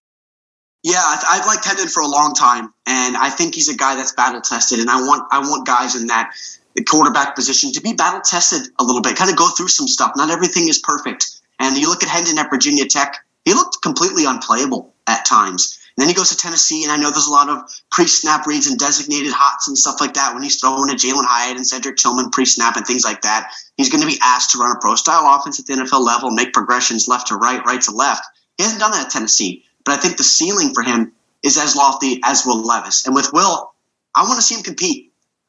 Yeah, 0.83 1.03
I've 1.03 1.47
liked 1.47 1.65
Hendon 1.65 1.89
for 1.89 2.01
a 2.01 2.07
long 2.07 2.33
time, 2.35 2.73
and 2.87 3.17
I 3.17 3.31
think 3.31 3.57
he's 3.57 3.69
a 3.69 3.77
guy 3.77 3.97
that's 3.97 4.13
battle 4.13 4.41
tested, 4.41 4.79
and 4.79 4.89
I 4.89 5.01
want 5.01 5.27
I 5.33 5.41
want 5.41 5.67
guys 5.67 5.97
in 5.97 6.07
that 6.07 6.33
quarterback 6.85 7.35
position 7.35 7.73
to 7.73 7.81
be 7.81 7.95
battle 7.95 8.21
tested 8.21 8.69
a 8.79 8.85
little 8.85 9.03
bit, 9.03 9.17
kind 9.17 9.31
of 9.31 9.37
go 9.37 9.49
through 9.49 9.69
some 9.69 9.89
stuff. 9.89 10.13
Not 10.17 10.31
everything 10.31 10.69
is 10.69 10.79
perfect. 10.79 11.41
And 11.59 11.77
you 11.77 11.89
look 11.89 12.03
at 12.03 12.09
Hendon 12.09 12.39
at 12.39 12.51
Virginia 12.51 12.87
Tech, 12.87 13.25
he 13.45 13.55
looked 13.55 13.83
completely 13.83 14.25
unplayable 14.27 14.95
at 15.07 15.25
times. 15.25 15.79
And 15.97 16.03
then 16.03 16.09
he 16.09 16.15
goes 16.15 16.29
to 16.29 16.37
Tennessee, 16.37 16.83
and 16.83 16.93
I 16.93 16.99
know 16.99 17.11
there's 17.11 17.27
a 17.27 17.33
lot 17.33 17.49
of 17.49 17.63
pre-snap 17.91 18.47
reads 18.47 18.67
and 18.67 18.79
designated 18.79 19.33
hots 19.33 19.69
and 19.69 19.79
stuff 19.79 19.99
like 19.99 20.15
that 20.15 20.35
when 20.35 20.43
he's 20.43 20.61
throwing 20.61 20.91
to 20.91 20.95
Jalen 20.95 21.25
Hyatt 21.25 21.57
and 21.57 21.67
Cedric 21.67 21.97
Tillman 21.97 22.31
pre-snap 22.31 22.77
and 22.77 22.87
things 22.87 23.05
like 23.05 23.23
that. 23.23 23.51
He's 23.79 23.89
going 23.89 24.03
to 24.03 24.07
be 24.07 24.19
asked 24.23 24.51
to 24.51 24.59
run 24.59 24.77
a 24.77 24.79
pro-style 24.79 25.25
offense 25.35 25.59
at 25.59 25.65
the 25.65 25.73
NFL 25.73 26.05
level, 26.05 26.31
make 26.31 26.53
progressions 26.53 27.09
left 27.09 27.29
to 27.29 27.37
right, 27.37 27.65
right 27.65 27.81
to 27.83 27.93
left. 27.93 28.27
He 28.59 28.65
hasn't 28.65 28.81
done 28.81 28.91
that 28.91 29.07
at 29.07 29.11
Tennessee, 29.11 29.65
but 29.85 29.95
I 29.95 29.97
think 29.97 30.19
the 30.19 30.25
ceiling 30.25 30.75
for 30.75 30.83
him 30.83 31.13
is 31.43 31.57
as 31.57 31.77
lofty 31.77 32.21
as 32.23 32.45
Will 32.45 32.63
Levis. 32.63 33.07
And 33.07 33.15
with 33.15 33.33
Will, 33.33 33.73
I 34.15 34.25
want 34.25 34.37
to 34.37 34.43
see 34.43 34.57
him 34.57 34.63
compete. 34.63 35.06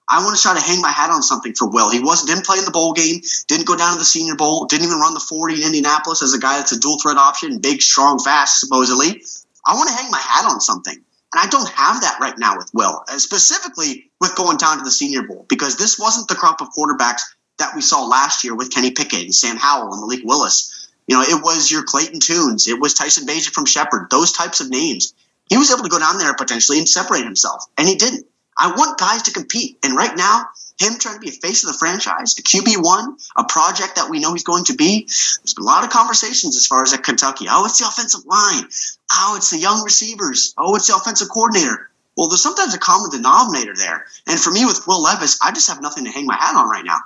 I 0.10 0.24
want 0.24 0.38
to 0.38 0.42
try 0.42 0.54
to 0.54 0.62
hang 0.64 0.82
my 0.82 0.92
hat 0.92 1.10
on 1.10 1.22
something 1.22 1.54
for 1.54 1.70
Will. 1.70 1.90
He 1.90 2.00
wasn't 2.00 2.30
didn't 2.30 2.46
play 2.46 2.60
in 2.60 2.66
the 2.66 2.72
bowl 2.72 2.94
game, 2.94 3.22
didn't 3.48 3.68
go 3.68 3.76
down 3.76 3.94
to 3.94 4.00
the 4.00 4.06
Senior 4.06 4.36
Bowl, 4.36 4.66
didn't 4.66 4.86
even 4.86 5.00
run 5.00 5.14
the 5.14 5.20
40 5.20 5.56
in 5.56 5.64
Indianapolis 5.64 6.24
as 6.24 6.34
a 6.34 6.40
guy 6.40 6.58
that's 6.58 6.72
a 6.72 6.80
dual 6.80 6.98
threat 7.00 7.18
option, 7.18 7.60
big, 7.60 7.82
strong, 7.82 8.20
fast, 8.20 8.60
supposedly. 8.60 9.22
I 9.66 9.76
want 9.76 9.90
to 9.90 9.96
hang 9.96 10.10
my 10.10 10.20
hat 10.20 10.50
on 10.50 10.62
something. 10.62 10.96
And 10.96 11.42
I 11.46 11.48
don't 11.48 11.70
have 11.70 12.02
that 12.02 12.20
right 12.22 12.38
now 12.38 12.58
with 12.58 12.70
Will, 12.74 13.04
uh, 13.10 13.20
specifically 13.20 14.10
with 14.22 14.36
going 14.36 14.56
down 14.56 14.78
to 14.78 14.84
the 14.86 14.92
Senior 14.92 15.24
Bowl, 15.24 15.46
because 15.50 15.76
this 15.76 16.00
wasn't 16.00 16.30
the 16.30 16.36
crop 16.36 16.62
of 16.62 16.70
quarterbacks 16.70 17.24
that 17.58 17.76
we 17.76 17.82
saw 17.82 18.06
last 18.06 18.46
year 18.46 18.56
with 18.56 18.74
Kenny 18.74 18.92
Pickett 18.92 19.24
and 19.24 19.36
Sam 19.36 19.58
Howell 19.58 19.92
and 19.92 20.02
Malik 20.02 20.22
Willis. 20.24 20.88
You 21.06 21.18
know, 21.18 21.24
it 21.24 21.44
was 21.44 21.70
your 21.70 21.84
Clayton 21.84 22.22
Tunes, 22.22 22.68
it 22.68 22.80
was 22.80 22.94
Tyson 22.94 23.28
Bagent 23.28 23.54
from 23.54 23.66
Shepherd, 23.66 24.08
those 24.10 24.32
types 24.32 24.62
of 24.62 24.70
names. 24.70 25.14
He 25.50 25.58
was 25.58 25.72
able 25.72 25.84
to 25.84 25.90
go 25.90 26.00
down 26.00 26.18
there 26.18 26.34
potentially 26.34 26.78
and 26.78 26.88
separate 26.88 27.24
himself, 27.24 27.66
and 27.78 27.88
he 27.88 27.96
didn't. 27.96 28.26
I 28.58 28.72
want 28.72 29.00
guys 29.00 29.24
to 29.24 29.32
compete. 29.32 29.78
And 29.84 29.96
right 29.96 30.16
now, 30.16 30.46
him 30.80 30.98
trying 31.00 31.16
to 31.16 31.22
be 31.22 31.30
a 31.30 31.32
face 31.32 31.64
of 31.64 31.72
the 31.72 31.78
franchise, 31.78 32.38
a 32.38 32.42
QB1, 32.42 33.32
a 33.36 33.44
project 33.46 33.96
that 33.96 34.10
we 34.10 34.20
know 34.20 34.34
he's 34.34 34.44
going 34.44 34.66
to 34.66 34.76
be. 34.76 35.04
There's 35.04 35.54
been 35.56 35.64
a 35.64 35.68
lot 35.68 35.84
of 35.84 35.90
conversations 35.90 36.56
as 36.56 36.68
far 36.68 36.84
as 36.84 36.94
at 36.94 37.04
Kentucky. 37.04 37.46
Oh, 37.50 37.66
it's 37.66 37.80
the 37.80 37.88
offensive 37.88 38.26
line. 38.26 38.68
Oh, 39.12 39.36
it's 39.38 39.52
the 39.52 39.60
young 39.60 39.84
receivers. 39.84 40.54
Oh, 40.58 40.76
it's 40.76 40.88
the 40.88 40.96
offensive 40.96 41.30
coordinator. 41.30 41.90
Well, 42.16 42.28
there's 42.28 42.42
sometimes 42.42 42.74
a 42.74 42.80
common 42.80 43.12
denominator 43.12 43.76
there. 43.76 44.06
And 44.26 44.40
for 44.40 44.52
me 44.52 44.66
with 44.66 44.88
Will 44.88 45.02
Levis, 45.02 45.40
I 45.42 45.52
just 45.52 45.70
have 45.70 45.82
nothing 45.82 46.06
to 46.06 46.12
hang 46.12 46.26
my 46.26 46.36
hat 46.36 46.56
on 46.56 46.70
right 46.70 46.86
now 46.86 47.00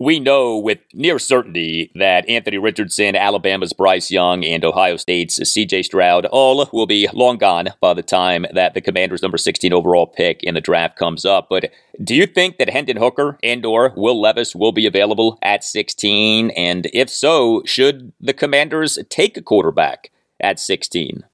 we 0.00 0.18
know 0.18 0.56
with 0.56 0.78
near 0.94 1.18
certainty 1.18 1.92
that 1.94 2.26
Anthony 2.26 2.56
Richardson, 2.56 3.14
Alabama's 3.14 3.74
Bryce 3.74 4.10
Young, 4.10 4.42
and 4.42 4.64
Ohio 4.64 4.96
State's 4.96 5.38
CJ 5.38 5.84
Stroud 5.84 6.24
all 6.26 6.66
will 6.72 6.86
be 6.86 7.06
long 7.12 7.36
gone 7.36 7.68
by 7.82 7.92
the 7.92 8.02
time 8.02 8.46
that 8.54 8.72
the 8.72 8.80
Commanders' 8.80 9.20
number 9.20 9.36
16 9.36 9.74
overall 9.74 10.06
pick 10.06 10.42
in 10.42 10.54
the 10.54 10.60
draft 10.62 10.98
comes 10.98 11.26
up. 11.26 11.48
But 11.50 11.70
do 12.02 12.16
you 12.16 12.26
think 12.26 12.56
that 12.56 12.70
Hendon 12.70 12.96
Hooker 12.96 13.38
and 13.42 13.64
or 13.66 13.92
Will 13.94 14.18
Levis 14.18 14.56
will 14.56 14.72
be 14.72 14.86
available 14.86 15.38
at 15.42 15.62
16? 15.62 16.50
And 16.52 16.88
if 16.94 17.10
so, 17.10 17.62
should 17.66 18.14
the 18.18 18.32
Commanders 18.32 18.98
take 19.10 19.36
a 19.36 19.42
quarterback 19.42 20.10
at 20.40 20.58
16? 20.58 21.24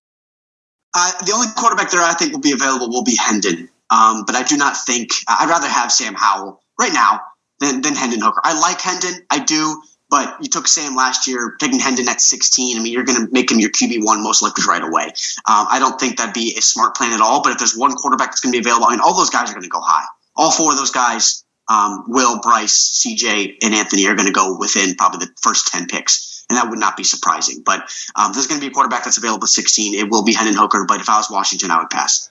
Uh, 0.92 1.12
the 1.24 1.32
only 1.32 1.46
quarterback 1.56 1.92
there 1.92 2.00
I 2.00 2.14
think 2.14 2.32
will 2.32 2.40
be 2.40 2.52
available 2.52 2.88
will 2.88 3.04
be 3.04 3.16
Hendon. 3.16 3.68
Um, 3.90 4.24
but 4.26 4.34
I 4.34 4.42
do 4.42 4.56
not 4.56 4.76
think 4.76 5.10
I'd 5.28 5.48
rather 5.48 5.68
have 5.68 5.92
Sam 5.92 6.14
Howell 6.14 6.60
right 6.80 6.92
now 6.92 7.20
than, 7.60 7.82
than 7.82 7.94
Hendon 7.94 8.20
Hooker. 8.20 8.40
I 8.42 8.58
like 8.58 8.80
Hendon, 8.80 9.26
I 9.30 9.44
do, 9.44 9.82
but 10.08 10.36
you 10.40 10.48
took 10.48 10.68
Sam 10.68 10.94
last 10.94 11.26
year, 11.26 11.56
taking 11.58 11.80
Hendon 11.80 12.08
at 12.08 12.20
16. 12.20 12.76
I 12.76 12.82
mean, 12.82 12.92
you're 12.92 13.04
going 13.04 13.26
to 13.26 13.32
make 13.32 13.50
him 13.50 13.58
your 13.58 13.70
QB1 13.70 14.22
most 14.22 14.42
likely 14.42 14.64
right 14.68 14.82
away. 14.82 15.06
Um, 15.46 15.66
I 15.70 15.78
don't 15.78 15.98
think 15.98 16.18
that'd 16.18 16.34
be 16.34 16.54
a 16.56 16.62
smart 16.62 16.94
plan 16.94 17.12
at 17.12 17.20
all, 17.20 17.42
but 17.42 17.52
if 17.52 17.58
there's 17.58 17.76
one 17.76 17.92
quarterback 17.94 18.30
that's 18.30 18.40
going 18.40 18.52
to 18.52 18.60
be 18.60 18.68
available, 18.68 18.86
I 18.86 18.90
mean, 18.90 19.00
all 19.00 19.16
those 19.16 19.30
guys 19.30 19.50
are 19.50 19.54
going 19.54 19.64
to 19.64 19.68
go 19.68 19.80
high. 19.80 20.04
All 20.36 20.50
four 20.50 20.72
of 20.72 20.76
those 20.76 20.90
guys 20.90 21.44
um, 21.68 22.04
Will, 22.06 22.40
Bryce, 22.40 23.02
CJ, 23.04 23.56
and 23.62 23.74
Anthony 23.74 24.06
are 24.06 24.14
going 24.14 24.26
to 24.26 24.32
go 24.32 24.56
within 24.58 24.94
probably 24.94 25.26
the 25.26 25.32
first 25.40 25.68
10 25.68 25.86
picks. 25.86 26.44
And 26.48 26.56
that 26.56 26.70
would 26.70 26.78
not 26.78 26.96
be 26.96 27.02
surprising. 27.02 27.62
But 27.64 27.90
um, 28.14 28.32
there's 28.32 28.46
going 28.46 28.60
to 28.60 28.64
be 28.64 28.70
a 28.70 28.74
quarterback 28.74 29.04
that's 29.04 29.18
available 29.18 29.44
at 29.44 29.48
16. 29.48 29.94
It 29.94 30.08
will 30.10 30.22
be 30.22 30.32
Hendon 30.32 30.54
Hooker. 30.56 30.84
But 30.86 31.00
if 31.00 31.08
I 31.08 31.16
was 31.16 31.28
Washington, 31.28 31.72
I 31.72 31.80
would 31.80 31.90
pass. 31.90 32.30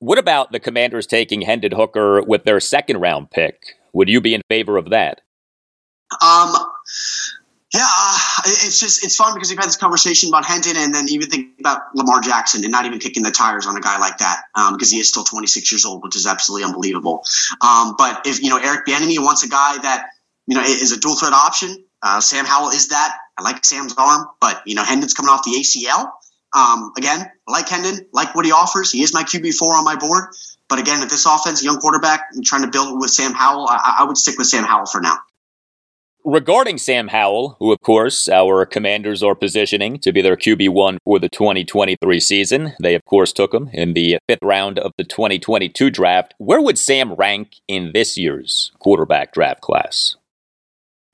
What 0.00 0.18
about 0.18 0.52
the 0.52 0.60
Commanders 0.60 1.06
taking 1.06 1.40
Hendon 1.40 1.72
Hooker 1.72 2.22
with 2.22 2.44
their 2.44 2.60
second 2.60 2.98
round 2.98 3.30
pick? 3.30 3.76
Would 3.94 4.08
you 4.08 4.20
be 4.20 4.34
in 4.34 4.42
favor 4.48 4.76
of 4.76 4.90
that? 4.90 5.22
Um, 6.20 6.54
yeah, 7.72 7.88
uh, 7.88 8.18
it's 8.44 8.78
just 8.78 9.04
it's 9.04 9.16
fun 9.16 9.34
because 9.34 9.50
we've 9.50 9.58
had 9.58 9.66
this 9.66 9.76
conversation 9.76 10.28
about 10.28 10.44
Hendon, 10.44 10.76
and 10.76 10.94
then 10.94 11.08
even 11.08 11.28
think 11.28 11.58
about 11.58 11.80
Lamar 11.94 12.20
Jackson, 12.20 12.62
and 12.62 12.70
not 12.70 12.84
even 12.84 12.98
kicking 12.98 13.22
the 13.22 13.30
tires 13.30 13.66
on 13.66 13.76
a 13.76 13.80
guy 13.80 13.98
like 13.98 14.18
that 14.18 14.42
um, 14.54 14.74
because 14.74 14.90
he 14.90 14.98
is 14.98 15.08
still 15.08 15.24
26 15.24 15.72
years 15.72 15.84
old, 15.84 16.02
which 16.04 16.14
is 16.14 16.26
absolutely 16.26 16.64
unbelievable. 16.64 17.24
Um, 17.60 17.94
but 17.98 18.26
if 18.26 18.42
you 18.42 18.50
know 18.50 18.58
Eric 18.58 18.86
Bieniemy 18.86 19.18
wants 19.18 19.44
a 19.44 19.48
guy 19.48 19.78
that 19.78 20.10
you 20.46 20.54
know 20.54 20.62
is 20.62 20.92
a 20.92 21.00
dual 21.00 21.16
threat 21.16 21.32
option, 21.32 21.84
uh, 22.02 22.20
Sam 22.20 22.44
Howell 22.44 22.70
is 22.70 22.88
that. 22.88 23.16
I 23.36 23.42
like 23.42 23.64
Sam's 23.64 23.94
arm, 23.98 24.28
but 24.40 24.62
you 24.66 24.76
know 24.76 24.84
Hendon's 24.84 25.14
coming 25.14 25.30
off 25.30 25.42
the 25.44 25.52
ACL. 25.52 26.12
Um, 26.54 26.92
again, 26.96 27.28
like 27.48 27.68
Hendon, 27.68 28.06
like 28.12 28.36
what 28.36 28.44
he 28.44 28.52
offers. 28.52 28.92
He 28.92 29.02
is 29.02 29.12
my 29.12 29.24
QB 29.24 29.54
four 29.54 29.74
on 29.74 29.82
my 29.82 29.96
board. 29.96 30.26
But 30.68 30.78
again, 30.78 31.02
at 31.02 31.10
this 31.10 31.26
offense, 31.26 31.62
young 31.62 31.78
quarterback, 31.78 32.28
and 32.32 32.44
trying 32.44 32.62
to 32.62 32.68
build 32.68 33.00
with 33.00 33.10
Sam 33.10 33.32
Howell, 33.32 33.66
I, 33.68 33.96
I 34.00 34.04
would 34.04 34.16
stick 34.16 34.38
with 34.38 34.46
Sam 34.46 34.64
Howell 34.64 34.86
for 34.86 35.00
now. 35.00 35.18
Regarding 36.26 36.78
Sam 36.78 37.08
Howell, 37.08 37.56
who, 37.58 37.70
of 37.70 37.80
course, 37.82 38.30
our 38.30 38.64
commanders 38.64 39.22
are 39.22 39.34
positioning 39.34 39.98
to 39.98 40.10
be 40.10 40.22
their 40.22 40.36
QB1 40.36 40.96
for 41.04 41.18
the 41.18 41.28
2023 41.28 42.18
season, 42.18 42.72
they, 42.80 42.94
of 42.94 43.04
course, 43.04 43.30
took 43.30 43.52
him 43.52 43.68
in 43.74 43.92
the 43.92 44.16
fifth 44.26 44.38
round 44.42 44.78
of 44.78 44.92
the 44.96 45.04
2022 45.04 45.90
draft. 45.90 46.32
Where 46.38 46.62
would 46.62 46.78
Sam 46.78 47.12
rank 47.12 47.56
in 47.68 47.90
this 47.92 48.16
year's 48.16 48.72
quarterback 48.78 49.34
draft 49.34 49.60
class? 49.60 50.16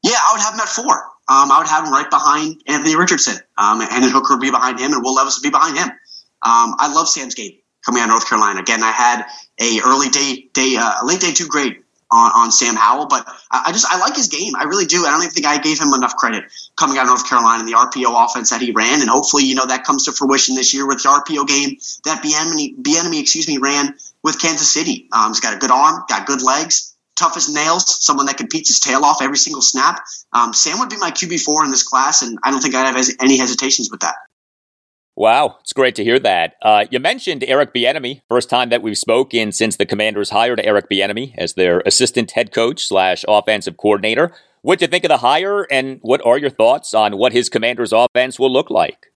Yeah, 0.05 0.13
I 0.13 0.33
would 0.33 0.43
have 0.43 0.55
him 0.55 0.61
at 0.61 0.69
four. 0.69 0.95
Um, 1.29 1.51
I 1.51 1.59
would 1.59 1.67
have 1.67 1.87
him 1.87 1.93
right 1.93 2.09
behind 2.09 2.63
Anthony 2.69 2.95
Richardson. 2.95 3.37
Um, 3.59 3.81
and 3.81 4.05
then 4.05 4.13
Hooker 4.13 4.35
would 4.35 4.41
be 4.41 4.53
behind 4.53 4.79
him, 4.79 4.93
and 4.93 5.03
Will 5.03 5.15
Levis 5.15 5.39
would 5.39 5.47
be 5.47 5.51
behind 5.51 5.77
him. 5.77 5.89
Um, 5.89 6.77
I 6.79 6.93
love 6.95 7.09
Sam's 7.09 7.35
game 7.35 7.59
coming 7.91 8.03
out 8.03 8.09
of 8.09 8.11
North 8.11 8.29
Carolina. 8.29 8.61
Again, 8.61 8.83
I 8.83 8.93
had 8.93 9.27
a 9.59 9.81
early 9.85 10.09
day, 10.09 10.49
day, 10.53 10.77
uh, 10.79 11.05
late 11.05 11.21
day 11.21 11.33
two 11.33 11.49
grade 11.49 11.83
on, 12.11 12.31
on 12.35 12.53
Sam 12.53 12.77
Howell, 12.77 13.07
but 13.07 13.27
I, 13.51 13.73
just 13.73 13.87
I 13.91 13.99
like 13.99 14.17
his 14.17 14.29
game. 14.29 14.55
I 14.57 14.65
really 14.65 14.87
do. 14.87 15.05
I 15.05 15.11
don't 15.11 15.23
even 15.23 15.31
think 15.31 15.47
I 15.47 15.59
gave 15.59 15.81
him 15.81 15.93
enough 15.93 16.15
credit 16.17 16.45
coming 16.77 16.99
out 16.99 17.03
of 17.03 17.09
North 17.09 17.29
Carolina 17.29 17.61
and 17.61 17.69
the 17.69 17.75
RPO 17.75 18.25
offense 18.25 18.51
that 18.51 18.61
he 18.61 18.71
ran, 18.71 19.01
and 19.01 19.11
hopefully 19.11 19.45
you 19.45 19.57
know 19.57 19.67
that 19.67 19.85
comes 19.85 20.05
to 20.05 20.13
fruition 20.13 20.55
this 20.55 20.73
year 20.73 20.87
with 20.87 21.03
the 21.03 21.09
RPO 21.09 21.47
game 21.49 21.79
that 22.05 22.23
Bieniemy, 22.23 23.21
excuse 23.21 23.49
me, 23.49 23.59
ran 23.59 23.95
with 24.23 24.41
Kansas 24.41 24.73
City. 24.73 25.09
Um, 25.13 25.31
he's 25.31 25.41
got 25.41 25.55
a 25.55 25.59
good 25.59 25.71
arm, 25.71 26.05
got 26.09 26.27
good 26.27 26.43
legs, 26.43 26.95
tough 27.17 27.37
as 27.37 27.53
nails, 27.53 28.05
someone 28.05 28.27
that 28.27 28.37
can 28.37 28.47
beat 28.51 28.69
his 28.69 28.79
tail 28.79 29.05
off 29.05 29.21
every 29.21 29.37
single 29.37 29.63
snap. 29.63 30.01
Um, 30.33 30.53
Sam 30.53 30.79
would 30.79 30.91
be 30.91 30.97
my 30.97 31.11
QB 31.11 31.41
four 31.43 31.65
in 31.65 31.71
this 31.71 31.83
class, 31.83 32.23
and 32.23 32.39
I 32.43 32.51
don't 32.51 32.61
think 32.61 32.75
I'd 32.75 32.95
have 32.95 33.09
any 33.21 33.37
hesitations 33.39 33.91
with 33.91 34.01
that. 34.01 34.15
Wow, 35.17 35.59
it's 35.61 35.73
great 35.73 35.95
to 35.97 36.05
hear 36.05 36.19
that. 36.21 36.55
Uh, 36.63 36.87
you 36.91 36.99
mentioned 36.99 37.45
Eric 37.47 37.75
Bieniemy, 37.75 38.23
first 38.29 38.49
time 38.49 38.71
that 38.71 38.81
we've 38.81 38.97
spoken 38.97 39.53
since 39.53 39.77
the 39.77 39.85
Commanders 39.85 40.31
hired 40.31 40.61
Eric 40.65 40.89
Bieniemy 40.89 41.35
as 41.37 41.55
their 41.55 41.81
assistant 41.81 42.31
head 42.31 42.53
coach 42.53 42.87
slash 42.87 43.25
offensive 43.29 43.77
coordinator. 43.77 44.33
What 44.63 44.79
do 44.79 44.85
you 44.85 44.89
think 44.89 45.05
of 45.05 45.09
the 45.09 45.19
hire, 45.19 45.67
and 45.71 45.99
what 46.03 46.25
are 46.25 46.39
your 46.39 46.51
thoughts 46.51 46.95
on 46.95 47.19
what 47.19 47.33
his 47.33 47.49
Commanders 47.49 47.93
offense 47.93 48.39
will 48.39 48.53
look 48.53 48.71
like? 48.71 49.10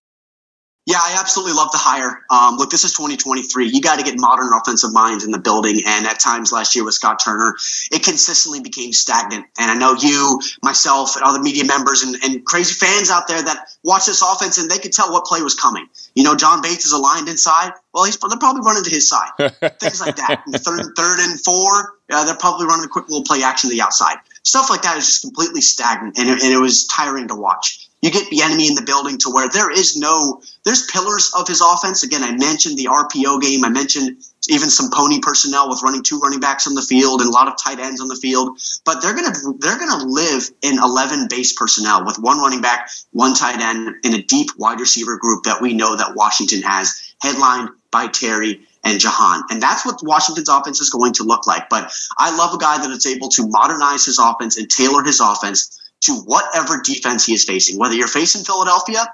Yeah, 0.87 0.99
I 0.99 1.16
absolutely 1.18 1.55
love 1.55 1.72
the 1.72 1.78
hire. 1.78 2.20
Um, 2.28 2.57
look, 2.57 2.68
this 2.68 2.85
is 2.85 2.93
2023. 2.93 3.68
You 3.68 3.80
got 3.80 3.99
to 3.99 4.05
get 4.05 4.18
modern 4.18 4.53
offensive 4.53 4.93
minds 4.93 5.24
in 5.24 5.30
the 5.30 5.39
building. 5.39 5.80
And 5.87 6.07
at 6.07 6.20
times 6.20 6.53
last 6.53 6.76
year 6.76 6.85
with 6.85 6.93
Scott 6.93 7.20
Turner, 7.24 7.57
it 7.91 8.05
consistently 8.05 8.61
became 8.61 8.93
stagnant. 8.93 9.47
And 9.59 9.70
I 9.70 9.74
know 9.76 9.95
you, 9.95 10.41
myself, 10.62 11.16
and 11.16 11.24
other 11.24 11.41
media 11.41 11.64
members 11.64 12.03
and, 12.03 12.16
and 12.22 12.45
crazy 12.45 12.74
fans 12.74 13.11
out 13.11 13.28
there 13.28 13.43
that 13.43 13.66
watch 13.82 14.05
this 14.05 14.20
offense 14.20 14.59
and 14.59 14.70
they 14.70 14.76
could 14.76 14.93
tell 14.93 15.11
what 15.11 15.24
play 15.24 15.41
was 15.41 15.55
coming. 15.55 15.87
You 16.14 16.22
know, 16.22 16.37
John 16.37 16.61
Bates 16.61 16.85
is 16.85 16.93
aligned 16.93 17.30
inside. 17.30 17.72
Well, 17.95 18.05
he's 18.05 18.18
they're 18.18 18.39
probably 18.39 18.61
running 18.62 18.85
to 18.85 18.91
his 18.91 19.09
side. 19.09 19.30
Things 19.80 20.03
like 20.03 20.16
that. 20.16 20.43
And 20.45 20.55
third, 20.55 20.95
third 20.95 21.18
and 21.20 21.41
four, 21.41 21.95
uh, 22.11 22.24
they're 22.26 22.37
probably 22.37 22.66
running 22.66 22.85
a 22.85 22.89
quick 22.89 23.09
little 23.09 23.24
play 23.24 23.43
action 23.43 23.70
to 23.70 23.74
the 23.76 23.80
outside. 23.80 24.16
Stuff 24.43 24.68
like 24.68 24.82
that 24.82 24.99
is 24.99 25.07
just 25.07 25.22
completely 25.22 25.62
stagnant, 25.62 26.18
and 26.18 26.28
it, 26.28 26.43
and 26.43 26.53
it 26.53 26.59
was 26.59 26.85
tiring 26.87 27.28
to 27.28 27.35
watch 27.35 27.84
you 28.05 28.11
get 28.11 28.28
Bieniemy 28.30 28.68
in 28.68 28.74
the 28.74 28.82
building 28.84 29.16
to 29.20 29.30
where 29.30 29.48
there 29.48 29.70
is 29.70 29.96
no 29.96 30.42
there's 30.62 30.84
pillars 30.84 31.32
of 31.34 31.48
his 31.48 31.62
offense. 31.62 32.02
Again, 32.02 32.22
I 32.22 32.32
mentioned 32.32 32.76
the 32.76 32.84
RPO 32.84 33.40
game. 33.40 33.64
I 33.64 33.70
mentioned 33.70 34.18
even 34.46 34.68
some 34.68 34.90
pony 34.92 35.20
personnel 35.22 35.70
with 35.70 35.82
running 35.82 36.02
two 36.02 36.18
running 36.18 36.38
backs 36.38 36.66
on 36.66 36.74
the 36.74 36.82
field 36.82 37.22
and 37.22 37.30
a 37.30 37.32
lot 37.32 37.48
of 37.48 37.55
tight 37.57 37.78
ends 37.78 38.02
on 38.02 38.09
the 38.09 38.16
field. 38.16 38.59
But 38.84 39.00
they're 39.00 39.14
gonna 39.14 39.32
they're 39.59 39.78
gonna 39.78 40.05
live 40.05 40.50
in 40.61 40.78
eleven 40.78 41.28
base 41.30 41.55
personnel 41.55 42.05
with 42.05 42.18
one 42.18 42.38
running 42.40 42.61
back, 42.61 42.90
one 43.12 43.32
tight 43.32 43.62
end, 43.62 43.94
in 44.05 44.12
a 44.12 44.22
deep 44.22 44.50
wide 44.59 44.80
receiver 44.80 45.16
group 45.16 45.44
that 45.44 45.62
we 45.62 45.72
know 45.72 45.96
that 45.96 46.14
Washington 46.14 46.61
has, 46.61 47.14
headlined 47.22 47.70
by 47.90 48.09
Terry 48.09 48.66
and 48.84 49.00
Jahan. 49.00 49.44
And 49.48 49.62
that's 49.62 49.86
what 49.86 50.00
Washington's 50.02 50.50
offense 50.50 50.78
is 50.82 50.90
going 50.90 51.14
to 51.14 51.24
look 51.24 51.46
like. 51.46 51.70
But 51.70 51.90
I 52.18 52.36
love 52.36 52.52
a 52.52 52.59
guy 52.59 52.76
that 52.76 52.90
is 52.90 53.07
able 53.07 53.30
to 53.30 53.48
modernize 53.48 54.05
his 54.05 54.18
offense 54.18 54.59
and 54.59 54.68
tailor 54.68 55.02
his 55.02 55.20
offense 55.20 55.80
to 56.05 56.14
whatever 56.14 56.80
defense 56.82 57.26
he 57.26 57.34
is 57.34 57.44
facing. 57.44 57.78
Whether 57.78 57.94
you're 57.94 58.09
facing 58.09 58.44
Philadelphia 58.44 59.07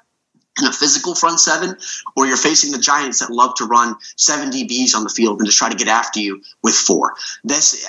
in 0.59 0.67
a 0.67 0.73
physical 0.73 1.15
front 1.15 1.41
seven, 1.41 1.77
or 2.17 2.27
you're 2.27 2.37
facing 2.37 2.73
the 2.73 2.79
Giants 2.79 3.21
that 3.21 3.31
love 3.31 3.55
to 3.57 3.65
run 3.65 3.97
seven 4.17 4.51
DBs 4.51 4.95
on 4.95 5.05
the 5.05 5.11
field 5.11 5.39
and 5.39 5.47
just 5.47 5.59
try 5.59 5.71
to 5.71 5.77
get 5.77 5.89
after 5.89 6.21
you 6.21 6.43
with 6.63 6.75
four. 6.75 7.15
This 7.45 7.87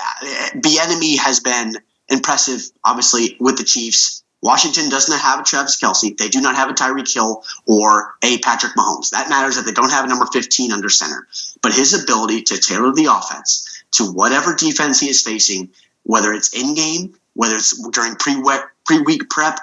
Bieniemy 0.56 1.18
has 1.18 1.40
been 1.40 1.76
impressive, 2.08 2.62
obviously, 2.84 3.36
with 3.40 3.58
the 3.58 3.64
Chiefs. 3.64 4.24
Washington 4.44 4.90
does 4.90 5.08
not 5.08 5.20
have 5.22 5.40
a 5.40 5.44
Travis 5.44 5.80
Kelce. 5.80 6.18
They 6.18 6.30
do 6.30 6.42
not 6.42 6.56
have 6.56 6.70
a 6.70 6.74
Tyreek 6.74 7.12
Hill 7.12 7.44
or 7.68 8.16
a 8.24 8.40
Patrick 8.40 8.74
Mahomes. 8.74 9.12
That 9.12 9.30
matters 9.30 9.56
that 9.56 9.66
they 9.66 9.72
don't 9.72 9.92
have 9.92 10.06
a 10.06 10.08
number 10.08 10.26
15 10.26 10.72
under 10.72 10.90
center. 10.90 11.28
But 11.62 11.74
his 11.74 11.94
ability 12.02 12.44
to 12.44 12.58
tailor 12.58 12.92
the 12.92 13.06
offense 13.06 13.68
to 13.94 14.06
whatever 14.06 14.56
defense 14.56 15.00
he 15.00 15.10
is 15.10 15.22
facing, 15.22 15.70
whether 16.04 16.34
it's 16.34 16.54
in 16.54 16.74
game, 16.74 17.16
whether 17.34 17.56
it's 17.56 17.78
during 17.90 18.16
pre 18.16 18.42
pre-week 18.86 19.30
prep. 19.30 19.60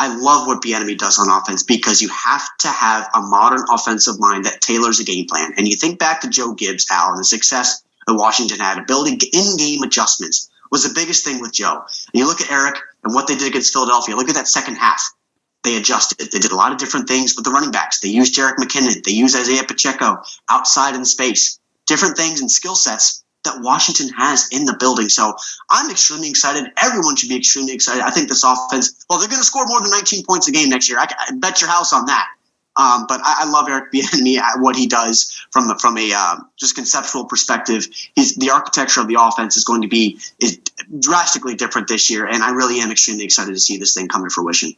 I 0.00 0.14
love 0.14 0.46
what 0.46 0.62
Bieniemy 0.62 0.96
does 0.96 1.18
on 1.18 1.28
offense 1.28 1.64
because 1.64 2.00
you 2.00 2.08
have 2.08 2.44
to 2.58 2.68
have 2.68 3.08
a 3.14 3.20
modern 3.20 3.64
offensive 3.68 4.20
mind 4.20 4.44
that 4.44 4.60
tailors 4.60 5.00
a 5.00 5.04
game 5.04 5.26
plan. 5.26 5.54
And 5.56 5.66
you 5.66 5.74
think 5.74 5.98
back 5.98 6.20
to 6.20 6.28
Joe 6.28 6.54
Gibbs, 6.54 6.86
Al, 6.90 7.10
and 7.10 7.18
the 7.18 7.24
success 7.24 7.82
that 8.06 8.14
Washington 8.14 8.60
had, 8.60 8.86
building 8.86 9.18
in-game 9.32 9.82
adjustments 9.82 10.48
was 10.70 10.84
the 10.84 10.94
biggest 10.94 11.24
thing 11.24 11.40
with 11.40 11.52
Joe. 11.52 11.82
And 11.82 12.14
you 12.14 12.26
look 12.26 12.40
at 12.40 12.50
Eric 12.50 12.78
and 13.02 13.12
what 13.12 13.26
they 13.26 13.34
did 13.34 13.48
against 13.48 13.72
Philadelphia. 13.72 14.14
Look 14.14 14.28
at 14.28 14.36
that 14.36 14.46
second 14.46 14.76
half. 14.76 15.02
They 15.64 15.76
adjusted. 15.76 16.30
They 16.30 16.38
did 16.38 16.52
a 16.52 16.56
lot 16.56 16.72
of 16.72 16.78
different 16.78 17.08
things 17.08 17.34
with 17.34 17.44
the 17.44 17.50
running 17.50 17.72
backs. 17.72 17.98
They 18.00 18.10
used 18.10 18.34
Jerick 18.34 18.56
McKinnon. 18.56 19.02
They 19.02 19.12
used 19.12 19.36
Isaiah 19.36 19.64
Pacheco 19.64 20.22
outside 20.48 20.94
in 20.94 21.04
space. 21.04 21.58
Different 21.86 22.16
things 22.16 22.40
and 22.40 22.50
skill 22.50 22.76
sets 22.76 23.24
that 23.48 23.62
Washington 23.62 24.08
has 24.10 24.48
in 24.50 24.64
the 24.64 24.76
building. 24.78 25.08
So 25.08 25.34
I'm 25.70 25.90
extremely 25.90 26.28
excited. 26.28 26.70
Everyone 26.76 27.16
should 27.16 27.28
be 27.28 27.36
extremely 27.36 27.72
excited. 27.72 28.02
I 28.02 28.10
think 28.10 28.28
this 28.28 28.44
offense, 28.44 29.04
well, 29.08 29.18
they're 29.18 29.28
going 29.28 29.40
to 29.40 29.46
score 29.46 29.64
more 29.66 29.80
than 29.80 29.90
19 29.90 30.24
points 30.24 30.48
a 30.48 30.52
game 30.52 30.68
next 30.68 30.88
year. 30.88 30.98
I, 30.98 31.06
I 31.28 31.32
bet 31.34 31.60
your 31.60 31.70
house 31.70 31.92
on 31.92 32.06
that. 32.06 32.28
Um, 32.76 33.06
but 33.08 33.20
I, 33.24 33.38
I, 33.40 33.50
love 33.50 33.68
Eric 33.68 33.92
Bieniemy, 33.92 34.38
what 34.60 34.76
he 34.76 34.86
does 34.86 35.36
from 35.50 35.66
the, 35.66 35.76
from 35.76 35.98
a 35.98 36.12
uh, 36.14 36.36
just 36.56 36.76
conceptual 36.76 37.24
perspective. 37.24 37.88
He's 38.14 38.36
the 38.36 38.50
architecture 38.50 39.00
of 39.00 39.08
the 39.08 39.16
offense 39.20 39.56
is 39.56 39.64
going 39.64 39.82
to 39.82 39.88
be 39.88 40.20
is 40.40 40.60
drastically 40.96 41.56
different 41.56 41.88
this 41.88 42.08
year, 42.08 42.24
and 42.24 42.40
I 42.40 42.50
really 42.50 42.78
am 42.80 42.92
extremely 42.92 43.24
excited 43.24 43.52
to 43.52 43.58
see 43.58 43.78
this 43.78 43.94
thing 43.94 44.06
come 44.06 44.22
to 44.22 44.30
fruition. 44.30 44.76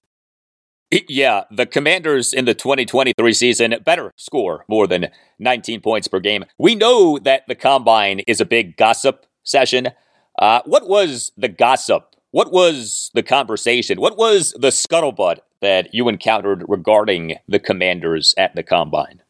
Yeah, 0.90 1.44
the 1.52 1.66
Commanders 1.66 2.32
in 2.32 2.46
the 2.46 2.54
2023 2.54 3.32
season 3.32 3.76
better 3.84 4.12
score 4.16 4.64
more 4.68 4.88
than 4.88 5.08
19 5.38 5.80
points 5.82 6.08
per 6.08 6.18
game. 6.18 6.44
We 6.58 6.74
know 6.74 7.16
that 7.20 7.46
the 7.46 7.54
combine 7.54 8.20
is 8.26 8.40
a 8.40 8.44
big 8.44 8.76
gossip 8.76 9.24
session. 9.44 9.90
Uh, 10.36 10.62
what 10.64 10.88
was 10.88 11.30
the 11.36 11.48
gossip? 11.48 12.16
What 12.32 12.52
was 12.52 13.12
the 13.14 13.22
conversation? 13.22 14.00
What 14.00 14.18
was 14.18 14.52
the 14.58 14.68
scuttlebutt 14.68 15.38
that 15.60 15.94
you 15.94 16.08
encountered 16.08 16.64
regarding 16.66 17.36
the 17.46 17.60
Commanders 17.60 18.34
at 18.36 18.56
the 18.56 18.64
combine? 18.64 19.22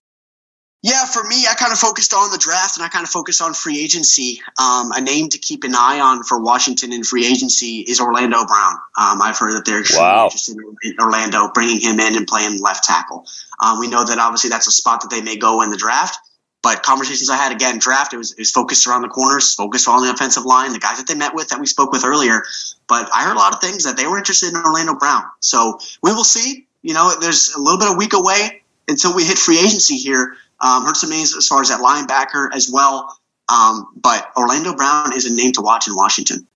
Yeah, 0.83 1.05
for 1.05 1.22
me, 1.22 1.45
I 1.47 1.55
kind 1.55 1.72
of 1.72 1.78
focused 1.78 2.14
on 2.14 2.31
the 2.31 2.39
draft 2.39 2.78
and 2.78 2.85
I 2.85 2.89
kind 2.89 3.03
of 3.03 3.11
focused 3.11 3.43
on 3.43 3.53
free 3.53 3.83
agency. 3.85 4.41
Um, 4.59 4.93
a 4.93 5.01
name 5.03 5.28
to 5.28 5.39
keep 5.39 5.64
an 5.64 5.74
eye 5.74 6.01
on 6.01 6.22
for 6.22 6.41
Washington 6.41 6.93
in 6.95 7.05
free 7.05 7.26
agency 7.26 7.81
is 7.81 8.01
Orlando 8.01 8.47
Brown. 8.47 8.74
Um, 8.99 9.20
I've 9.20 9.37
heard 9.37 9.53
that 9.57 9.66
they're 9.66 9.83
wow. 9.93 10.24
interested 10.24 10.57
in 10.57 10.97
Orlando, 10.99 11.51
bringing 11.53 11.81
him 11.81 12.01
in 12.01 12.16
and 12.16 12.26
playing 12.26 12.61
left 12.61 12.85
tackle. 12.85 13.26
Um, 13.59 13.78
we 13.78 13.89
know 13.89 14.05
that 14.05 14.18
obviously 14.18 14.49
that's 14.49 14.68
a 14.68 14.72
spot 14.72 15.03
that 15.03 15.11
they 15.11 15.20
may 15.20 15.37
go 15.37 15.61
in 15.61 15.68
the 15.68 15.76
draft. 15.76 16.18
But 16.62 16.83
conversations 16.83 17.31
I 17.31 17.37
had 17.37 17.53
again, 17.53 17.78
draft 17.78 18.12
it 18.12 18.18
was, 18.18 18.33
it 18.33 18.39
was 18.39 18.51
focused 18.51 18.87
around 18.87 19.03
the 19.03 19.09
corners, 19.09 19.55
focused 19.55 19.89
on 19.89 20.03
the 20.03 20.11
offensive 20.11 20.45
line, 20.45 20.72
the 20.72 20.78
guys 20.78 20.99
that 20.99 21.07
they 21.07 21.14
met 21.14 21.35
with 21.35 21.49
that 21.49 21.61
we 21.61 21.66
spoke 21.66 21.91
with 21.91 22.05
earlier. 22.05 22.43
But 22.87 23.11
I 23.14 23.24
heard 23.24 23.37
a 23.37 23.39
lot 23.39 23.55
of 23.55 23.61
things 23.61 23.85
that 23.85 23.97
they 23.97 24.07
were 24.07 24.18
interested 24.18 24.51
in 24.51 24.57
Orlando 24.57 24.95
Brown. 24.95 25.24
So 25.41 25.78
we 26.03 26.12
will 26.12 26.24
see. 26.24 26.66
You 26.83 26.95
know, 26.95 27.12
there's 27.18 27.55
a 27.55 27.61
little 27.61 27.78
bit 27.78 27.91
of 27.91 27.97
week 27.97 28.12
away 28.12 28.62
until 28.89 29.14
we 29.14 29.24
hit 29.24 29.39
free 29.39 29.59
agency 29.59 29.97
here. 29.97 30.37
Um, 30.61 30.85
heard 30.85 30.97
some 30.97 31.11
names 31.11 31.35
as 31.37 31.47
far 31.47 31.61
as 31.61 31.71
that 31.71 31.81
linebacker 31.81 32.55
as 32.55 32.71
well. 32.73 33.17
Um, 33.49 33.87
but 33.97 34.31
Orlando 34.37 34.75
Brown 34.75 35.15
is 35.15 35.27
a 35.27 35.35
name 35.35 35.53
to 35.53 35.63
watch 35.63 35.89
in 35.89 35.95
Washington. 35.95 36.47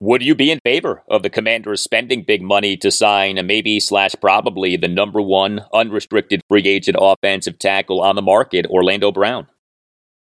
Would 0.00 0.22
you 0.22 0.34
be 0.34 0.50
in 0.50 0.58
favor 0.64 1.02
of 1.08 1.22
the 1.22 1.30
Commanders 1.30 1.80
spending 1.80 2.24
big 2.24 2.42
money 2.42 2.76
to 2.78 2.90
sign 2.90 3.40
maybe 3.46 3.80
slash 3.80 4.14
probably 4.20 4.76
the 4.76 4.88
number 4.88 5.22
one 5.22 5.64
unrestricted 5.72 6.42
free 6.48 6.66
agent 6.66 6.98
offensive 7.00 7.58
tackle 7.58 8.02
on 8.02 8.16
the 8.16 8.22
market, 8.22 8.66
Orlando 8.66 9.12
Brown? 9.12 9.46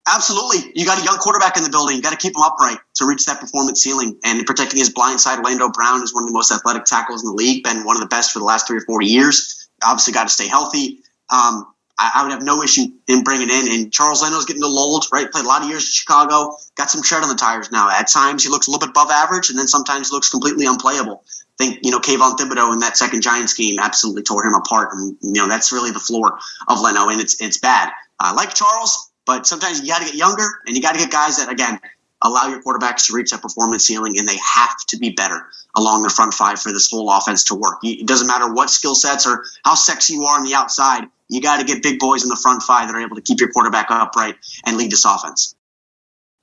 Absolutely. 0.08 0.70
You 0.76 0.86
got 0.86 1.00
a 1.00 1.04
young 1.04 1.16
quarterback 1.16 1.56
in 1.56 1.64
the 1.64 1.70
building. 1.70 1.96
You 1.96 2.02
got 2.02 2.12
to 2.12 2.16
keep 2.16 2.36
him 2.36 2.42
upright 2.42 2.78
to 2.96 3.06
reach 3.06 3.24
that 3.26 3.40
performance 3.40 3.82
ceiling. 3.82 4.20
And 4.24 4.46
protecting 4.46 4.78
his 4.78 4.90
blind 4.90 5.20
side, 5.20 5.38
Orlando 5.38 5.68
Brown 5.70 6.02
is 6.04 6.14
one 6.14 6.22
of 6.22 6.28
the 6.28 6.34
most 6.34 6.52
athletic 6.52 6.84
tackles 6.84 7.24
in 7.24 7.30
the 7.30 7.34
league, 7.34 7.64
been 7.64 7.84
one 7.84 7.96
of 7.96 8.02
the 8.02 8.08
best 8.08 8.30
for 8.30 8.38
the 8.38 8.44
last 8.44 8.68
three 8.68 8.78
or 8.78 8.82
four 8.82 9.02
years. 9.02 9.68
Obviously, 9.82 10.12
got 10.12 10.24
to 10.24 10.32
stay 10.32 10.46
healthy. 10.46 11.00
Um, 11.28 11.66
I, 11.98 12.12
I, 12.16 12.22
would 12.22 12.32
have 12.32 12.42
no 12.42 12.62
issue 12.62 12.86
in 13.06 13.24
bringing 13.24 13.50
in. 13.50 13.72
And 13.72 13.92
Charles 13.92 14.22
Leno's 14.22 14.44
getting 14.44 14.62
a 14.62 14.66
old, 14.66 15.06
right? 15.12 15.30
Played 15.30 15.44
a 15.44 15.48
lot 15.48 15.62
of 15.62 15.68
years 15.68 15.84
in 15.84 15.92
Chicago, 15.92 16.56
got 16.74 16.90
some 16.90 17.02
tread 17.02 17.22
on 17.22 17.28
the 17.28 17.34
tires 17.34 17.72
now. 17.72 17.88
At 17.90 18.08
times, 18.08 18.44
he 18.44 18.50
looks 18.50 18.66
a 18.66 18.70
little 18.70 18.86
bit 18.86 18.90
above 18.90 19.10
average, 19.10 19.50
and 19.50 19.58
then 19.58 19.66
sometimes 19.66 20.12
looks 20.12 20.28
completely 20.28 20.66
unplayable. 20.66 21.24
I 21.26 21.64
think, 21.64 21.80
you 21.82 21.90
know, 21.90 22.00
Kayvon 22.00 22.36
Thibodeaux 22.36 22.72
in 22.72 22.80
that 22.80 22.96
second 22.96 23.22
Giants 23.22 23.54
game 23.54 23.78
absolutely 23.78 24.22
tore 24.22 24.44
him 24.44 24.54
apart. 24.54 24.90
And, 24.92 25.16
you 25.22 25.40
know, 25.40 25.48
that's 25.48 25.72
really 25.72 25.90
the 25.90 26.00
floor 26.00 26.38
of 26.68 26.80
Leno, 26.80 27.08
and 27.08 27.20
it's, 27.20 27.40
it's 27.40 27.58
bad. 27.58 27.90
I 28.18 28.32
like 28.32 28.54
Charles. 28.54 29.10
But 29.26 29.44
sometimes 29.46 29.80
you 29.80 29.88
got 29.88 29.98
to 29.98 30.04
get 30.04 30.14
younger 30.14 30.46
and 30.66 30.76
you 30.76 30.80
got 30.80 30.92
to 30.92 30.98
get 30.98 31.10
guys 31.10 31.38
that, 31.38 31.50
again, 31.50 31.80
allow 32.22 32.48
your 32.48 32.62
quarterbacks 32.62 33.08
to 33.08 33.12
reach 33.12 33.32
that 33.32 33.42
performance 33.42 33.84
ceiling, 33.84 34.18
and 34.18 34.28
they 34.28 34.36
have 34.36 34.76
to 34.88 34.98
be 34.98 35.10
better 35.10 35.46
along 35.74 36.02
the 36.02 36.08
front 36.08 36.32
five 36.32 36.60
for 36.60 36.72
this 36.72 36.90
whole 36.90 37.10
offense 37.10 37.44
to 37.44 37.54
work. 37.54 37.78
It 37.82 38.06
doesn't 38.06 38.26
matter 38.26 38.52
what 38.52 38.70
skill 38.70 38.94
sets 38.94 39.26
or 39.26 39.44
how 39.64 39.74
sexy 39.74 40.14
you 40.14 40.24
are 40.24 40.38
on 40.38 40.44
the 40.44 40.54
outside, 40.54 41.08
you 41.28 41.40
got 41.40 41.58
to 41.58 41.64
get 41.64 41.82
big 41.82 41.98
boys 41.98 42.22
in 42.22 42.28
the 42.28 42.36
front 42.36 42.62
five 42.62 42.88
that 42.88 42.94
are 42.94 43.00
able 43.00 43.16
to 43.16 43.22
keep 43.22 43.40
your 43.40 43.50
quarterback 43.50 43.90
upright 43.90 44.36
and 44.64 44.76
lead 44.76 44.90
this 44.90 45.04
offense. 45.04 45.54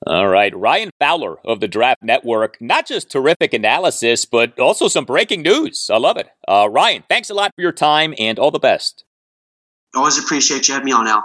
All 0.06 0.28
right, 0.28 0.54
Ryan 0.54 0.90
Fowler 1.00 1.38
of 1.46 1.60
the 1.60 1.68
Draft 1.68 2.02
Network. 2.02 2.60
Not 2.60 2.86
just 2.86 3.10
terrific 3.10 3.54
analysis, 3.54 4.26
but 4.26 4.58
also 4.58 4.88
some 4.88 5.06
breaking 5.06 5.42
news. 5.42 5.88
I 5.90 5.96
love 5.96 6.18
it. 6.18 6.28
Uh, 6.46 6.68
Ryan, 6.70 7.04
thanks 7.08 7.30
a 7.30 7.34
lot 7.34 7.52
for 7.56 7.62
your 7.62 7.72
time 7.72 8.12
and 8.18 8.38
all 8.38 8.50
the 8.50 8.58
best. 8.58 9.04
Always 9.94 10.18
appreciate 10.18 10.68
you 10.68 10.74
having 10.74 10.86
me 10.86 10.92
on, 10.92 11.06
Al. 11.06 11.24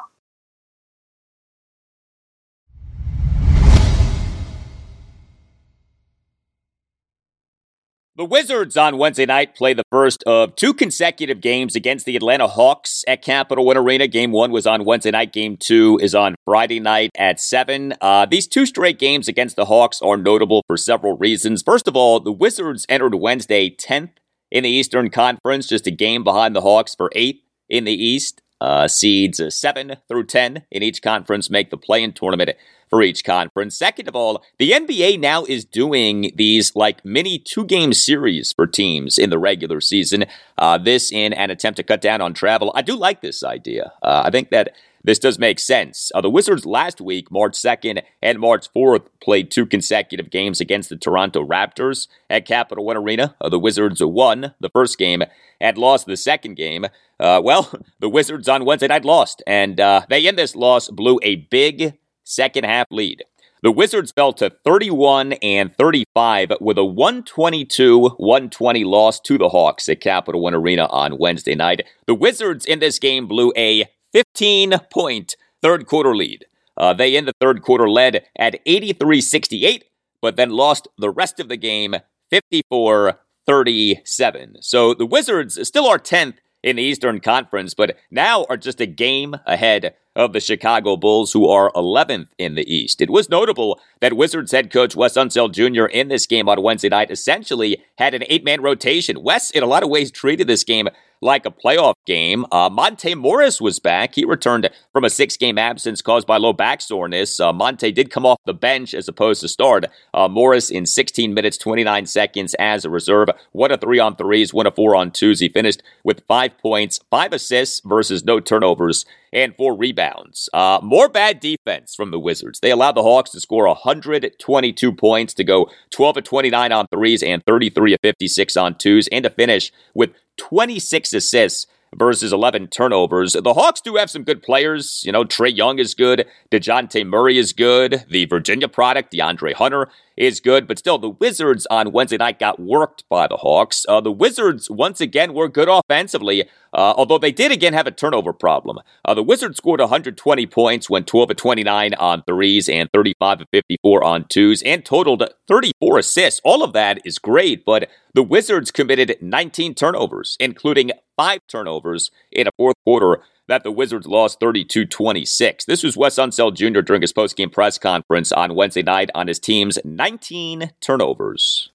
The 8.20 8.26
Wizards 8.26 8.76
on 8.76 8.98
Wednesday 8.98 9.26
night 9.26 9.56
play 9.56 9.74
the 9.74 9.86
first 9.90 10.26
of 10.26 10.58
two 10.58 10.74
consecutive 10.74 11.40
games 11.40 11.74
against 11.74 12.06
the 12.06 12.18
Atlanta 12.18 12.50
Hawks 12.50 13.06
at 13.08 13.22
Capital 13.22 13.64
One 13.66 13.78
Arena. 13.78 14.10
Game 14.10 14.34
one 14.34 14.52
was 14.52 14.68
on 14.68 14.84
Wednesday 14.84 15.12
night. 15.12 15.32
Game 15.32 15.56
two 15.56 15.98
is 16.02 16.14
on 16.14 16.36
Friday 16.44 16.82
night 16.82 17.12
at 17.18 17.40
7. 17.40 17.94
Uh, 18.02 18.26
these 18.26 18.46
two 18.46 18.66
straight 18.66 19.00
games 19.00 19.30
against 19.30 19.56
the 19.56 19.64
Hawks 19.64 20.02
are 20.02 20.18
notable 20.18 20.64
for 20.68 20.76
several 20.76 21.16
reasons. 21.16 21.64
First 21.64 21.88
of 21.88 21.96
all, 21.96 22.20
the 22.20 22.34
Wizards 22.34 22.86
entered 22.90 23.16
Wednesday 23.16 23.70
10th 23.70 24.12
in 24.52 24.64
the 24.64 24.70
Eastern 24.70 25.10
Conference, 25.10 25.66
just 25.66 25.88
a 25.88 25.92
game 25.92 26.26
behind 26.26 26.54
the 26.54 26.62
Hawks 26.62 26.96
for 26.96 27.10
8th 27.16 27.40
in 27.70 27.86
the 27.86 27.94
East. 27.94 28.42
Uh, 28.62 28.88
seeds 28.88 29.42
7 29.50 29.96
through 30.08 30.26
10 30.26 30.64
in 30.72 30.84
each 30.84 31.02
conference 31.02 31.50
make 31.50 31.70
the 31.70 31.78
play 31.78 32.04
in 32.04 32.12
tournament 32.12 32.52
for 32.90 33.02
each 33.02 33.24
conference. 33.24 33.76
Second 33.78 34.08
of 34.08 34.16
all, 34.16 34.44
the 34.58 34.72
NBA 34.72 35.20
now 35.20 35.46
is 35.46 35.64
doing 35.64 36.32
these 36.36 36.76
like 36.76 37.06
mini 37.06 37.40
two 37.40 37.66
game 37.66 37.94
series 37.94 38.52
for 38.52 38.68
teams 38.68 39.18
in 39.18 39.30
the 39.30 39.40
regular 39.40 39.80
season. 39.80 40.26
Uh, 40.58 40.78
this 40.78 41.12
in 41.12 41.34
an 41.34 41.52
attempt 41.52 41.78
to 41.78 41.84
cut 41.84 42.02
down 42.02 42.20
on 42.20 42.34
travel. 42.34 42.72
I 42.76 42.82
do 42.82 42.96
like 42.96 43.22
this 43.22 43.44
idea. 43.44 43.94
Uh, 44.02 44.24
I 44.26 44.32
think 44.32 44.50
that 44.50 44.74
this 45.04 45.20
does 45.20 45.40
make 45.40 45.60
sense. 45.60 46.12
Uh, 46.14 46.22
the 46.22 46.30
Wizards 46.30 46.66
last 46.66 47.00
week, 47.00 47.32
March 47.32 47.54
2nd 47.54 48.02
and 48.22 48.40
March 48.40 48.72
4th, 48.74 49.08
played 49.22 49.52
two 49.52 49.66
consecutive 49.66 50.30
games 50.30 50.60
against 50.60 50.90
the 50.90 50.98
Toronto 50.98 51.46
Raptors 51.46 52.08
at 52.30 52.46
Capital 52.46 52.86
One 52.86 52.98
Arena. 52.98 53.36
Uh, 53.42 53.50
the 53.50 53.60
Wizards 53.60 54.04
won 54.04 54.54
the 54.60 54.70
first 54.70 54.98
game 54.98 55.24
and 55.62 55.78
lost 55.78 56.06
the 56.06 56.18
second 56.18 56.56
game. 56.56 56.86
Uh, 57.20 57.42
well, 57.44 57.72
the 58.00 58.10
Wizards 58.10 58.50
on 58.50 58.66
Wednesday 58.66 58.88
night 58.88 59.06
lost, 59.06 59.42
and 59.48 59.80
uh, 59.80 60.02
they 60.10 60.26
in 60.26 60.36
this 60.36 60.56
loss 60.56 60.90
blew 60.90 61.20
a 61.24 61.36
big 61.36 61.98
second 62.24 62.66
half 62.66 62.88
lead. 62.92 63.24
The 63.62 63.74
Wizards 63.74 64.14
fell 64.14 64.32
to 64.34 64.50
31 64.50 65.34
and 65.34 65.76
35 65.76 66.54
with 66.62 66.78
a 66.78 66.82
122-120 66.82 68.86
loss 68.86 69.20
to 69.20 69.38
the 69.38 69.50
Hawks 69.50 69.90
at 69.90 70.00
Capital 70.00 70.42
One 70.42 70.56
Arena 70.56 70.86
on 70.86 71.18
Wednesday 71.18 71.56
night. 71.56 71.82
The 72.08 72.16
Wizards 72.16 72.66
in 72.66 72.80
this 72.80 73.00
game 73.00 73.28
blew 73.28 73.52
a 73.58 73.90
15-point 74.16 75.36
third 75.62 75.86
quarter 75.86 76.16
lead. 76.16 76.46
Uh, 76.78 76.94
they 76.94 77.16
in 77.16 77.26
the 77.26 77.34
third 77.42 77.62
quarter 77.62 77.90
led 77.90 78.26
at 78.38 78.64
83-68, 78.66 79.84
but 80.22 80.38
then 80.38 80.50
lost 80.50 80.88
the 80.98 81.10
rest 81.10 81.40
of 81.40 81.50
the 81.50 81.58
game 81.58 81.96
54-37. 82.32 84.58
So 84.62 84.94
the 84.94 85.06
Wizards 85.06 85.68
still 85.68 85.88
are 85.88 86.00
10th 86.00 86.36
in 86.62 86.78
the 86.78 86.84
Eastern 86.84 87.20
Conference, 87.20 87.74
but 87.74 87.98
now 88.12 88.46
are 88.50 88.58
just 88.58 88.82
a 88.82 88.86
game 88.86 89.36
ahead 89.46 89.96
of 90.16 90.34
the 90.34 90.42
Chicago 90.42 90.98
Bulls, 90.98 91.32
who 91.32 91.48
are 91.48 91.72
11th 91.72 92.28
in 92.38 92.56
the 92.56 92.74
East. 92.74 93.02
It 93.02 93.10
was 93.10 93.30
notable 93.30 93.80
that 94.02 94.18
Wizards 94.18 94.52
head 94.52 94.72
coach 94.72 94.96
Wes 94.96 95.14
Unseld 95.14 95.54
Jr. 95.54 95.86
in 95.86 96.10
this 96.10 96.26
game 96.26 96.50
on 96.50 96.62
Wednesday 96.62 96.90
night 96.90 97.12
essentially 97.12 97.82
had 97.98 98.14
an 98.14 98.24
eight 98.28 98.44
man 98.44 98.62
rotation. 98.62 99.24
Wes, 99.24 99.50
in 99.52 99.64
a 99.64 99.68
lot 99.68 99.84
of 99.84 99.90
ways, 99.90 100.12
treated 100.12 100.48
this 100.48 100.66
game 100.66 100.90
like 101.22 101.46
a 101.46 101.52
playoff 101.52 101.94
game. 102.06 102.46
Uh, 102.52 102.70
Monte 102.70 103.16
Morris 103.16 103.60
was 103.60 103.80
back. 103.80 104.16
He 104.16 104.26
returned 104.26 104.70
from 104.94 105.04
a 105.04 105.10
six 105.10 105.38
game 105.38 105.58
absence 105.58 106.02
caused 106.02 106.28
by 106.28 106.38
low 106.38 106.54
back 106.54 106.82
soreness. 106.82 107.40
Uh, 107.40 107.52
Monte 107.54 107.92
did 107.92 108.12
come 108.12 108.26
off 108.26 108.38
the 108.46 108.54
bench 108.54 108.94
as 108.94 109.08
opposed 109.08 109.42
to 109.42 109.48
start. 109.48 109.86
Uh, 110.14 110.28
Morris 110.28 110.70
in 110.70 110.86
16 110.86 111.34
minutes, 111.34 111.58
29 111.58 112.06
seconds 112.06 112.54
as 112.56 112.86
a 112.86 112.90
reserve. 112.90 113.30
One 113.52 113.72
of 113.72 113.82
three 113.82 114.00
on 114.00 114.16
threes, 114.16 114.54
one 114.54 114.68
of 114.68 114.76
four 114.76 114.96
on 114.96 115.12
twos. 115.12 115.40
He 115.40 115.50
finished 115.50 115.84
with 116.04 116.24
five 116.28 116.58
points, 116.58 117.00
five 117.10 117.34
assists 117.34 117.82
versus 117.86 118.24
no 118.24 118.40
turnovers 118.40 119.06
and 119.34 119.56
four 119.56 119.76
rebounds. 119.76 120.50
Uh, 120.54 120.80
more 120.82 121.10
bad 121.10 121.40
defense 121.40 121.96
from 121.96 122.12
the 122.12 122.20
Wizards. 122.20 122.60
They 122.60 122.72
allowed 122.72 122.96
the 122.96 123.04
Hawks 123.04 123.32
to 123.32 123.40
score 123.40 123.68
122 123.68 124.94
points 124.94 125.34
to 125.36 125.44
go 125.44 125.70
12 125.92 126.18
of 126.18 126.24
29 126.24 126.72
on 126.72 126.88
threes 126.88 127.24
and 127.24 127.44
33 127.46 127.94
of 127.94 128.00
56 128.02 128.58
on 128.58 128.76
twos, 128.76 129.08
and 129.08 129.24
to 129.24 129.30
finish 129.30 129.72
with 129.94 130.12
26 130.38 131.14
assists 131.14 131.68
versus 131.96 132.32
11 132.32 132.68
turnovers. 132.68 133.34
The 133.34 133.54
Hawks 133.54 133.82
do 133.82 133.96
have 133.96 134.10
some 134.10 134.24
good 134.24 134.44
players. 134.44 135.02
You 135.06 135.12
know, 135.12 135.24
Trae 135.24 135.56
Young 135.56 135.80
is 135.80 135.94
good. 135.94 136.26
Dejounte 136.52 137.06
Murray 137.06 137.38
is 137.38 137.54
good. 137.54 138.06
The 138.10 138.26
Virginia 138.26 138.68
product, 138.68 139.12
De'Andre 139.14 139.54
Hunter, 139.54 139.90
is 140.16 140.40
good. 140.40 140.68
But 140.68 140.78
still, 140.78 140.98
the 140.98 141.10
Wizards 141.10 141.66
on 141.72 141.92
Wednesday 141.92 142.18
night 142.18 142.40
got 142.40 142.60
worked 142.60 143.06
by 143.10 143.28
the 143.28 143.38
Hawks. 143.38 143.86
Uh, 143.88 144.02
the 144.02 144.12
Wizards, 144.12 144.70
once 144.70 145.02
again, 145.02 145.34
were 145.34 145.48
good 145.48 145.70
offensively, 145.70 146.48
uh, 146.74 146.94
although 146.96 147.18
they 147.18 147.32
did 147.32 147.52
again 147.52 147.74
have 147.74 147.88
a 147.88 147.92
turnover 147.92 148.34
problem. 148.34 148.80
Uh, 149.06 149.14
the 149.14 149.24
Wizards 149.24 149.58
scored 149.58 149.80
120 149.80 150.46
points, 150.48 150.90
went 150.90 151.08
12 151.08 151.32
of 151.32 151.38
29 151.38 151.94
on 151.96 152.24
threes 152.24 152.70
and 152.70 152.90
35 152.94 153.42
of 153.42 153.48
54 153.52 154.04
on 154.04 154.26
twos, 154.30 154.62
and 154.64 154.86
totaled 154.86 155.24
34 155.48 156.00
assists. 156.00 156.42
All 156.44 156.64
of 156.64 156.74
that 156.74 157.00
is 157.06 157.20
great, 157.20 157.66
but 157.66 157.90
the 158.14 158.24
Wizards 158.24 158.72
committed 158.72 159.18
19 159.22 159.76
turnovers, 159.76 160.38
including 160.40 160.92
five 161.18 161.40
turnovers 161.48 162.12
in 162.32 162.48
a 162.48 162.52
fourth 162.58 162.76
quarter 162.86 163.22
that 163.50 163.64
the 163.64 163.72
Wizards 163.72 164.08
lost 164.08 164.40
32 164.40 164.86
26. 164.86 165.66
This 165.66 165.84
was 165.84 165.98
Wes 165.98 166.16
Unseld 166.16 166.56
Jr. 166.56 166.82
during 166.82 167.02
his 167.02 167.12
postgame 167.12 167.52
press 167.52 167.78
conference 167.78 168.32
on 168.32 168.56
Wednesday 168.56 168.84
night 168.84 169.10
on 169.14 169.28
his 169.28 169.40
team's 169.40 169.78
19 169.84 170.72
turnovers. 170.80 171.72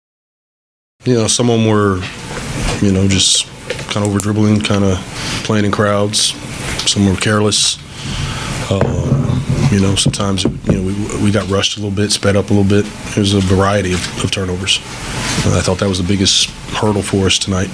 You 1.05 1.15
know, 1.15 1.27
some 1.27 1.51
of 1.51 1.59
them 1.59 1.69
were, 1.69 1.97
you 2.81 2.93
know, 2.93 3.07
just 3.09 3.47
kind 3.95 4.05
of 4.05 4.11
over 4.11 4.19
dribbling, 4.19 4.61
kind 4.61 4.83
of 4.83 4.99
playing 5.45 5.65
in 5.65 5.71
crowds. 5.71 6.33
Some 6.91 7.07
were 7.07 7.15
careless. 7.15 7.79
Uh, 8.69 9.71
you 9.71 9.81
know, 9.81 9.95
sometimes 9.95 10.43
you 10.43 10.51
know 10.73 10.83
we, 10.83 11.25
we 11.25 11.31
got 11.31 11.49
rushed 11.49 11.77
a 11.77 11.81
little 11.81 11.95
bit, 11.95 12.11
sped 12.11 12.35
up 12.35 12.51
a 12.51 12.53
little 12.53 12.69
bit. 12.69 12.91
There's 13.15 13.35
a 13.35 13.41
variety 13.41 13.93
of, 13.93 14.25
of 14.25 14.33
turnovers. 14.33 14.79
I 15.47 15.61
thought 15.61 15.79
that 15.79 15.89
was 15.89 15.99
the 15.99 16.09
biggest 16.09 16.51
hurdle 16.77 17.03
for 17.03 17.27
us 17.27 17.39
tonight. 17.39 17.71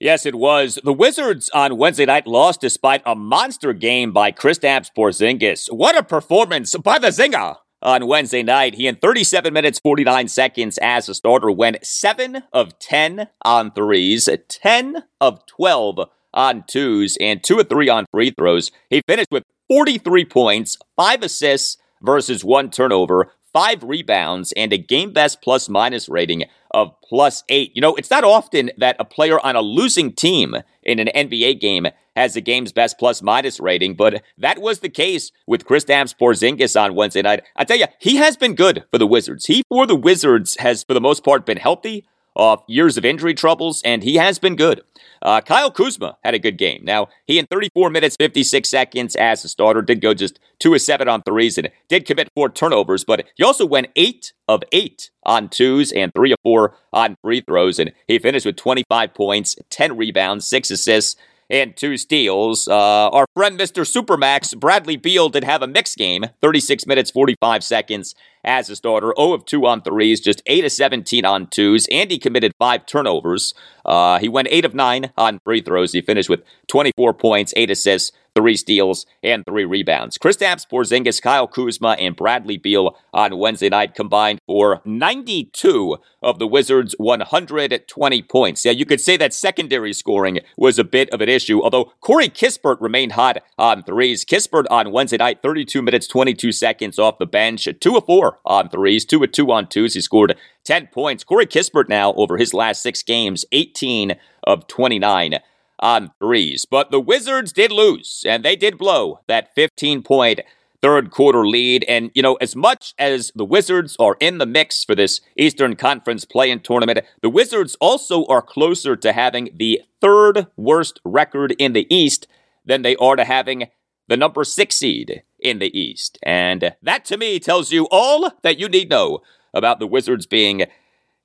Yes, 0.00 0.24
it 0.24 0.36
was. 0.36 0.78
The 0.82 0.92
Wizards 0.92 1.50
on 1.50 1.76
Wednesday 1.76 2.06
night 2.06 2.26
lost 2.26 2.60
despite 2.60 3.02
a 3.04 3.14
monster 3.14 3.72
game 3.72 4.12
by 4.12 4.32
Kristaps 4.32 4.90
Porzingis. 4.96 5.70
What 5.70 5.98
a 5.98 6.02
performance 6.02 6.74
by 6.76 6.98
the 6.98 7.08
Zinger! 7.08 7.56
On 7.80 8.08
Wednesday 8.08 8.42
night, 8.42 8.74
he 8.74 8.88
in 8.88 8.96
37 8.96 9.52
minutes 9.52 9.78
49 9.78 10.26
seconds 10.26 10.78
as 10.78 11.08
a 11.08 11.14
starter 11.14 11.50
went 11.50 11.86
7 11.86 12.42
of 12.52 12.76
10 12.80 13.28
on 13.44 13.70
threes, 13.70 14.28
10 14.48 15.04
of 15.20 15.46
12 15.46 16.00
on 16.34 16.64
twos, 16.66 17.16
and 17.20 17.42
2 17.44 17.60
of 17.60 17.68
3 17.68 17.88
on 17.88 18.06
free 18.10 18.32
throws. 18.36 18.72
He 18.90 19.00
finished 19.06 19.30
with 19.30 19.44
43 19.68 20.24
points, 20.24 20.76
5 20.96 21.22
assists 21.22 21.76
versus 22.02 22.44
1 22.44 22.70
turnover, 22.70 23.30
five 23.52 23.84
rebounds, 23.84 24.52
and 24.56 24.72
a 24.72 24.78
game 24.78 25.12
best 25.12 25.40
plus 25.40 25.68
minus 25.68 26.08
rating 26.08 26.44
of 26.72 26.94
plus 27.02 27.44
eight. 27.48 27.72
You 27.74 27.82
know, 27.82 27.94
it's 27.94 28.10
not 28.10 28.24
often 28.24 28.70
that 28.76 28.96
a 28.98 29.04
player 29.04 29.40
on 29.40 29.56
a 29.56 29.60
losing 29.60 30.12
team 30.12 30.56
in 30.82 30.98
an 30.98 31.08
NBA 31.14 31.60
game 31.60 31.86
has 32.14 32.34
the 32.34 32.40
game's 32.40 32.72
best 32.72 32.98
plus 32.98 33.22
minus 33.22 33.60
rating, 33.60 33.94
but 33.94 34.22
that 34.36 34.60
was 34.60 34.80
the 34.80 34.88
case 34.88 35.30
with 35.46 35.64
Chris 35.64 35.84
Kristaps 35.84 36.14
Porzingis 36.16 36.80
on 36.80 36.94
Wednesday 36.94 37.22
night. 37.22 37.44
I 37.56 37.64
tell 37.64 37.78
you, 37.78 37.86
he 38.00 38.16
has 38.16 38.36
been 38.36 38.54
good 38.54 38.84
for 38.90 38.98
the 38.98 39.06
Wizards. 39.06 39.46
He, 39.46 39.62
for 39.68 39.86
the 39.86 39.94
Wizards, 39.94 40.56
has 40.58 40.82
for 40.82 40.94
the 40.94 41.00
most 41.00 41.24
part 41.24 41.46
been 41.46 41.56
healthy 41.56 42.06
off 42.34 42.62
years 42.68 42.96
of 42.96 43.04
injury 43.04 43.34
troubles, 43.34 43.82
and 43.84 44.02
he 44.02 44.16
has 44.16 44.38
been 44.38 44.56
good. 44.56 44.82
Uh, 45.20 45.40
Kyle 45.40 45.70
Kuzma 45.70 46.16
had 46.22 46.34
a 46.34 46.38
good 46.38 46.56
game. 46.56 46.82
Now, 46.84 47.08
he 47.26 47.38
in 47.38 47.46
34 47.46 47.90
minutes, 47.90 48.16
56 48.16 48.68
seconds 48.68 49.16
as 49.16 49.44
a 49.44 49.48
starter 49.48 49.82
did 49.82 50.00
go 50.00 50.14
just 50.14 50.38
2 50.60 50.74
of 50.74 50.80
7 50.80 51.08
on 51.08 51.22
threes 51.22 51.58
and 51.58 51.70
did 51.88 52.06
commit 52.06 52.30
four 52.34 52.48
turnovers, 52.48 53.04
but 53.04 53.26
he 53.36 53.42
also 53.42 53.66
went 53.66 53.88
8 53.96 54.32
of 54.46 54.62
8 54.72 55.10
on 55.24 55.48
twos 55.48 55.92
and 55.92 56.12
3 56.14 56.32
of 56.32 56.38
4 56.42 56.76
on 56.92 57.16
free 57.22 57.40
throws, 57.40 57.78
and 57.78 57.92
he 58.06 58.18
finished 58.18 58.46
with 58.46 58.56
25 58.56 59.14
points, 59.14 59.56
10 59.70 59.96
rebounds, 59.96 60.48
6 60.48 60.70
assists, 60.70 61.16
and 61.50 61.76
two 61.76 61.96
steals. 61.96 62.68
Uh, 62.68 63.08
our 63.08 63.26
friend 63.34 63.58
Mr. 63.58 63.84
Supermax, 63.84 64.58
Bradley 64.58 64.96
Beal, 64.96 65.28
did 65.28 65.44
have 65.44 65.62
a 65.62 65.66
mixed 65.66 65.96
game 65.96 66.26
36 66.40 66.86
minutes, 66.86 67.10
45 67.10 67.64
seconds 67.64 68.14
as 68.44 68.70
a 68.70 68.76
starter, 68.76 69.12
0 69.16 69.32
of 69.32 69.44
2 69.44 69.66
on 69.66 69.82
threes, 69.82 70.20
just 70.20 70.42
8 70.46 70.64
of 70.64 70.72
17 70.72 71.24
on 71.24 71.46
twos, 71.48 71.86
and 71.90 72.10
he 72.10 72.18
committed 72.18 72.52
five 72.58 72.86
turnovers. 72.86 73.54
Uh, 73.84 74.18
he 74.18 74.28
went 74.28 74.48
8 74.50 74.64
of 74.64 74.74
9 74.74 75.12
on 75.16 75.40
free 75.40 75.60
throws. 75.60 75.92
He 75.92 76.00
finished 76.00 76.28
with 76.28 76.42
24 76.68 77.14
points, 77.14 77.52
8 77.56 77.70
assists, 77.70 78.12
three 78.34 78.56
steals, 78.56 79.06
and 79.22 79.44
three 79.44 79.64
rebounds. 79.64 80.18
Kristaps 80.18 80.66
Porzingis, 80.68 81.20
Kyle 81.20 81.46
Kuzma, 81.46 81.96
and 81.98 82.16
Bradley 82.16 82.56
Beal 82.56 82.96
on 83.12 83.38
Wednesday 83.38 83.68
night 83.68 83.94
combined 83.94 84.40
for 84.46 84.80
92 84.84 85.96
of 86.22 86.38
the 86.38 86.46
Wizards' 86.46 86.94
120 86.98 88.22
points. 88.22 88.64
Yeah, 88.64 88.72
you 88.72 88.86
could 88.86 89.00
say 89.00 89.16
that 89.16 89.34
secondary 89.34 89.92
scoring 89.92 90.40
was 90.56 90.78
a 90.78 90.84
bit 90.84 91.10
of 91.10 91.20
an 91.20 91.28
issue, 91.28 91.62
although 91.62 91.92
Corey 92.00 92.28
Kispert 92.28 92.80
remained 92.80 93.12
hot 93.12 93.42
on 93.58 93.82
threes. 93.82 94.24
Kispert 94.24 94.64
on 94.70 94.92
Wednesday 94.92 95.16
night, 95.16 95.42
32 95.42 95.82
minutes, 95.82 96.06
22 96.06 96.52
seconds 96.52 96.98
off 96.98 97.18
the 97.18 97.26
bench, 97.26 97.68
2 97.80 97.96
of 97.96 98.06
4 98.06 98.38
on 98.44 98.68
threes, 98.68 99.04
2 99.04 99.22
of 99.22 99.32
2 99.32 99.50
on 99.52 99.66
twos. 99.68 99.94
He 99.94 100.00
scored 100.00 100.36
10 100.64 100.88
points. 100.88 101.24
Corey 101.24 101.46
Kispert 101.46 101.88
now, 101.88 102.12
over 102.14 102.36
his 102.36 102.54
last 102.54 102.82
six 102.82 103.02
games, 103.02 103.44
18 103.52 104.16
of 104.44 104.66
29 104.66 105.38
on 105.80 106.10
threes. 106.18 106.64
But 106.64 106.90
the 106.90 107.00
Wizards 107.00 107.52
did 107.52 107.72
lose, 107.72 108.24
and 108.26 108.44
they 108.44 108.56
did 108.56 108.78
blow 108.78 109.20
that 109.26 109.54
15 109.54 110.02
point 110.02 110.40
third 110.80 111.10
quarter 111.10 111.46
lead. 111.46 111.84
And, 111.88 112.10
you 112.14 112.22
know, 112.22 112.34
as 112.36 112.54
much 112.54 112.94
as 112.98 113.32
the 113.34 113.44
Wizards 113.44 113.96
are 113.98 114.16
in 114.20 114.38
the 114.38 114.46
mix 114.46 114.84
for 114.84 114.94
this 114.94 115.20
Eastern 115.36 115.76
Conference 115.76 116.24
play 116.24 116.50
in 116.50 116.60
tournament, 116.60 117.00
the 117.22 117.30
Wizards 117.30 117.76
also 117.80 118.24
are 118.26 118.42
closer 118.42 118.96
to 118.96 119.12
having 119.12 119.50
the 119.54 119.82
third 120.00 120.46
worst 120.56 121.00
record 121.04 121.54
in 121.58 121.72
the 121.72 121.92
East 121.94 122.26
than 122.64 122.82
they 122.82 122.96
are 122.96 123.16
to 123.16 123.24
having 123.24 123.68
the 124.08 124.16
number 124.16 124.44
six 124.44 124.76
seed 124.76 125.22
in 125.38 125.58
the 125.58 125.76
East. 125.78 126.18
And 126.22 126.74
that 126.82 127.04
to 127.06 127.16
me 127.16 127.38
tells 127.38 127.72
you 127.72 127.88
all 127.90 128.30
that 128.42 128.58
you 128.58 128.68
need 128.68 128.90
know 128.90 129.20
about 129.52 129.80
the 129.80 129.86
Wizards 129.86 130.26
being 130.26 130.64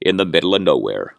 in 0.02 0.18
the 0.18 0.26
middle 0.26 0.56
of 0.56 0.62
nowhere. 0.62 1.16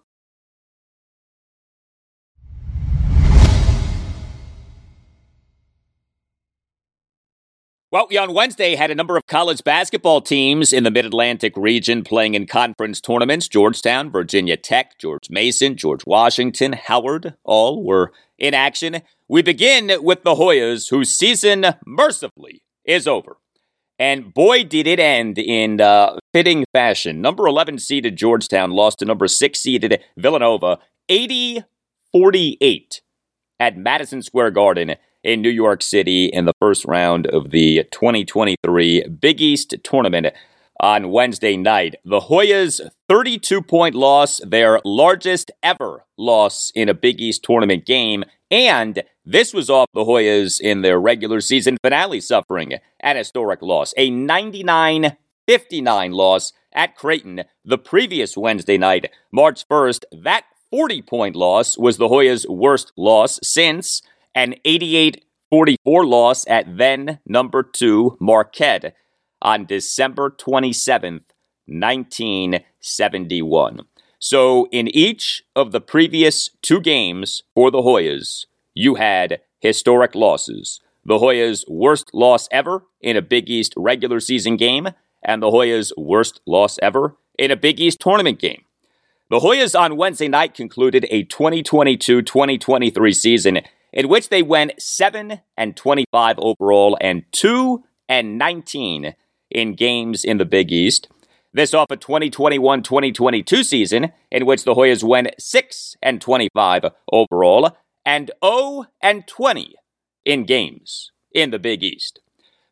Well, 7.95 8.09
we 8.11 8.19
on 8.19 8.35
Wednesday 8.35 8.75
had 8.75 8.91
a 8.91 8.95
number 8.97 9.17
of 9.17 9.25
college 9.29 9.63
basketball 9.63 10.21
teams 10.21 10.73
in 10.73 10.83
the 10.83 10.91
Mid 10.91 11.05
Atlantic 11.05 11.57
region 11.57 12.03
playing 12.03 12.35
in 12.35 12.45
conference 12.49 13.01
tournaments. 13.01 13.47
Georgetown, 13.47 14.11
Virginia 14.11 14.57
Tech, 14.57 14.99
George 14.99 15.31
Mason, 15.31 15.77
George 15.77 16.05
Washington, 16.05 16.73
Howard, 16.73 17.37
all 17.45 17.85
were 17.85 18.11
in 18.37 18.53
action. 18.53 19.03
We 19.29 19.43
begin 19.43 19.93
with 20.03 20.25
the 20.25 20.35
Hoyas, 20.35 20.91
whose 20.91 21.11
season 21.11 21.67
mercifully 21.87 22.65
is 22.85 23.07
over. 23.07 23.37
And 23.97 24.35
boy, 24.35 24.65
did 24.65 24.89
it 24.89 24.99
end 24.99 25.39
in 25.39 25.81
uh, 25.81 26.19
fitting 26.33 26.65
fashion. 26.73 27.21
Number 27.21 27.47
11 27.47 27.79
seeded 27.79 28.17
Georgetown 28.17 28.73
lost 28.73 28.99
to 28.99 29.05
number 29.05 29.29
6 29.29 29.57
seeded 29.57 30.03
Villanova 30.17 30.81
80 31.09 31.63
48 32.11 33.03
at 33.61 33.77
Madison 33.77 34.21
Square 34.21 34.51
Garden 34.51 34.97
in 35.25 35.43
New 35.43 35.51
York 35.51 35.83
City 35.83 36.27
in 36.27 36.45
the 36.45 36.53
first 36.61 36.85
round 36.85 37.27
of 37.27 37.51
the 37.51 37.85
2023 37.91 39.09
Big 39.09 39.41
East 39.41 39.75
tournament 39.83 40.29
on 40.79 41.11
Wednesday 41.11 41.57
night. 41.57 41.97
The 42.05 42.21
Hoyas' 42.21 42.81
32 43.09 43.63
point 43.63 43.95
loss, 43.95 44.41
their 44.45 44.81
largest 44.85 45.51
ever 45.63 46.05
loss 46.17 46.71
in 46.75 46.89
a 46.89 46.95
Big 46.95 47.21
East 47.21 47.43
tournament 47.43 47.87
game. 47.87 48.25
And 48.51 49.03
this 49.25 49.55
was 49.55 49.71
off 49.71 49.89
the 49.95 50.05
Hoyas 50.05 50.61
in 50.61 50.83
their 50.83 51.01
regular 51.01 51.41
season 51.41 51.79
finale, 51.83 52.21
suffering 52.21 52.75
an 53.01 53.17
historic 53.17 53.63
loss, 53.63 53.95
a 53.97 54.11
99 54.11 55.17
59 55.47 56.13
loss 56.13 56.53
at 56.73 56.97
Creighton 56.97 57.45
the 57.65 57.79
previous 57.79 58.37
Wednesday 58.37 58.79
night, 58.79 59.11
March 59.33 59.67
1st. 59.69 60.05
That 60.13 60.45
40 60.71 61.03
point 61.03 61.37
loss 61.37 61.79
was 61.79 61.99
the 61.99 62.09
Hoyas' 62.09 62.49
worst 62.49 62.93
loss 62.97 63.39
since 63.43 64.03
an 64.35 64.55
88 64.65 65.25
44 65.51 66.07
loss 66.07 66.47
at 66.49 66.79
then 66.79 67.19
number 67.27 67.63
two 67.63 68.17
Marquette 68.21 68.97
on 69.41 69.65
December 69.67 70.31
27th, 70.31 71.23
1971. 71.67 73.81
So, 74.19 74.67
in 74.73 74.89
each 74.89 75.45
of 75.55 75.71
the 75.71 75.81
previous 75.81 76.51
two 76.63 76.81
games 76.81 77.45
for 77.55 77.71
the 77.71 77.83
Hoyas, 77.83 78.47
you 78.73 78.97
had 78.97 79.41
historic 79.61 80.15
losses. 80.15 80.81
The 81.05 81.19
Hoyas' 81.19 81.69
worst 81.69 82.11
loss 82.15 82.49
ever 82.51 82.85
in 83.01 83.17
a 83.17 83.23
Big 83.23 83.51
East 83.51 83.75
regular 83.77 84.21
season 84.21 84.57
game, 84.57 84.89
and 85.23 85.43
the 85.43 85.51
Hoyas' 85.51 85.93
worst 85.97 86.41
loss 86.47 86.79
ever 86.83 87.17
in 87.39 87.51
a 87.51 87.57
Big 87.57 87.79
East 87.79 88.01
tournament 88.01 88.39
game. 88.39 88.65
The 89.31 89.41
Hoyas 89.41 89.79
on 89.79 89.97
Wednesday 89.97 90.29
night 90.29 90.55
concluded 90.55 91.07
a 91.11 91.25
2022 91.25 92.23
2023 92.23 93.13
season 93.13 93.61
in 93.95 94.09
which 94.09 94.29
they 94.29 94.43
went 94.43 94.83
7 94.83 95.41
and 95.57 95.77
25 95.77 96.39
overall 96.39 96.99
and 97.01 97.23
2 97.33 97.85
and 98.09 98.37
19 98.37 99.15
in 99.51 99.75
games 99.75 100.25
in 100.25 100.37
the 100.37 100.45
Big 100.45 100.73
East. 100.73 101.09
This 101.53 101.73
off 101.73 101.93
a 101.93 101.97
2021-2022 101.97 103.65
season 103.65 104.13
in 104.33 104.45
which 104.45 104.65
the 104.65 104.75
Hoyas 104.75 105.05
went 105.05 105.31
6 105.39 105.97
and 106.03 106.21
25 106.21 106.87
overall 107.13 107.77
and 108.05 108.33
0 108.45 108.87
and 109.01 109.27
20 109.29 109.77
in 110.25 110.45
games 110.45 111.13
in 111.33 111.51
the 111.51 111.61
Big 111.61 111.85
East. 111.85 112.19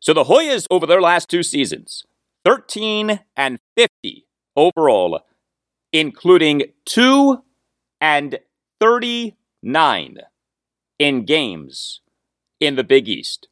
So 0.01 0.13
the 0.13 0.25
Hoyas 0.25 0.67
over 0.69 0.85
their 0.85 1.01
last 1.01 1.29
two 1.29 1.43
seasons, 1.43 2.03
13 2.43 3.21
and 3.37 3.59
50 3.77 4.27
overall, 4.57 5.21
including 5.93 6.63
2 6.85 7.41
and 8.01 8.39
39 8.81 10.17
in 10.99 11.25
games 11.25 12.01
in 12.59 12.75
the 12.75 12.83
Big 12.83 13.07
East. 13.07 13.47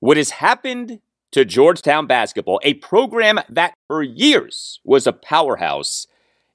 What 0.00 0.16
has 0.16 0.30
happened 0.30 1.00
to 1.32 1.44
Georgetown 1.44 2.06
basketball, 2.06 2.60
a 2.62 2.74
program 2.74 3.40
that 3.48 3.74
for 3.88 4.02
years 4.02 4.80
was 4.84 5.06
a 5.06 5.12
powerhouse, 5.12 6.06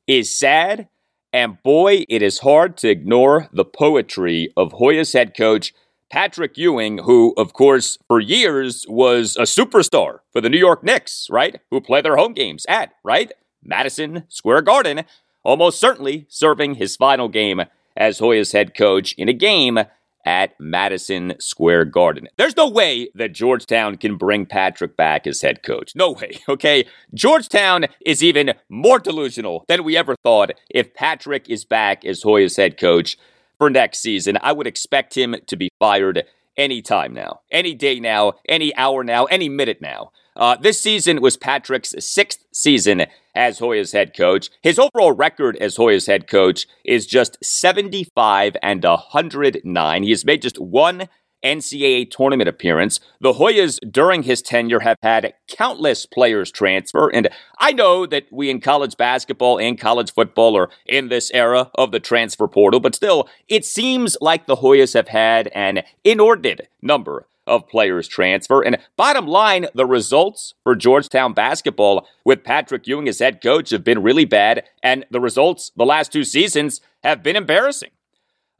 is 0.08 0.34
sad. 0.34 0.88
And 1.34 1.62
boy, 1.64 2.06
it 2.10 2.22
is 2.22 2.40
hard 2.40 2.78
to 2.78 2.90
ignore 2.90 3.48
the 3.54 3.66
poetry 3.66 4.52
of 4.58 4.74
Hoyas 4.74 5.14
head 5.14 5.36
coach 5.36 5.74
Patrick 6.12 6.58
Ewing, 6.58 6.98
who, 7.00 7.34
of 7.38 7.54
course, 7.54 7.98
for 8.08 8.20
years 8.20 8.86
was 8.90 9.38
a 9.38 9.44
superstar 9.44 10.20
for 10.34 10.42
the 10.42 10.50
New 10.50 10.58
York 10.58 10.84
Knicks, 10.84 11.28
right? 11.30 11.62
Who 11.70 11.80
play 11.80 12.02
their 12.02 12.18
home 12.18 12.34
games 12.34 12.66
at, 12.68 12.94
right? 13.04 13.32
Madison 13.64 14.24
Square 14.28 14.64
Garden, 14.64 15.06
almost 15.44 15.80
certainly 15.80 16.26
serving 16.28 16.76
his 16.76 16.98
final 16.98 17.30
game 17.30 17.62
as 17.96 18.20
Hoyas 18.20 18.54
head 18.54 18.76
coach 18.76 19.14
in 19.14 19.30
a 19.30 19.34
game 19.34 19.80
at 20.26 20.54
Madison 20.60 21.34
Square 21.40 21.86
Garden. 21.86 22.28
There's 22.38 22.56
no 22.56 22.70
way 22.70 23.10
that 23.16 23.34
Georgetown 23.34 23.98
can 23.98 24.18
bring 24.18 24.46
Patrick 24.46 24.96
back 24.96 25.26
as 25.26 25.42
head 25.42 25.64
coach. 25.64 25.96
No 25.96 26.12
way, 26.12 26.40
okay? 26.50 26.86
Georgetown 27.14 27.86
is 28.06 28.24
even 28.24 28.54
more 28.70 29.00
delusional 29.00 29.66
than 29.68 29.84
we 29.84 29.98
ever 29.98 30.16
thought 30.24 30.52
if 30.70 30.94
Patrick 30.94 31.50
is 31.50 31.66
back 31.66 32.06
as 32.06 32.24
Hoyas 32.24 32.58
head 32.58 32.78
coach 32.78 33.18
for 33.58 33.70
next 33.70 34.00
season. 34.00 34.38
I 34.42 34.52
would 34.52 34.68
expect 34.68 35.18
him 35.18 35.36
to 35.48 35.56
be 35.56 35.70
fired 35.80 36.24
any 36.58 36.82
time 36.82 37.14
now, 37.14 37.42
any 37.52 37.74
day 37.74 38.00
now, 38.00 38.34
any 38.48 38.76
hour 38.76 39.04
now, 39.04 39.26
any 39.26 39.50
minute 39.50 39.82
now. 39.82 40.12
Uh, 40.36 40.56
this 40.56 40.80
season 40.80 41.22
was 41.22 41.38
Patrick's 41.38 41.94
sixth 42.00 42.46
season 42.54 43.06
as 43.36 43.60
Hoyas 43.60 43.94
head 43.94 44.16
coach. 44.16 44.50
His 44.62 44.80
overall 44.80 45.12
record 45.12 45.58
as 45.58 45.78
Hoyas 45.78 46.08
head 46.08 46.28
coach 46.28 46.68
is 46.86 47.06
just 47.06 47.38
75 47.44 48.56
and 48.62 48.84
109. 48.84 50.04
He 50.04 50.10
has 50.10 50.26
made 50.26 50.42
just 50.42 50.60
one 50.60 51.10
NCAA 51.44 52.10
tournament 52.12 52.48
appearance. 52.48 53.00
The 53.20 53.34
Hoyas, 53.34 53.80
during 53.90 54.24
his 54.24 54.42
tenure, 54.42 54.82
have 54.82 54.98
had 55.02 55.34
countless 55.48 56.06
players 56.06 56.52
transfer. 56.52 57.10
And 57.10 57.30
I 57.58 57.74
know 57.74 58.06
that 58.06 58.26
we 58.32 58.50
in 58.50 58.62
college 58.62 58.96
basketball 58.96 59.60
and 59.60 59.80
college 59.80 60.14
football 60.14 60.56
are 60.56 60.70
in 60.86 61.10
this 61.10 61.32
era 61.34 61.72
of 61.76 61.92
the 61.92 62.00
transfer 62.00 62.48
portal, 62.48 62.80
but 62.80 62.96
still, 62.96 63.28
it 63.48 63.66
seems 63.66 64.18
like 64.22 64.46
the 64.46 64.58
Hoyas 64.58 64.94
have 64.94 65.08
had 65.08 65.48
an 65.48 65.84
inordinate 66.04 66.70
number 66.82 67.26
of 67.48 67.68
players 67.68 68.08
transfer. 68.08 68.62
And 68.62 68.78
bottom 68.98 69.28
line, 69.28 69.68
the 69.74 69.86
results 69.86 70.54
for 70.64 70.76
Georgetown 70.76 71.34
basketball 71.34 72.08
with 72.26 72.44
Patrick 72.44 72.88
Ewing 72.88 73.08
as 73.08 73.20
head 73.20 73.42
coach 73.42 73.72
have 73.72 73.84
been 73.84 74.04
really 74.04 74.26
bad, 74.26 74.64
and 74.84 75.06
the 75.10 75.20
results 75.20 75.72
the 75.76 75.86
last 75.86 76.12
two 76.12 76.24
seasons 76.24 76.82
have 77.04 77.24
been 77.24 77.36
embarrassing. 77.36 77.92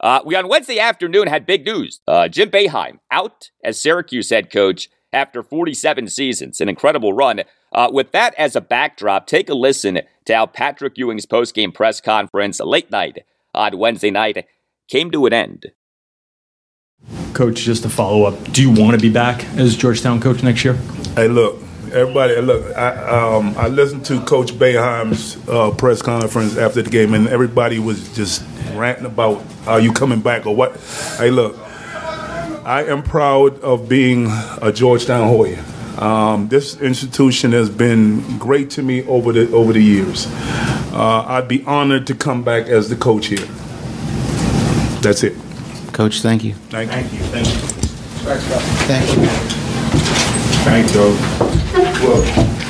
Uh, 0.00 0.20
we 0.24 0.34
on 0.34 0.48
Wednesday 0.48 0.80
afternoon 0.80 1.28
had 1.28 1.46
big 1.46 1.64
news. 1.64 2.00
Uh, 2.08 2.26
Jim 2.26 2.50
Boeheim 2.50 2.98
out 3.10 3.50
as 3.62 3.80
Syracuse 3.80 4.30
head 4.30 4.50
coach 4.50 4.88
after 5.12 5.42
47 5.42 6.08
seasons, 6.08 6.60
an 6.60 6.68
incredible 6.68 7.12
run. 7.12 7.42
Uh, 7.72 7.88
with 7.92 8.10
that 8.12 8.34
as 8.34 8.56
a 8.56 8.60
backdrop, 8.60 9.26
take 9.26 9.48
a 9.48 9.54
listen 9.54 10.00
to 10.24 10.34
how 10.34 10.46
Patrick 10.46 10.98
Ewing's 10.98 11.26
postgame 11.26 11.72
press 11.72 12.00
conference 12.00 12.60
late 12.60 12.90
night 12.90 13.24
on 13.54 13.78
Wednesday 13.78 14.10
night 14.10 14.46
came 14.88 15.10
to 15.10 15.26
an 15.26 15.32
end. 15.32 15.72
Coach, 17.34 17.60
just 17.62 17.82
to 17.84 17.88
follow 17.88 18.24
up, 18.24 18.52
do 18.52 18.60
you 18.62 18.70
want 18.70 18.92
to 18.92 19.00
be 19.00 19.12
back 19.12 19.44
as 19.56 19.76
Georgetown 19.76 20.20
coach 20.20 20.42
next 20.42 20.64
year? 20.64 20.74
Hey, 21.14 21.28
look, 21.28 21.62
everybody, 21.92 22.40
look, 22.40 22.76
I, 22.76 23.36
um, 23.36 23.54
I 23.56 23.68
listened 23.68 24.04
to 24.06 24.20
Coach 24.20 24.52
Boeheim's 24.52 25.36
uh, 25.48 25.70
press 25.70 26.02
conference 26.02 26.56
after 26.56 26.82
the 26.82 26.90
game, 26.90 27.14
and 27.14 27.28
everybody 27.28 27.78
was 27.78 28.14
just 28.14 28.44
ranting 28.74 29.06
about 29.06 29.42
are 29.66 29.80
you 29.80 29.92
coming 29.92 30.20
back 30.20 30.46
or 30.46 30.54
what. 30.54 30.76
Hey, 31.16 31.30
look, 31.30 31.56
I 32.64 32.84
am 32.88 33.02
proud 33.02 33.60
of 33.60 33.88
being 33.88 34.28
a 34.60 34.72
Georgetown 34.72 35.28
Hoya. 35.28 35.62
Um, 35.98 36.48
this 36.48 36.80
institution 36.80 37.52
has 37.52 37.68
been 37.68 38.38
great 38.38 38.70
to 38.70 38.82
me 38.82 39.04
over 39.06 39.32
the 39.32 39.52
over 39.52 39.72
the 39.72 39.82
years. 39.82 40.26
Uh, 40.92 41.24
I'd 41.26 41.48
be 41.48 41.62
honored 41.64 42.06
to 42.06 42.14
come 42.14 42.42
back 42.42 42.66
as 42.66 42.88
the 42.88 42.96
coach 42.96 43.26
here. 43.26 43.46
That's 45.00 45.22
it. 45.22 45.34
Coach, 45.92 46.20
thank 46.22 46.42
you. 46.44 46.54
Thank 46.54 46.90
you. 46.90 47.02
Thank 47.02 47.12
you. 47.12 47.18
Thank 47.20 47.46
you. 47.46 48.56
Thank 48.86 49.08
you. 49.16 49.26
Thank 50.64 50.94
you. 50.94 52.06
Well, 52.06 52.62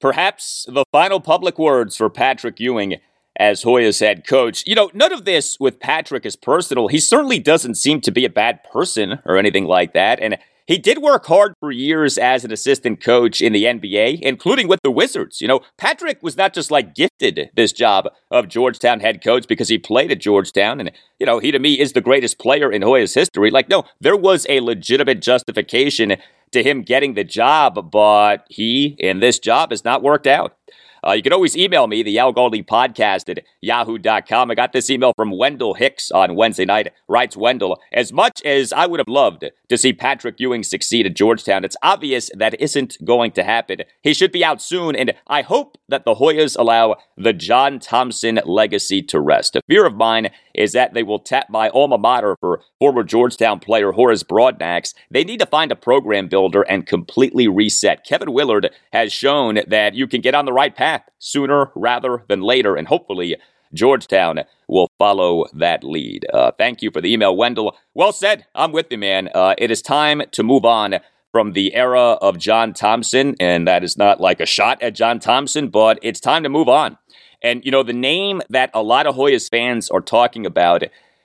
Perhaps 0.00 0.66
the 0.68 0.84
final 0.92 1.18
public 1.20 1.58
words 1.58 1.96
for 1.96 2.08
Patrick 2.08 2.60
Ewing 2.60 2.96
as 3.38 3.62
Hoya's 3.62 3.98
head 3.98 4.26
coach. 4.26 4.62
You 4.66 4.74
know, 4.74 4.90
none 4.94 5.12
of 5.12 5.24
this 5.24 5.58
with 5.58 5.80
Patrick 5.80 6.24
is 6.24 6.36
personal. 6.36 6.88
He 6.88 7.00
certainly 7.00 7.40
doesn't 7.40 7.74
seem 7.74 8.00
to 8.02 8.12
be 8.12 8.24
a 8.24 8.30
bad 8.30 8.62
person 8.64 9.18
or 9.24 9.36
anything 9.36 9.64
like 9.64 9.94
that. 9.94 10.20
And 10.20 10.38
he 10.68 10.76
did 10.76 10.98
work 10.98 11.24
hard 11.24 11.54
for 11.60 11.72
years 11.72 12.18
as 12.18 12.44
an 12.44 12.52
assistant 12.52 13.02
coach 13.02 13.40
in 13.40 13.54
the 13.54 13.64
NBA, 13.64 14.20
including 14.20 14.68
with 14.68 14.80
the 14.82 14.90
Wizards. 14.90 15.40
You 15.40 15.48
know, 15.48 15.60
Patrick 15.78 16.22
was 16.22 16.36
not 16.36 16.52
just 16.52 16.70
like 16.70 16.94
gifted 16.94 17.48
this 17.56 17.72
job 17.72 18.06
of 18.30 18.48
Georgetown 18.48 19.00
head 19.00 19.24
coach 19.24 19.48
because 19.48 19.70
he 19.70 19.78
played 19.78 20.12
at 20.12 20.20
Georgetown 20.20 20.78
and, 20.78 20.92
you 21.18 21.24
know, 21.24 21.38
he 21.38 21.50
to 21.52 21.58
me 21.58 21.80
is 21.80 21.94
the 21.94 22.02
greatest 22.02 22.38
player 22.38 22.70
in 22.70 22.82
Hoya's 22.82 23.14
history. 23.14 23.50
Like, 23.50 23.70
no, 23.70 23.84
there 23.98 24.14
was 24.14 24.44
a 24.50 24.60
legitimate 24.60 25.22
justification 25.22 26.16
to 26.52 26.62
him 26.62 26.82
getting 26.82 27.14
the 27.14 27.24
job, 27.24 27.90
but 27.90 28.44
he 28.50 28.94
in 28.98 29.20
this 29.20 29.38
job 29.38 29.70
has 29.70 29.86
not 29.86 30.02
worked 30.02 30.26
out. 30.26 30.57
Uh, 31.06 31.12
you 31.12 31.22
can 31.22 31.32
always 31.32 31.56
email 31.56 31.86
me, 31.86 32.02
the 32.02 32.18
Al 32.18 32.32
Galdi 32.32 32.64
podcast 32.64 33.28
at 33.28 33.44
yahoo.com. 33.60 34.50
I 34.50 34.54
got 34.54 34.72
this 34.72 34.90
email 34.90 35.12
from 35.16 35.36
Wendell 35.36 35.74
Hicks 35.74 36.10
on 36.10 36.34
Wednesday 36.34 36.64
night. 36.64 36.92
Writes 37.08 37.36
Wendell, 37.36 37.80
as 37.92 38.12
much 38.12 38.42
as 38.44 38.72
I 38.72 38.86
would 38.86 39.00
have 39.00 39.08
loved 39.08 39.44
to 39.68 39.78
see 39.78 39.92
Patrick 39.92 40.36
Ewing 40.38 40.62
succeed 40.62 41.06
at 41.06 41.14
Georgetown, 41.14 41.64
it's 41.64 41.76
obvious 41.82 42.30
that 42.34 42.60
isn't 42.60 42.96
going 43.04 43.32
to 43.32 43.44
happen. 43.44 43.82
He 44.02 44.14
should 44.14 44.32
be 44.32 44.44
out 44.44 44.60
soon, 44.60 44.96
and 44.96 45.14
I 45.26 45.42
hope 45.42 45.78
that 45.88 46.04
the 46.04 46.16
Hoyas 46.16 46.56
allow 46.58 46.96
the 47.16 47.32
John 47.32 47.78
Thompson 47.78 48.40
legacy 48.44 49.02
to 49.02 49.20
rest. 49.20 49.56
A 49.56 49.62
fear 49.68 49.86
of 49.86 49.94
mine 49.94 50.30
is 50.54 50.72
that 50.72 50.94
they 50.94 51.02
will 51.02 51.20
tap 51.20 51.48
my 51.48 51.68
alma 51.70 51.98
mater 51.98 52.36
for 52.40 52.60
former 52.80 53.04
Georgetown 53.04 53.60
player 53.60 53.92
Horace 53.92 54.24
Broadnax. 54.24 54.94
They 55.10 55.24
need 55.24 55.40
to 55.40 55.46
find 55.46 55.70
a 55.70 55.76
program 55.76 56.28
builder 56.28 56.62
and 56.62 56.86
completely 56.86 57.46
reset. 57.46 58.04
Kevin 58.04 58.32
Willard 58.32 58.70
has 58.92 59.12
shown 59.12 59.60
that 59.68 59.94
you 59.94 60.06
can 60.06 60.20
get 60.20 60.34
on 60.34 60.44
the 60.44 60.52
right 60.52 60.74
path 60.74 60.87
sooner 61.18 61.70
rather 61.74 62.24
than 62.28 62.40
later, 62.40 62.76
and 62.76 62.88
hopefully 62.88 63.36
Georgetown 63.74 64.40
will 64.66 64.90
follow 64.98 65.46
that 65.52 65.84
lead. 65.84 66.26
Uh, 66.32 66.52
thank 66.52 66.82
you 66.82 66.90
for 66.90 67.00
the 67.00 67.12
email, 67.12 67.36
Wendell. 67.36 67.76
Well 67.94 68.12
said. 68.12 68.46
I'm 68.54 68.72
with 68.72 68.86
you, 68.90 68.98
man. 68.98 69.28
Uh, 69.34 69.54
it 69.58 69.70
is 69.70 69.82
time 69.82 70.22
to 70.32 70.42
move 70.42 70.64
on 70.64 70.96
from 71.32 71.52
the 71.52 71.74
era 71.74 72.12
of 72.22 72.38
John 72.38 72.72
Thompson, 72.72 73.36
and 73.38 73.68
that 73.68 73.84
is 73.84 73.98
not 73.98 74.20
like 74.20 74.40
a 74.40 74.46
shot 74.46 74.82
at 74.82 74.94
John 74.94 75.20
Thompson, 75.20 75.68
but 75.68 75.98
it's 76.02 76.20
time 76.20 76.42
to 76.42 76.48
move 76.48 76.68
on. 76.68 76.96
And, 77.42 77.64
you 77.64 77.70
know, 77.70 77.82
the 77.82 77.92
name 77.92 78.42
that 78.48 78.70
a 78.74 78.82
lot 78.82 79.06
of 79.06 79.14
Hoyas 79.14 79.50
fans 79.50 79.90
are 79.90 80.00
talking 80.00 80.46
about 80.46 80.82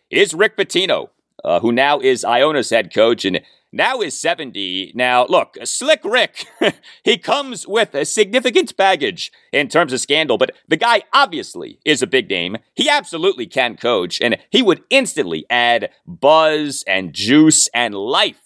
is 0.09 0.34
Rick 0.34 0.57
Pitino, 0.57 1.09
uh, 1.43 1.59
who 1.61 1.72
now 1.72 1.99
is 1.99 2.24
Iona's 2.26 2.70
head 2.70 2.93
coach 2.93 3.26
and 3.26 3.41
now 3.74 4.01
is 4.01 4.17
70. 4.17 4.93
Now, 4.95 5.26
look, 5.26 5.57
Slick 5.63 6.01
Rick, 6.05 6.45
he 7.03 7.17
comes 7.17 7.67
with 7.67 7.95
a 7.95 8.05
significant 8.05 8.78
baggage 8.78 9.32
in 9.51 9.67
terms 9.67 9.91
of 9.91 9.99
scandal, 9.99 10.38
but 10.38 10.51
the 10.67 10.78
guy 10.78 11.01
obviously 11.11 11.80
is 11.84 12.01
a 12.01 12.07
big 12.07 12.30
name. 12.30 12.57
He 12.76 12.88
absolutely 12.88 13.47
can 13.47 13.76
coach, 13.76 14.21
and 14.21 14.38
he 14.51 14.61
would 14.61 14.84
instantly 14.89 15.45
add 15.49 15.89
buzz 16.05 16.84
and 16.88 17.13
juice 17.13 17.67
and 17.74 17.95
life 17.95 18.41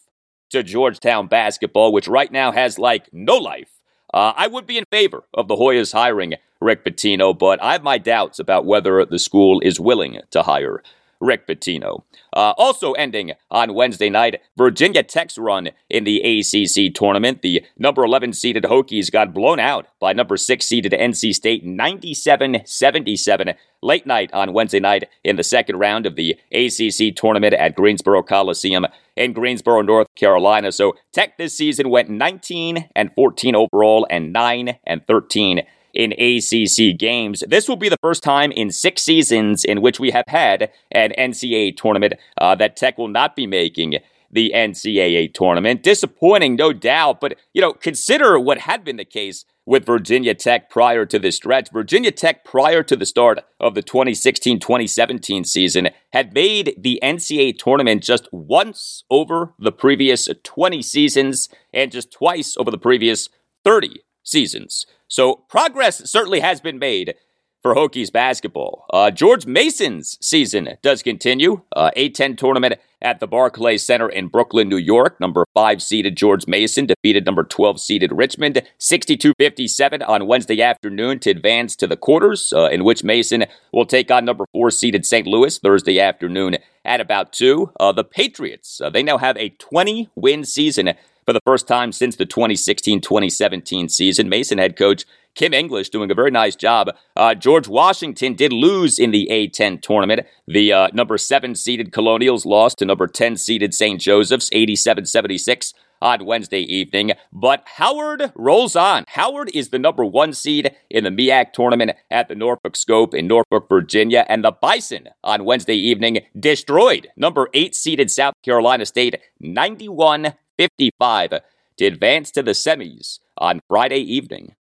to 0.50 0.64
Georgetown 0.64 1.28
basketball, 1.28 1.92
which 1.92 2.08
right 2.08 2.32
now 2.32 2.54
has 2.54 2.80
like 2.80 3.10
no 3.12 3.36
life. 3.36 3.70
Uh, 4.14 4.32
I 4.36 4.48
would 4.48 4.66
be 4.66 4.78
in 4.78 4.86
favor 4.90 5.26
of 5.34 5.50
the 5.50 5.58
Hoyas 5.58 5.92
hiring 5.92 6.36
Rick 6.62 6.86
Pitino, 6.86 7.38
but 7.38 7.62
I 7.62 7.74
have 7.74 7.84
my 7.84 7.98
doubts 7.98 8.40
about 8.40 8.66
whether 8.66 9.06
the 9.06 9.20
school 9.20 9.60
is 9.60 9.80
willing 9.80 10.22
to 10.32 10.44
hire 10.44 10.82
Rick 11.20 11.48
Pitino. 11.48 12.04
Uh, 12.34 12.54
also 12.58 12.94
ending 12.94 13.34
on 13.50 13.74
Wednesday 13.74 14.10
night, 14.10 14.42
Virginia 14.58 15.04
Tech's 15.04 15.38
run 15.38 15.70
in 15.90 16.04
the 16.04 16.20
ACC 16.22 16.94
tournament. 16.94 17.42
The 17.42 17.66
number 17.78 18.04
11 18.04 18.34
seeded 18.34 18.64
Hokies 18.64 19.12
got 19.12 19.34
blown 19.34 19.60
out 19.60 19.88
by 20.00 20.14
number 20.14 20.38
6 20.38 20.66
seeded 20.66 20.92
NC 20.92 21.34
State 21.34 21.66
97 21.66 22.62
77 22.66 23.54
late 23.82 24.06
night 24.06 24.34
on 24.34 24.54
Wednesday 24.54 24.80
night 24.80 25.08
in 25.24 25.36
the 25.36 25.44
second 25.44 25.78
round 25.78 26.06
of 26.06 26.16
the 26.16 26.38
ACC 26.52 27.16
tournament 27.16 27.54
at 27.54 27.76
Greensboro 27.76 28.24
Coliseum 28.24 28.86
in 29.16 29.34
Greensboro, 29.34 29.82
North 29.82 30.08
Carolina. 30.16 30.72
So 30.72 30.96
Tech 31.12 31.38
this 31.38 31.56
season 31.56 31.90
went 31.90 32.10
19 32.10 32.90
and 32.96 33.14
14 33.14 33.56
overall 33.56 34.08
and 34.10 34.34
9 34.34 34.78
and 34.86 35.06
13 35.08 35.62
in 35.98 36.12
ACC 36.14 36.96
games. 36.98 37.44
This 37.48 37.68
will 37.68 37.76
be 37.76 37.90
the 37.90 37.98
first 38.02 38.22
time 38.22 38.52
in 38.52 38.70
six 38.70 39.02
seasons 39.02 39.66
in 39.66 39.82
which 39.82 40.00
we 40.00 40.12
have 40.12 40.26
had 40.28 40.72
an 40.92 41.12
NCAA 41.18 41.76
tournament 41.76 42.14
uh, 42.40 42.54
that 42.56 42.78
Tech 42.78 43.00
will 43.00 43.08
not 43.08 43.36
be 43.36 43.48
making 43.48 43.96
the 44.32 44.52
NCAA 44.56 45.34
tournament. 45.34 45.82
Disappointing, 45.82 46.56
no 46.56 46.72
doubt, 46.72 47.20
but 47.20 47.36
you 47.54 47.62
know, 47.62 47.74
consider 47.74 48.40
what 48.40 48.60
had 48.60 48.84
been 48.84 48.98
the 48.98 49.06
case 49.06 49.44
with 49.66 49.86
Virginia 49.86 50.36
Tech 50.36 50.70
prior 50.70 51.04
to 51.06 51.18
this 51.18 51.38
stretch. 51.38 51.72
Virginia 51.72 52.12
Tech, 52.12 52.46
prior 52.46 52.84
to 52.84 52.96
the 52.96 53.06
start 53.06 53.40
of 53.60 53.74
the 53.74 53.82
2016 53.82 54.60
2017 54.60 55.46
season, 55.46 55.90
had 56.14 56.32
made 56.34 56.76
the 56.78 57.00
NCAA 57.02 57.58
tournament 57.58 58.04
just 58.04 58.30
once 58.32 59.04
over 59.10 59.54
the 59.58 59.72
previous 59.72 60.30
20 60.44 60.84
seasons 60.84 61.50
and 61.74 61.92
just 61.92 62.12
twice 62.12 62.56
over 62.56 62.70
the 62.70 62.78
previous 62.78 63.30
30 63.64 64.02
seasons. 64.24 64.86
So 65.08 65.36
progress 65.50 66.10
certainly 66.10 66.40
has 66.42 66.62
been 66.62 66.80
made 66.80 67.16
for 67.62 67.76
Hokies 67.76 68.12
basketball. 68.12 68.86
Uh, 68.94 69.12
George 69.12 69.46
Mason's 69.46 70.18
season 70.22 70.78
does 70.82 71.04
continue. 71.04 71.62
Uh, 71.76 71.92
A10 71.98 72.38
tournament 72.38 72.76
at 73.02 73.20
the 73.20 73.28
Barclays 73.28 73.84
Center 73.84 74.10
in 74.10 74.28
Brooklyn, 74.28 74.70
New 74.70 74.78
York. 74.78 75.20
Number 75.20 75.46
5 75.54 75.82
seeded 75.82 76.16
George 76.16 76.48
Mason 76.48 76.86
defeated 76.86 77.26
number 77.26 77.44
12 77.44 77.80
seeded 77.80 78.12
Richmond 78.12 78.62
62 78.78 79.34
57 79.38 80.02
on 80.02 80.28
Wednesday 80.28 80.62
afternoon 80.62 81.20
to 81.20 81.30
advance 81.30 81.76
to 81.76 81.88
the 81.88 81.98
quarters, 81.98 82.54
uh, 82.56 82.70
in 82.70 82.84
which 82.84 83.04
Mason 83.04 83.46
will 83.74 83.86
take 83.86 84.10
on 84.12 84.26
number 84.26 84.46
4 84.54 84.72
seeded 84.72 85.06
St. 85.06 85.28
Louis 85.28 85.58
Thursday 85.58 86.00
afternoon 86.00 86.58
at 86.86 87.02
about 87.02 87.34
2. 87.34 87.72
Uh, 87.80 87.92
the 87.92 88.04
Patriots, 88.04 88.80
uh, 88.82 88.90
they 88.90 89.04
now 89.04 89.18
have 89.18 89.38
a 89.38 89.50
20 89.50 90.10
win 90.16 90.44
season 90.44 90.94
for 91.28 91.34
the 91.34 91.42
first 91.46 91.68
time 91.68 91.92
since 91.92 92.16
the 92.16 92.26
2016 92.26 93.02
2017 93.02 93.90
season. 93.90 94.30
Mason 94.30 94.58
head 94.58 94.78
coach 94.78 95.06
Kim 95.36 95.54
English 95.54 95.90
doing 95.90 96.10
a 96.10 96.16
very 96.16 96.32
nice 96.32 96.56
job. 96.56 96.90
Uh, 97.16 97.36
George 97.36 97.68
Washington 97.68 98.34
did 98.34 98.54
lose 98.54 98.98
in 98.98 99.12
the 99.12 99.28
A10 99.30 99.82
tournament. 99.82 100.22
The 100.48 100.72
uh, 100.72 100.88
number 100.94 101.18
7 101.18 101.54
seeded 101.54 101.92
Colonials 101.92 102.46
lost 102.46 102.78
to 102.78 102.86
number 102.86 103.08
10 103.08 103.36
seeded 103.36 103.74
St. 103.74 104.00
Joseph's 104.00 104.50
87 104.54 105.06
76 105.06 105.74
on 106.02 106.26
Wednesday 106.26 106.62
evening. 106.62 107.12
But 107.34 107.64
Howard 107.76 108.32
rolls 108.36 108.78
on. 108.78 109.04
Howard 109.10 109.52
is 109.54 109.70
the 109.70 109.80
number 109.80 110.06
one 110.06 110.32
seed 110.32 110.76
in 110.90 111.04
the 111.04 111.10
MEAC 111.10 111.52
tournament 111.52 111.92
at 112.10 112.30
the 112.30 112.36
Norfolk 112.36 112.78
Scope 112.78 113.14
in 113.14 113.28
Norfolk, 113.28 113.68
Virginia. 113.68 114.26
And 114.30 114.46
the 114.46 114.52
Bison 114.52 115.10
on 115.26 115.44
Wednesday 115.44 115.76
evening 115.76 116.20
destroyed 116.40 117.10
number 117.18 117.50
eight 117.54 117.76
seeded 117.76 118.10
South 118.10 118.36
Carolina 118.44 118.86
State 118.86 119.20
91 119.42 120.34
55 120.58 121.42
to 121.78 121.86
advance 121.86 122.32
to 122.32 122.44
the 122.44 122.52
semis 122.52 123.20
on 123.38 123.62
Friday 123.68 124.00
evening. 124.00 124.56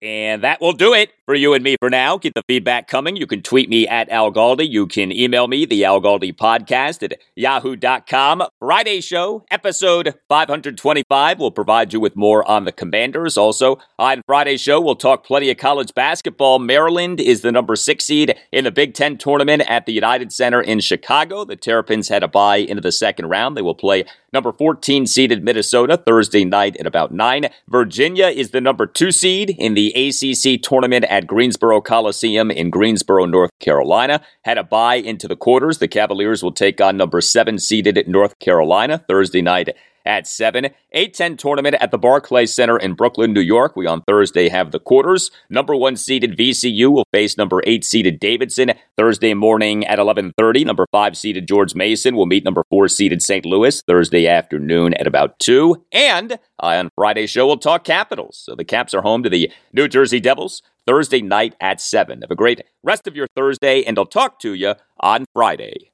And 0.00 0.44
that 0.44 0.60
will 0.60 0.72
do 0.72 0.94
it 0.94 1.10
for 1.28 1.34
you 1.34 1.52
and 1.52 1.62
me 1.62 1.76
for 1.78 1.90
now. 1.90 2.16
Keep 2.16 2.32
the 2.32 2.42
feedback 2.48 2.88
coming. 2.88 3.14
You 3.14 3.26
can 3.26 3.42
tweet 3.42 3.68
me 3.68 3.86
at 3.86 4.08
Al 4.08 4.32
Galdi. 4.32 4.66
You 4.66 4.86
can 4.86 5.12
email 5.12 5.46
me, 5.46 5.66
the 5.66 5.84
Al 5.84 6.00
Galdi 6.00 6.34
podcast 6.34 7.02
at 7.02 7.20
yahoo.com. 7.36 8.44
Friday 8.58 9.02
show, 9.02 9.44
episode 9.50 10.14
525, 10.30 11.38
will 11.38 11.50
provide 11.50 11.92
you 11.92 12.00
with 12.00 12.16
more 12.16 12.50
on 12.50 12.64
the 12.64 12.72
Commanders. 12.72 13.36
Also, 13.36 13.78
on 13.98 14.22
Friday's 14.24 14.62
show, 14.62 14.80
we'll 14.80 14.96
talk 14.96 15.22
plenty 15.22 15.50
of 15.50 15.58
college 15.58 15.92
basketball. 15.92 16.58
Maryland 16.58 17.20
is 17.20 17.42
the 17.42 17.52
number 17.52 17.76
six 17.76 18.06
seed 18.06 18.34
in 18.50 18.64
the 18.64 18.70
Big 18.70 18.94
Ten 18.94 19.18
tournament 19.18 19.60
at 19.68 19.84
the 19.84 19.92
United 19.92 20.32
Center 20.32 20.62
in 20.62 20.80
Chicago. 20.80 21.44
The 21.44 21.56
Terrapins 21.56 22.08
had 22.08 22.22
a 22.22 22.28
bye 22.28 22.56
into 22.56 22.80
the 22.80 22.90
second 22.90 23.26
round. 23.26 23.54
They 23.54 23.60
will 23.60 23.74
play 23.74 24.06
number 24.32 24.52
14 24.52 25.06
seeded 25.06 25.44
Minnesota 25.44 25.96
Thursday 25.96 26.44
night 26.44 26.76
at 26.78 26.86
about 26.86 27.12
9. 27.12 27.48
Virginia 27.68 28.26
is 28.26 28.50
the 28.50 28.60
number 28.60 28.86
two 28.86 29.12
seed 29.12 29.50
in 29.50 29.74
the 29.74 29.92
ACC 29.92 30.62
tournament 30.62 31.04
at 31.06 31.17
Greensboro 31.26 31.80
Coliseum 31.80 32.50
in 32.50 32.70
Greensboro, 32.70 33.24
North 33.24 33.50
Carolina. 33.58 34.20
Had 34.44 34.58
a 34.58 34.64
bye 34.64 34.96
into 34.96 35.26
the 35.26 35.36
quarters. 35.36 35.78
The 35.78 35.88
Cavaliers 35.88 36.42
will 36.42 36.52
take 36.52 36.80
on 36.80 36.96
number 36.96 37.20
seven 37.20 37.58
seeded 37.58 38.06
North 38.06 38.38
Carolina 38.38 39.04
Thursday 39.08 39.42
night 39.42 39.70
at 40.08 40.26
7. 40.26 40.68
A10 40.96 41.38
tournament 41.38 41.76
at 41.80 41.90
the 41.90 41.98
Barclays 41.98 42.54
Center 42.54 42.78
in 42.78 42.94
Brooklyn, 42.94 43.32
New 43.32 43.42
York. 43.42 43.76
We 43.76 43.86
on 43.86 44.02
Thursday 44.02 44.48
have 44.48 44.72
the 44.72 44.80
quarters. 44.80 45.30
Number 45.50 45.76
1 45.76 45.96
seeded 45.96 46.36
VCU 46.36 46.90
will 46.90 47.06
face 47.12 47.36
number 47.36 47.62
8 47.64 47.84
seeded 47.84 48.18
Davidson 48.18 48.72
Thursday 48.96 49.34
morning 49.34 49.86
at 49.86 49.98
11:30. 49.98 50.64
Number 50.64 50.86
5 50.90 51.16
seeded 51.16 51.46
George 51.46 51.74
Mason 51.74 52.16
will 52.16 52.26
meet 52.26 52.44
number 52.44 52.64
4 52.70 52.88
seeded 52.88 53.22
St. 53.22 53.44
Louis 53.44 53.82
Thursday 53.82 54.26
afternoon 54.26 54.94
at 54.94 55.06
about 55.06 55.38
2. 55.38 55.84
And 55.92 56.38
on 56.58 56.88
Friday's 56.94 57.30
show 57.30 57.46
we'll 57.46 57.58
talk 57.58 57.84
Capitals. 57.84 58.38
So 58.38 58.54
the 58.54 58.64
Caps 58.64 58.94
are 58.94 59.02
home 59.02 59.22
to 59.22 59.28
the 59.28 59.52
New 59.72 59.88
Jersey 59.88 60.20
Devils 60.20 60.62
Thursday 60.88 61.20
night 61.20 61.54
at 61.60 61.82
7. 61.82 62.22
Have 62.22 62.30
a 62.30 62.34
great 62.34 62.62
rest 62.82 63.06
of 63.06 63.14
your 63.14 63.26
Thursday 63.36 63.84
and 63.84 63.98
I'll 63.98 64.06
talk 64.06 64.38
to 64.40 64.54
you 64.54 64.74
on 65.00 65.26
Friday. 65.34 65.92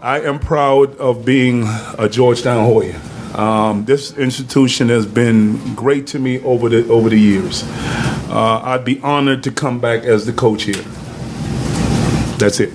I 0.00 0.20
am 0.22 0.40
proud 0.40 0.96
of 0.96 1.24
being 1.24 1.62
a 1.96 2.08
Georgetown 2.08 2.64
Hoya. 2.64 3.00
Um, 3.38 3.84
this 3.84 4.18
institution 4.18 4.88
has 4.88 5.06
been 5.06 5.76
great 5.76 6.08
to 6.08 6.18
me 6.18 6.42
over 6.42 6.68
the 6.68 6.88
over 6.88 7.08
the 7.08 7.20
years. 7.20 7.62
Uh, 8.28 8.60
I'd 8.64 8.84
be 8.84 9.00
honored 9.00 9.44
to 9.44 9.52
come 9.52 9.78
back 9.78 10.02
as 10.02 10.26
the 10.26 10.32
coach 10.32 10.64
here. 10.64 10.82
That's 12.38 12.58
it. 12.58 12.72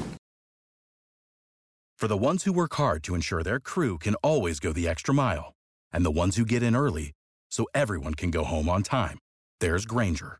For 1.97 2.07
the 2.07 2.17
ones 2.17 2.45
who 2.45 2.53
work 2.53 2.73
hard 2.75 3.03
to 3.03 3.13
ensure 3.15 3.43
their 3.43 3.59
crew 3.59 3.97
can 3.97 4.15
always 4.23 4.61
go 4.61 4.71
the 4.71 4.87
extra 4.87 5.13
mile, 5.13 5.53
and 5.91 6.05
the 6.05 6.11
ones 6.11 6.37
who 6.37 6.45
get 6.45 6.63
in 6.63 6.77
early 6.77 7.11
so 7.49 7.65
everyone 7.75 8.13
can 8.13 8.31
go 8.31 8.45
home 8.45 8.69
on 8.69 8.83
time, 8.83 9.17
there's 9.59 9.85
Grainger, 9.85 10.39